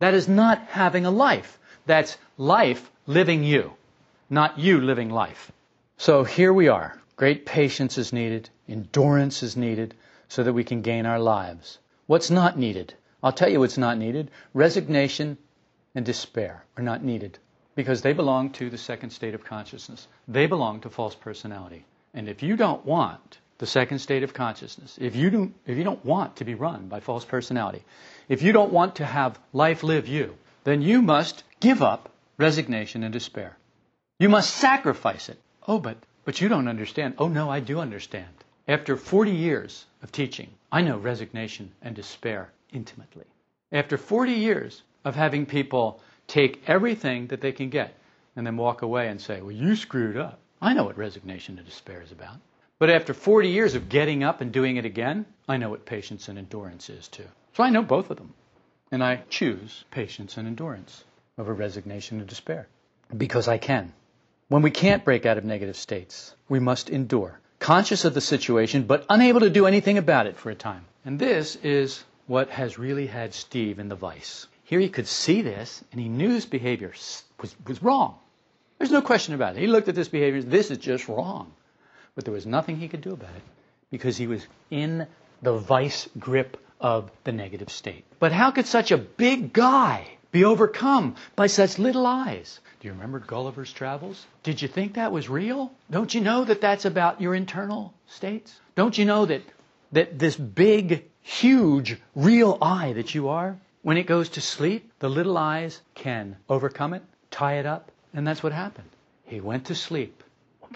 That 0.00 0.12
is 0.12 0.28
not 0.28 0.58
having 0.68 1.06
a 1.06 1.10
life. 1.10 1.58
That's 1.86 2.18
life 2.36 2.90
living 3.06 3.42
you, 3.42 3.72
not 4.28 4.58
you 4.58 4.80
living 4.80 5.10
life. 5.10 5.52
So 5.98 6.24
here 6.24 6.52
we 6.52 6.68
are. 6.68 6.98
Great 7.16 7.46
patience 7.46 7.96
is 7.96 8.12
needed, 8.12 8.50
endurance 8.68 9.42
is 9.42 9.56
needed, 9.56 9.94
so 10.28 10.42
that 10.42 10.52
we 10.52 10.64
can 10.64 10.82
gain 10.82 11.06
our 11.06 11.18
lives. 11.18 11.78
What's 12.06 12.30
not 12.30 12.58
needed? 12.58 12.94
I'll 13.22 13.32
tell 13.32 13.48
you 13.48 13.60
what's 13.60 13.78
not 13.78 13.98
needed. 13.98 14.30
Resignation 14.52 15.38
and 15.94 16.04
despair 16.04 16.64
are 16.76 16.82
not 16.82 17.02
needed 17.02 17.38
because 17.74 18.02
they 18.02 18.12
belong 18.12 18.50
to 18.50 18.68
the 18.70 18.78
second 18.78 19.10
state 19.10 19.34
of 19.34 19.44
consciousness. 19.44 20.06
They 20.28 20.46
belong 20.46 20.80
to 20.80 20.90
false 20.90 21.14
personality. 21.14 21.84
And 22.12 22.28
if 22.28 22.42
you 22.42 22.56
don't 22.56 22.84
want 22.84 23.38
the 23.58 23.66
second 23.66 24.00
state 24.00 24.22
of 24.22 24.34
consciousness, 24.34 24.98
if 25.00 25.16
you 25.16 25.30
don't, 25.30 25.54
if 25.66 25.76
you 25.78 25.84
don't 25.84 26.04
want 26.04 26.36
to 26.36 26.44
be 26.44 26.54
run 26.54 26.88
by 26.88 27.00
false 27.00 27.24
personality, 27.24 27.82
if 28.28 28.42
you 28.42 28.52
don't 28.52 28.72
want 28.72 28.96
to 28.96 29.06
have 29.06 29.38
life 29.52 29.82
live 29.82 30.08
you, 30.08 30.36
then 30.64 30.82
you 30.82 31.02
must 31.02 31.44
give 31.60 31.82
up 31.82 32.10
resignation 32.38 33.02
and 33.02 33.12
despair. 33.12 33.56
You 34.18 34.30
must 34.30 34.56
sacrifice 34.56 35.28
it. 35.28 35.38
Oh, 35.68 35.78
but, 35.78 35.98
but 36.24 36.40
you 36.40 36.48
don't 36.48 36.68
understand. 36.68 37.16
Oh, 37.18 37.28
no, 37.28 37.50
I 37.50 37.60
do 37.60 37.78
understand. 37.80 38.30
After 38.66 38.96
40 38.96 39.30
years 39.30 39.84
of 40.02 40.10
teaching, 40.10 40.48
I 40.72 40.80
know 40.80 40.96
resignation 40.96 41.72
and 41.82 41.94
despair 41.94 42.50
intimately. 42.72 43.26
After 43.72 43.98
40 43.98 44.32
years 44.32 44.82
of 45.04 45.16
having 45.16 45.44
people 45.44 46.00
take 46.28 46.66
everything 46.66 47.26
that 47.26 47.42
they 47.42 47.52
can 47.52 47.68
get 47.68 47.94
and 48.34 48.46
then 48.46 48.56
walk 48.56 48.80
away 48.80 49.08
and 49.08 49.20
say, 49.20 49.42
Well, 49.42 49.52
you 49.52 49.76
screwed 49.76 50.16
up. 50.16 50.38
I 50.62 50.72
know 50.72 50.84
what 50.84 50.96
resignation 50.96 51.58
and 51.58 51.66
despair 51.66 52.00
is 52.00 52.10
about. 52.10 52.38
But 52.78 52.88
after 52.88 53.12
40 53.12 53.50
years 53.50 53.74
of 53.74 53.90
getting 53.90 54.24
up 54.24 54.40
and 54.40 54.50
doing 54.50 54.76
it 54.76 54.86
again, 54.86 55.26
I 55.46 55.58
know 55.58 55.68
what 55.68 55.84
patience 55.84 56.28
and 56.28 56.38
endurance 56.38 56.88
is 56.88 57.08
too. 57.08 57.28
So 57.52 57.62
I 57.62 57.68
know 57.68 57.82
both 57.82 58.10
of 58.10 58.16
them. 58.16 58.32
And 58.90 59.04
I 59.04 59.24
choose 59.28 59.84
patience 59.90 60.38
and 60.38 60.48
endurance 60.48 61.04
over 61.36 61.52
resignation 61.52 62.18
and 62.18 62.26
despair 62.26 62.66
because 63.14 63.46
I 63.46 63.58
can. 63.58 63.92
When 64.48 64.62
we 64.62 64.70
can't 64.70 65.04
break 65.04 65.26
out 65.26 65.38
of 65.38 65.44
negative 65.44 65.76
states, 65.76 66.34
we 66.48 66.60
must 66.60 66.88
endure 66.90 67.40
conscious 67.58 68.04
of 68.04 68.14
the 68.14 68.20
situation, 68.20 68.84
but 68.84 69.04
unable 69.08 69.40
to 69.40 69.50
do 69.50 69.66
anything 69.66 69.98
about 69.98 70.26
it 70.26 70.36
for 70.36 70.50
a 70.50 70.54
time. 70.54 70.84
And 71.04 71.18
this 71.18 71.56
is 71.56 72.04
what 72.26 72.50
has 72.50 72.78
really 72.78 73.06
had 73.06 73.34
Steve 73.34 73.78
in 73.78 73.88
the 73.88 73.96
vice. 73.96 74.46
Here 74.64 74.78
he 74.78 74.88
could 74.88 75.06
see 75.06 75.42
this, 75.42 75.82
and 75.90 76.00
he 76.00 76.08
knew 76.08 76.30
his 76.30 76.46
behavior 76.46 76.92
was, 77.40 77.56
was 77.66 77.82
wrong. 77.82 78.18
There's 78.78 78.90
no 78.90 79.02
question 79.02 79.34
about 79.34 79.56
it. 79.56 79.60
He 79.60 79.66
looked 79.66 79.88
at 79.88 79.94
this 79.94 80.08
behavior, 80.08 80.42
this 80.42 80.70
is 80.70 80.78
just 80.78 81.08
wrong. 81.08 81.52
But 82.14 82.24
there 82.24 82.34
was 82.34 82.46
nothing 82.46 82.76
he 82.76 82.88
could 82.88 83.00
do 83.00 83.12
about 83.12 83.34
it 83.34 83.42
because 83.90 84.16
he 84.16 84.26
was 84.26 84.46
in 84.70 85.06
the 85.42 85.54
vice 85.54 86.08
grip 86.18 86.56
of 86.80 87.10
the 87.24 87.32
negative 87.32 87.70
state. 87.70 88.04
But 88.18 88.32
how 88.32 88.50
could 88.50 88.66
such 88.66 88.90
a 88.90 88.98
big 88.98 89.52
guy 89.52 90.15
be 90.36 90.44
overcome 90.44 91.16
by 91.34 91.46
such 91.46 91.78
little 91.78 92.06
I's? 92.06 92.60
Do 92.80 92.88
you 92.88 92.92
remember 92.92 93.20
Gulliver's 93.20 93.72
Travels? 93.72 94.26
Did 94.42 94.60
you 94.60 94.68
think 94.68 94.94
that 94.94 95.10
was 95.10 95.30
real? 95.30 95.72
Don't 95.90 96.14
you 96.14 96.20
know 96.20 96.44
that 96.44 96.60
that's 96.60 96.84
about 96.84 97.22
your 97.22 97.34
internal 97.34 97.94
states? 98.06 98.60
Don't 98.74 98.98
you 98.98 99.06
know 99.06 99.24
that, 99.24 99.42
that 99.92 100.18
this 100.18 100.36
big, 100.36 101.06
huge, 101.22 101.98
real 102.14 102.58
I 102.60 102.92
that 102.92 103.14
you 103.14 103.28
are, 103.28 103.56
when 103.80 103.96
it 103.96 104.06
goes 104.06 104.28
to 104.30 104.42
sleep, 104.42 104.92
the 104.98 105.08
little 105.08 105.38
I's 105.38 105.80
can 105.94 106.36
overcome 106.50 106.92
it, 106.92 107.02
tie 107.30 107.54
it 107.54 107.64
up, 107.64 107.90
and 108.12 108.26
that's 108.26 108.42
what 108.42 108.52
happened. 108.52 108.90
He 109.24 109.40
went 109.40 109.66
to 109.66 109.74
sleep. 109.74 110.22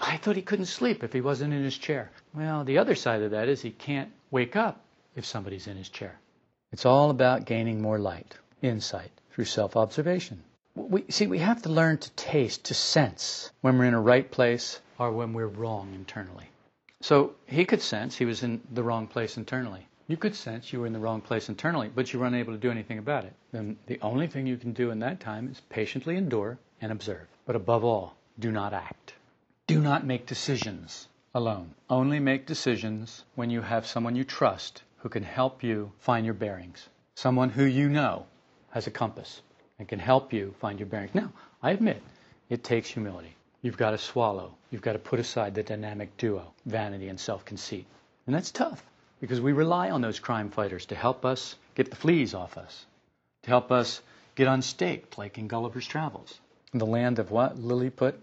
I 0.01 0.17
thought 0.17 0.37
he 0.37 0.41
couldn't 0.41 0.65
sleep 0.65 1.03
if 1.03 1.13
he 1.13 1.21
wasn't 1.21 1.53
in 1.53 1.63
his 1.63 1.77
chair. 1.77 2.09
Well, 2.33 2.63
the 2.63 2.79
other 2.79 2.95
side 2.95 3.21
of 3.21 3.31
that 3.31 3.47
is 3.47 3.61
he 3.61 3.69
can't 3.69 4.09
wake 4.31 4.55
up 4.55 4.81
if 5.15 5.25
somebody's 5.25 5.67
in 5.67 5.77
his 5.77 5.89
chair. 5.89 6.19
It's 6.71 6.87
all 6.87 7.11
about 7.11 7.45
gaining 7.45 7.79
more 7.79 7.99
light, 7.99 8.33
insight, 8.63 9.11
through 9.31 9.45
self 9.45 9.75
observation. 9.75 10.43
We, 10.75 11.03
see, 11.09 11.27
we 11.27 11.39
have 11.39 11.61
to 11.63 11.69
learn 11.69 11.97
to 11.97 12.11
taste, 12.11 12.65
to 12.65 12.73
sense 12.73 13.51
when 13.61 13.77
we're 13.77 13.85
in 13.85 13.93
a 13.93 14.01
right 14.01 14.29
place 14.29 14.79
or 14.97 15.11
when 15.11 15.33
we're 15.33 15.47
wrong 15.47 15.93
internally. 15.93 16.49
So 17.01 17.33
he 17.45 17.65
could 17.65 17.81
sense 17.81 18.15
he 18.15 18.25
was 18.25 18.43
in 18.43 18.61
the 18.71 18.83
wrong 18.83 19.07
place 19.07 19.35
internally. 19.35 19.87
You 20.07 20.17
could 20.17 20.35
sense 20.35 20.71
you 20.71 20.81
were 20.81 20.87
in 20.87 20.93
the 20.93 20.99
wrong 20.99 21.21
place 21.21 21.49
internally, 21.49 21.89
but 21.93 22.11
you 22.11 22.19
were 22.19 22.25
unable 22.25 22.53
to 22.53 22.59
do 22.59 22.69
anything 22.69 22.97
about 22.97 23.25
it. 23.25 23.33
Then 23.51 23.77
the 23.87 23.99
only 24.01 24.27
thing 24.27 24.45
you 24.45 24.57
can 24.57 24.73
do 24.73 24.91
in 24.91 24.99
that 24.99 25.19
time 25.19 25.49
is 25.49 25.61
patiently 25.69 26.17
endure 26.17 26.57
and 26.81 26.91
observe. 26.91 27.27
But 27.45 27.55
above 27.55 27.83
all, 27.83 28.15
do 28.37 28.51
not 28.51 28.73
act. 28.73 29.13
Do 29.67 29.79
not 29.79 30.05
make 30.05 30.25
decisions 30.25 31.07
alone. 31.33 31.73
Only 31.89 32.19
make 32.19 32.45
decisions 32.45 33.23
when 33.35 33.49
you 33.49 33.61
have 33.61 33.87
someone 33.87 34.15
you 34.15 34.23
trust 34.23 34.83
who 34.97 35.09
can 35.09 35.23
help 35.23 35.63
you 35.63 35.91
find 35.97 36.25
your 36.25 36.35
bearings. 36.35 36.89
Someone 37.15 37.49
who 37.49 37.63
you 37.63 37.89
know 37.89 38.25
has 38.71 38.87
a 38.87 38.91
compass 38.91 39.41
and 39.79 39.87
can 39.87 39.99
help 39.99 40.33
you 40.33 40.53
find 40.59 40.79
your 40.79 40.87
bearings. 40.87 41.15
Now, 41.15 41.31
I 41.61 41.71
admit, 41.71 42.01
it 42.49 42.63
takes 42.63 42.89
humility. 42.89 43.35
You've 43.61 43.77
got 43.77 43.91
to 43.91 43.97
swallow. 43.97 44.55
You've 44.71 44.81
got 44.81 44.93
to 44.93 44.99
put 44.99 45.19
aside 45.19 45.55
the 45.55 45.63
dynamic 45.63 46.17
duo, 46.17 46.53
vanity 46.65 47.07
and 47.09 47.19
self 47.19 47.45
conceit. 47.45 47.85
And 48.25 48.35
that's 48.35 48.51
tough 48.51 48.83
because 49.19 49.39
we 49.39 49.53
rely 49.53 49.91
on 49.91 50.01
those 50.01 50.19
crime 50.19 50.49
fighters 50.49 50.87
to 50.87 50.95
help 50.95 51.25
us 51.25 51.55
get 51.75 51.89
the 51.89 51.95
fleas 51.95 52.33
off 52.33 52.57
us, 52.57 52.85
to 53.43 53.49
help 53.49 53.71
us 53.71 54.01
get 54.35 54.47
unstaked, 54.47 55.17
like 55.17 55.37
in 55.37 55.47
Gulliver's 55.47 55.85
Travels. 55.85 56.39
The 56.73 56.85
land 56.85 57.19
of 57.19 57.31
what? 57.31 57.57
Lilliput? 57.57 58.19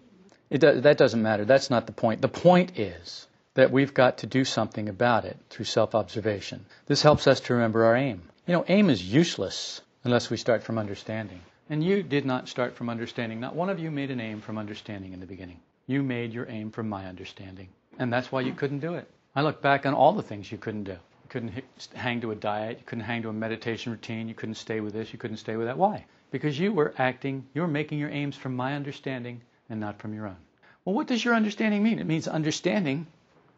It 0.51 0.61
that 0.61 0.97
doesn't 0.97 1.23
matter. 1.23 1.45
That's 1.45 1.71
not 1.71 1.87
the 1.87 1.93
point. 1.93 2.23
The 2.23 2.29
point 2.29 2.79
is 2.79 3.27
that 3.55 3.71
we've 3.71 3.93
got 3.93 4.19
to 4.19 4.27
do 4.27 4.45
something 4.45 4.89
about 4.89 5.25
it 5.25 5.37
through 5.51 5.67
self 5.67 5.95
observation. 5.95 6.65
This 6.87 7.03
helps 7.03 7.27
us 7.27 7.41
to 7.41 7.55
remember 7.55 7.85
our 7.85 7.97
aim. 7.97 8.23
You 8.47 8.55
know, 8.55 8.65
aim 8.69 8.89
is 8.89 9.03
useless 9.03 9.83
unless 10.05 10.31
we 10.31 10.37
start 10.37 10.63
from 10.63 10.79
understanding. 10.79 11.41
And 11.71 11.85
you 11.85 12.03
did 12.03 12.25
not 12.25 12.49
start 12.49 12.77
from 12.77 12.89
understanding. 12.89 13.41
Not 13.41 13.55
one 13.55 13.69
of 13.69 13.79
you 13.79 13.91
made 13.91 14.11
an 14.11 14.21
aim 14.21 14.41
from 14.41 14.57
understanding 14.57 15.13
in 15.13 15.21
the 15.21 15.27
beginning. 15.27 15.61
You 15.87 16.03
made 16.03 16.33
your 16.33 16.49
aim 16.49 16.71
from 16.71 16.89
my 16.89 17.07
understanding. 17.07 17.69
And 17.99 18.13
that's 18.13 18.33
why 18.33 18.41
you 18.41 18.53
couldn't 18.53 18.79
do 18.79 18.95
it. 18.95 19.11
I 19.35 19.43
look 19.43 19.61
back 19.61 19.85
on 19.85 19.95
all 19.95 20.13
the 20.13 20.23
things 20.23 20.51
you 20.51 20.59
couldn't 20.59 20.85
do. 20.85 20.93
You 20.93 21.29
couldn't 21.29 21.65
hang 21.95 22.21
to 22.23 22.31
a 22.31 22.37
diet. 22.37 22.79
You 22.79 22.85
couldn't 22.87 23.05
hang 23.05 23.23
to 23.23 23.29
a 23.29 23.33
meditation 23.33 23.93
routine. 23.93 24.29
You 24.29 24.35
couldn't 24.35 24.55
stay 24.55 24.81
with 24.81 24.95
this. 24.95 25.13
You 25.13 25.19
couldn't 25.19 25.37
stay 25.39 25.57
with 25.57 25.67
that. 25.67 25.77
Why? 25.77 26.07
Because 26.31 26.59
you 26.59 26.73
were 26.73 26.95
acting, 26.97 27.47
you 27.55 27.61
were 27.61 27.69
making 27.69 27.99
your 27.99 28.11
aims 28.11 28.37
from 28.37 28.57
my 28.57 28.75
understanding 28.75 29.43
and 29.69 29.81
not 29.81 29.99
from 29.99 30.15
your 30.15 30.27
own. 30.27 30.37
Well, 30.85 30.95
what 30.95 31.07
does 31.07 31.25
your 31.25 31.35
understanding 31.35 31.83
mean? 31.83 31.99
It 31.99 32.07
means 32.07 32.29
understanding 32.29 33.07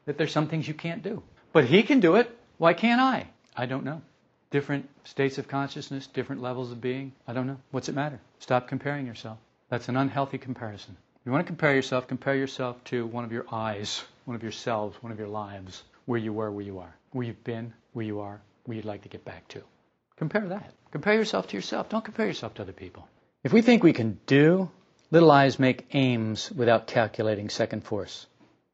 that 0.06 0.18
there's 0.18 0.32
some 0.32 0.48
things 0.48 0.66
you 0.66 0.74
can't 0.74 1.02
do. 1.02 1.22
But 1.52 1.66
he 1.66 1.82
can 1.82 2.00
do 2.00 2.16
it. 2.16 2.36
Why 2.58 2.74
can't 2.74 3.00
I? 3.00 3.28
I 3.56 3.66
don't 3.66 3.84
know 3.84 4.02
different 4.50 4.88
states 5.04 5.38
of 5.38 5.48
consciousness, 5.48 6.06
different 6.06 6.42
levels 6.42 6.72
of 6.72 6.80
being. 6.80 7.12
I 7.26 7.32
don't 7.32 7.46
know. 7.46 7.58
What's 7.70 7.88
it 7.88 7.94
matter? 7.94 8.20
Stop 8.40 8.68
comparing 8.68 9.06
yourself. 9.06 9.38
That's 9.68 9.88
an 9.88 9.96
unhealthy 9.96 10.38
comparison. 10.38 10.96
If 11.20 11.26
You 11.26 11.32
want 11.32 11.46
to 11.46 11.50
compare 11.50 11.74
yourself, 11.74 12.08
compare 12.08 12.34
yourself 12.34 12.82
to 12.84 13.06
one 13.06 13.24
of 13.24 13.32
your 13.32 13.46
I's, 13.52 14.02
one 14.24 14.34
of 14.34 14.42
yourselves, 14.42 15.00
one 15.02 15.12
of 15.12 15.18
your 15.18 15.28
lives, 15.28 15.82
where 16.06 16.18
you 16.18 16.32
were, 16.32 16.50
where 16.50 16.64
you 16.64 16.78
are, 16.80 16.94
where 17.12 17.26
you've 17.26 17.44
been, 17.44 17.72
where 17.92 18.04
you 18.04 18.20
are, 18.20 18.40
where 18.64 18.76
you'd 18.76 18.84
like 18.84 19.02
to 19.02 19.08
get 19.08 19.24
back 19.24 19.46
to. 19.48 19.62
Compare 20.16 20.48
that. 20.48 20.72
Compare 20.90 21.14
yourself 21.14 21.48
to 21.48 21.56
yourself. 21.56 21.88
Don't 21.88 22.04
compare 22.04 22.26
yourself 22.26 22.54
to 22.54 22.62
other 22.62 22.72
people. 22.72 23.06
If 23.44 23.52
we 23.52 23.62
think 23.62 23.82
we 23.82 23.92
can 23.92 24.18
do, 24.26 24.70
little 25.10 25.30
I's 25.30 25.58
make 25.58 25.86
aims 25.92 26.50
without 26.50 26.86
calculating 26.86 27.48
second 27.48 27.84
force. 27.84 28.26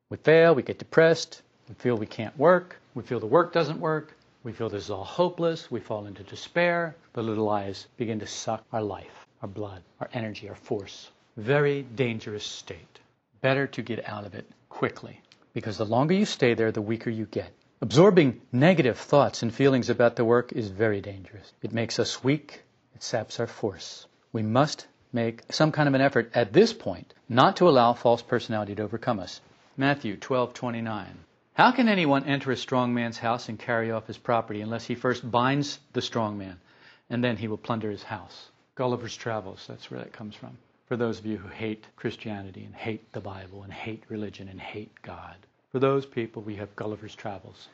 We 0.08 0.16
fail, 0.16 0.54
we 0.54 0.62
get 0.62 0.78
depressed, 0.78 1.42
we 1.68 1.74
feel 1.74 1.96
we 1.96 2.06
can't 2.06 2.36
work, 2.38 2.76
we 2.94 3.02
feel 3.02 3.20
the 3.20 3.26
work 3.26 3.52
doesn't 3.52 3.80
work, 3.80 4.15
we 4.46 4.52
feel 4.52 4.68
this 4.68 4.84
is 4.84 4.90
all 4.90 5.02
hopeless. 5.02 5.72
We 5.72 5.80
fall 5.80 6.06
into 6.06 6.22
despair. 6.22 6.94
The 7.14 7.22
little 7.22 7.50
I's 7.50 7.88
begin 7.96 8.20
to 8.20 8.28
suck 8.28 8.64
our 8.72 8.80
life, 8.80 9.26
our 9.42 9.48
blood, 9.48 9.82
our 10.00 10.08
energy, 10.12 10.48
our 10.48 10.54
force. 10.54 11.10
Very 11.36 11.82
dangerous 11.82 12.44
state. 12.44 13.00
Better 13.40 13.66
to 13.66 13.82
get 13.82 14.08
out 14.08 14.24
of 14.24 14.36
it 14.36 14.46
quickly 14.68 15.20
because 15.52 15.78
the 15.78 15.84
longer 15.84 16.14
you 16.14 16.24
stay 16.24 16.54
there, 16.54 16.70
the 16.70 16.80
weaker 16.80 17.10
you 17.10 17.26
get. 17.26 17.50
Absorbing 17.80 18.40
negative 18.52 18.96
thoughts 18.96 19.42
and 19.42 19.52
feelings 19.52 19.90
about 19.90 20.14
the 20.14 20.24
work 20.24 20.52
is 20.52 20.68
very 20.68 21.00
dangerous. 21.00 21.52
It 21.60 21.72
makes 21.72 21.98
us 21.98 22.22
weak. 22.22 22.62
It 22.94 23.02
saps 23.02 23.40
our 23.40 23.48
force. 23.48 24.06
We 24.32 24.42
must 24.42 24.86
make 25.12 25.42
some 25.50 25.72
kind 25.72 25.88
of 25.88 25.94
an 25.94 26.00
effort 26.00 26.30
at 26.34 26.52
this 26.52 26.72
point 26.72 27.12
not 27.28 27.56
to 27.56 27.68
allow 27.68 27.94
false 27.94 28.22
personality 28.22 28.76
to 28.76 28.84
overcome 28.84 29.18
us. 29.18 29.40
Matthew 29.76 30.16
12:29. 30.16 31.25
How 31.56 31.72
can 31.72 31.88
anyone 31.88 32.24
enter 32.24 32.50
a 32.50 32.56
strong 32.56 32.92
man's 32.92 33.16
house 33.16 33.48
and 33.48 33.58
carry 33.58 33.90
off 33.90 34.06
his 34.06 34.18
property 34.18 34.60
unless 34.60 34.84
he 34.84 34.94
first 34.94 35.30
binds 35.30 35.80
the 35.94 36.02
strong 36.02 36.36
man, 36.36 36.60
and 37.08 37.24
then 37.24 37.38
he 37.38 37.48
will 37.48 37.56
plunder 37.56 37.90
his 37.90 38.02
house? 38.02 38.50
Gulliver's 38.74 39.16
Travels, 39.16 39.64
that's 39.66 39.90
where 39.90 40.00
that 40.00 40.12
comes 40.12 40.34
from. 40.34 40.58
For 40.86 40.98
those 40.98 41.18
of 41.18 41.24
you 41.24 41.38
who 41.38 41.48
hate 41.48 41.86
Christianity 41.96 42.64
and 42.66 42.74
hate 42.74 43.10
the 43.14 43.22
Bible 43.22 43.62
and 43.62 43.72
hate 43.72 44.02
religion 44.10 44.48
and 44.48 44.60
hate 44.60 44.92
God, 45.00 45.36
for 45.72 45.78
those 45.78 46.04
people, 46.04 46.42
we 46.42 46.56
have 46.56 46.76
Gulliver's 46.76 47.14
Travels. 47.14 47.68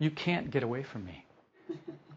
You 0.00 0.10
can't 0.10 0.50
get 0.50 0.64
away 0.64 0.82
from 0.82 1.04
me. 1.04 1.24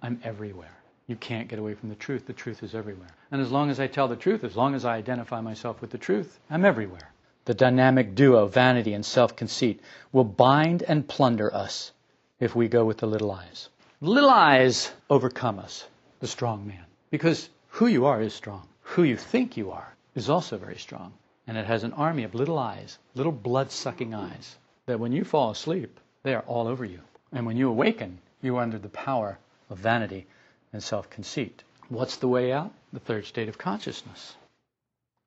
I'm 0.01 0.19
everywhere. 0.23 0.75
You 1.05 1.15
can't 1.15 1.47
get 1.47 1.59
away 1.59 1.75
from 1.75 1.89
the 1.89 1.95
truth. 1.95 2.25
The 2.25 2.33
truth 2.33 2.63
is 2.63 2.73
everywhere. 2.73 3.13
And 3.29 3.39
as 3.39 3.51
long 3.51 3.69
as 3.69 3.79
I 3.79 3.85
tell 3.85 4.07
the 4.07 4.15
truth, 4.15 4.43
as 4.43 4.55
long 4.55 4.73
as 4.73 4.83
I 4.83 4.95
identify 4.95 5.41
myself 5.41 5.79
with 5.79 5.91
the 5.91 5.99
truth, 5.99 6.39
I'm 6.49 6.65
everywhere. 6.65 7.13
The 7.45 7.53
dynamic 7.53 8.15
duo, 8.15 8.47
vanity 8.47 8.93
and 8.93 9.05
self 9.05 9.35
conceit, 9.35 9.81
will 10.13 10.23
bind 10.23 10.81
and 10.83 11.05
plunder 11.05 11.53
us 11.53 11.91
if 12.39 12.55
we 12.55 12.69
go 12.69 12.85
with 12.85 12.99
the 12.99 13.05
little 13.05 13.31
I's. 13.31 13.67
Little 13.99 14.29
I's 14.29 14.93
overcome 15.09 15.59
us, 15.59 15.85
the 16.21 16.27
strong 16.27 16.65
man. 16.65 16.85
Because 17.09 17.49
who 17.67 17.87
you 17.87 18.05
are 18.05 18.21
is 18.21 18.33
strong. 18.33 18.69
Who 18.81 19.03
you 19.03 19.17
think 19.17 19.57
you 19.57 19.71
are 19.71 19.93
is 20.15 20.29
also 20.29 20.57
very 20.57 20.77
strong. 20.77 21.13
And 21.45 21.57
it 21.57 21.65
has 21.65 21.83
an 21.83 21.91
army 21.93 22.23
of 22.23 22.33
little 22.33 22.57
I's, 22.57 22.97
little 23.13 23.33
blood 23.33 23.71
sucking 23.71 24.13
I's, 24.13 24.55
that 24.85 25.01
when 25.01 25.11
you 25.11 25.25
fall 25.25 25.51
asleep, 25.51 25.99
they 26.23 26.33
are 26.33 26.43
all 26.47 26.67
over 26.67 26.85
you. 26.85 27.01
And 27.33 27.45
when 27.45 27.57
you 27.57 27.67
awaken, 27.67 28.19
you 28.41 28.55
are 28.55 28.63
under 28.63 28.79
the 28.79 28.87
power 28.87 29.37
of 29.69 29.79
vanity 29.79 30.27
and 30.71 30.81
self 30.81 31.09
conceit. 31.09 31.63
What's 31.89 32.15
the 32.15 32.29
way 32.29 32.53
out? 32.53 32.71
The 32.93 33.01
third 33.01 33.25
state 33.25 33.49
of 33.49 33.57
consciousness. 33.57 34.35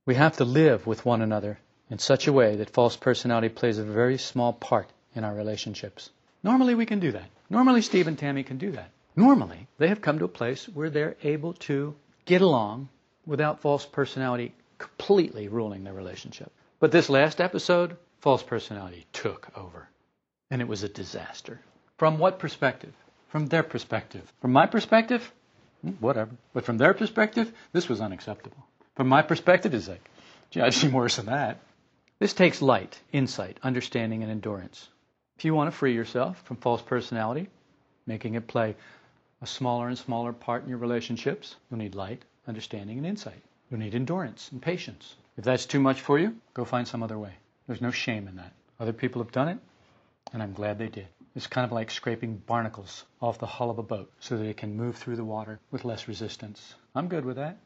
We 0.07 0.14
have 0.14 0.39
to 0.39 0.45
live 0.47 0.87
with 0.87 1.05
one 1.05 1.21
another 1.21 1.59
in 1.91 1.99
such 1.99 2.26
a 2.26 2.32
way 2.32 2.57
that 2.57 2.70
false 2.70 2.97
personality 2.97 3.49
plays 3.49 3.78
a 3.78 3.84
very 3.84 4.18
small 4.18 4.53
part 4.53 4.89
in 5.14 5.24
our 5.24 5.34
relationships. 5.34 6.11
Normally, 6.43 6.74
we 6.74 6.87
can 6.87 7.01
do 7.01 7.12
that. 7.12 7.30
Normally, 7.49 7.82
Steve 7.82 8.09
and 8.09 8.18
Tammy 8.18 8.43
can 8.43 8.59
do 8.59 8.72
that. 8.72 8.91
Normally, 9.14 9.66
they 9.78 9.89
have 9.89 10.03
come 10.03 10.18
to 10.18 10.24
a 10.24 10.28
place 10.28 10.68
where 10.68 10.91
they're 10.91 11.16
able 11.22 11.55
to 11.55 11.95
get 12.24 12.43
along 12.43 12.89
without 13.24 13.61
false 13.61 13.87
personality 13.87 14.53
completely 14.78 15.49
ruling 15.49 15.84
their 15.84 15.95
relationship. 15.95 16.53
But 16.80 16.93
this 16.93 17.09
last 17.09 17.41
episode, 17.41 17.97
false 18.20 18.43
personality 18.43 19.07
took 19.12 19.49
over. 19.57 19.89
And 20.51 20.61
it 20.61 20.68
was 20.68 20.82
a 20.82 20.89
disaster. 20.89 21.61
From 21.97 22.18
what 22.18 22.39
perspective? 22.39 22.93
From 23.28 23.47
their 23.47 23.62
perspective. 23.62 24.30
From 24.41 24.53
my 24.53 24.66
perspective, 24.66 25.32
hmm, 25.82 25.93
whatever. 25.93 26.30
But 26.53 26.64
from 26.64 26.78
their 26.78 26.95
perspective, 26.95 27.51
this 27.72 27.89
was 27.89 28.01
unacceptable. 28.01 28.66
From 28.97 29.09
my 29.09 29.22
perspective, 29.22 29.74
it's 29.74 29.89
like, 29.89 30.09
gee, 30.51 30.61
I've 30.61 30.74
seen 30.74 30.93
worse 30.93 31.16
than 31.16 31.26
that. 31.26 31.59
This 32.19 32.33
takes 32.33 32.62
light, 32.62 32.99
insight, 33.12 33.59
understanding, 33.62 34.23
and 34.23 34.33
endurance. 34.33 34.89
If 35.37 35.45
you 35.45 35.55
want 35.55 35.71
to 35.71 35.77
free 35.77 35.93
yourself 35.93 36.41
from 36.45 36.57
false 36.57 36.81
personality, 36.81 37.51
making 38.07 38.37
it 38.37 38.47
play 38.47 38.75
a 39.43 39.47
smaller 39.47 39.89
and 39.89 39.99
smaller 39.99 40.33
part 40.33 40.62
in 40.62 40.71
your 40.71 40.79
relationships, 40.79 41.57
you'll 41.69 41.79
need 41.79 41.95
light, 41.95 42.25
understanding, 42.49 42.97
and 42.97 43.07
insight. 43.07 43.43
You'll 43.71 43.81
need 43.81 43.95
endurance 43.95 44.51
and 44.51 44.62
patience. 44.62 45.17
If 45.37 45.45
that's 45.45 45.67
too 45.67 45.79
much 45.79 46.01
for 46.01 46.19
you, 46.19 46.35
go 46.55 46.64
find 46.64 46.89
some 46.89 47.03
other 47.03 47.19
way. 47.19 47.35
There's 47.67 47.83
no 47.83 47.91
shame 47.91 48.29
in 48.29 48.37
that. 48.37 48.55
Other 48.81 48.95
people 48.95 49.23
have 49.23 49.33
done 49.33 49.49
it, 49.49 49.59
and 50.33 50.43
I'm 50.43 50.55
glad 50.55 50.79
they 50.79 50.89
did. 50.89 51.09
It's 51.35 51.47
kind 51.47 51.67
of 51.67 51.73
like 51.73 51.91
scraping 51.91 52.39
barnacles 52.39 53.05
off 53.21 53.39
the 53.39 53.45
hull 53.45 53.69
of 53.69 53.79
a 53.79 53.83
boat 53.83 54.11
so 54.21 54.39
that 54.39 54.49
it 54.49 54.57
can 54.57 54.75
move 54.75 54.97
through 54.97 55.17
the 55.17 55.25
water 55.25 55.61
with 55.71 55.85
less 55.85 56.09
resistance. 56.09 56.75
I'm 56.95 57.09
good 57.09 57.27
with 57.27 57.37
that. 57.37 57.59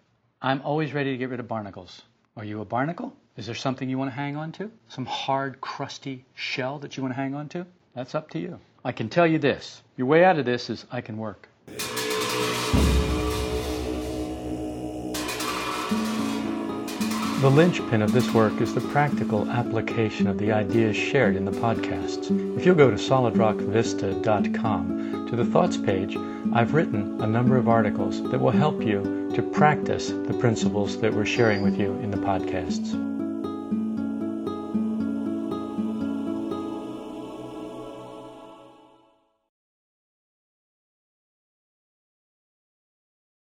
I'm 0.42 0.62
always 0.62 0.92
ready 0.92 1.12
to 1.12 1.18
get 1.18 1.30
rid 1.30 1.38
of 1.38 1.46
barnacles. 1.46 2.03
Are 2.41 2.45
you 2.45 2.62
a 2.62 2.64
barnacle? 2.64 3.14
Is 3.36 3.45
there 3.45 3.55
something 3.55 3.91
you 3.91 3.99
want 3.99 4.12
to 4.12 4.16
hang 4.16 4.34
on 4.34 4.51
to? 4.53 4.70
Some 4.88 5.05
hard, 5.05 5.61
crusty 5.61 6.24
shell 6.32 6.78
that 6.78 6.97
you 6.97 7.03
want 7.03 7.14
to 7.14 7.20
hang 7.20 7.34
on 7.34 7.51
to? 7.51 7.66
That's 7.95 8.14
up 8.14 8.30
to 8.30 8.38
you. 8.38 8.59
I 8.82 8.93
can 8.93 9.11
tell 9.11 9.26
you 9.26 9.38
this 9.38 9.82
your 9.99 10.07
way 10.07 10.24
out 10.24 10.38
of 10.38 10.47
this 10.47 10.70
is 10.70 10.86
I 10.91 11.03
can 11.03 11.18
work. 11.18 11.51
The 17.41 17.51
linchpin 17.51 18.03
of 18.03 18.12
this 18.12 18.34
work 18.34 18.61
is 18.61 18.74
the 18.74 18.82
practical 18.82 19.51
application 19.51 20.26
of 20.26 20.36
the 20.36 20.53
ideas 20.53 20.95
shared 20.95 21.36
in 21.36 21.47
the 21.47 21.51
podcasts. 21.51 22.30
If 22.59 22.66
you'll 22.66 22.74
go 22.74 22.91
to 22.91 22.99
solidrockvista.com 22.99 25.26
to 25.26 25.36
the 25.36 25.47
thoughts 25.47 25.78
page, 25.78 26.18
I've 26.53 26.74
written 26.74 27.18
a 27.22 27.26
number 27.26 27.57
of 27.57 27.66
articles 27.66 28.22
that 28.30 28.38
will 28.38 28.51
help 28.51 28.82
you 28.82 29.32
to 29.34 29.43
practice 29.43 30.11
the 30.11 30.36
principles 30.38 30.99
that 30.99 31.14
we're 31.14 31.24
sharing 31.24 31.62
with 31.62 31.80
you 31.80 31.95
in 32.01 32.11
the 32.11 32.18
podcasts. 32.18 33.19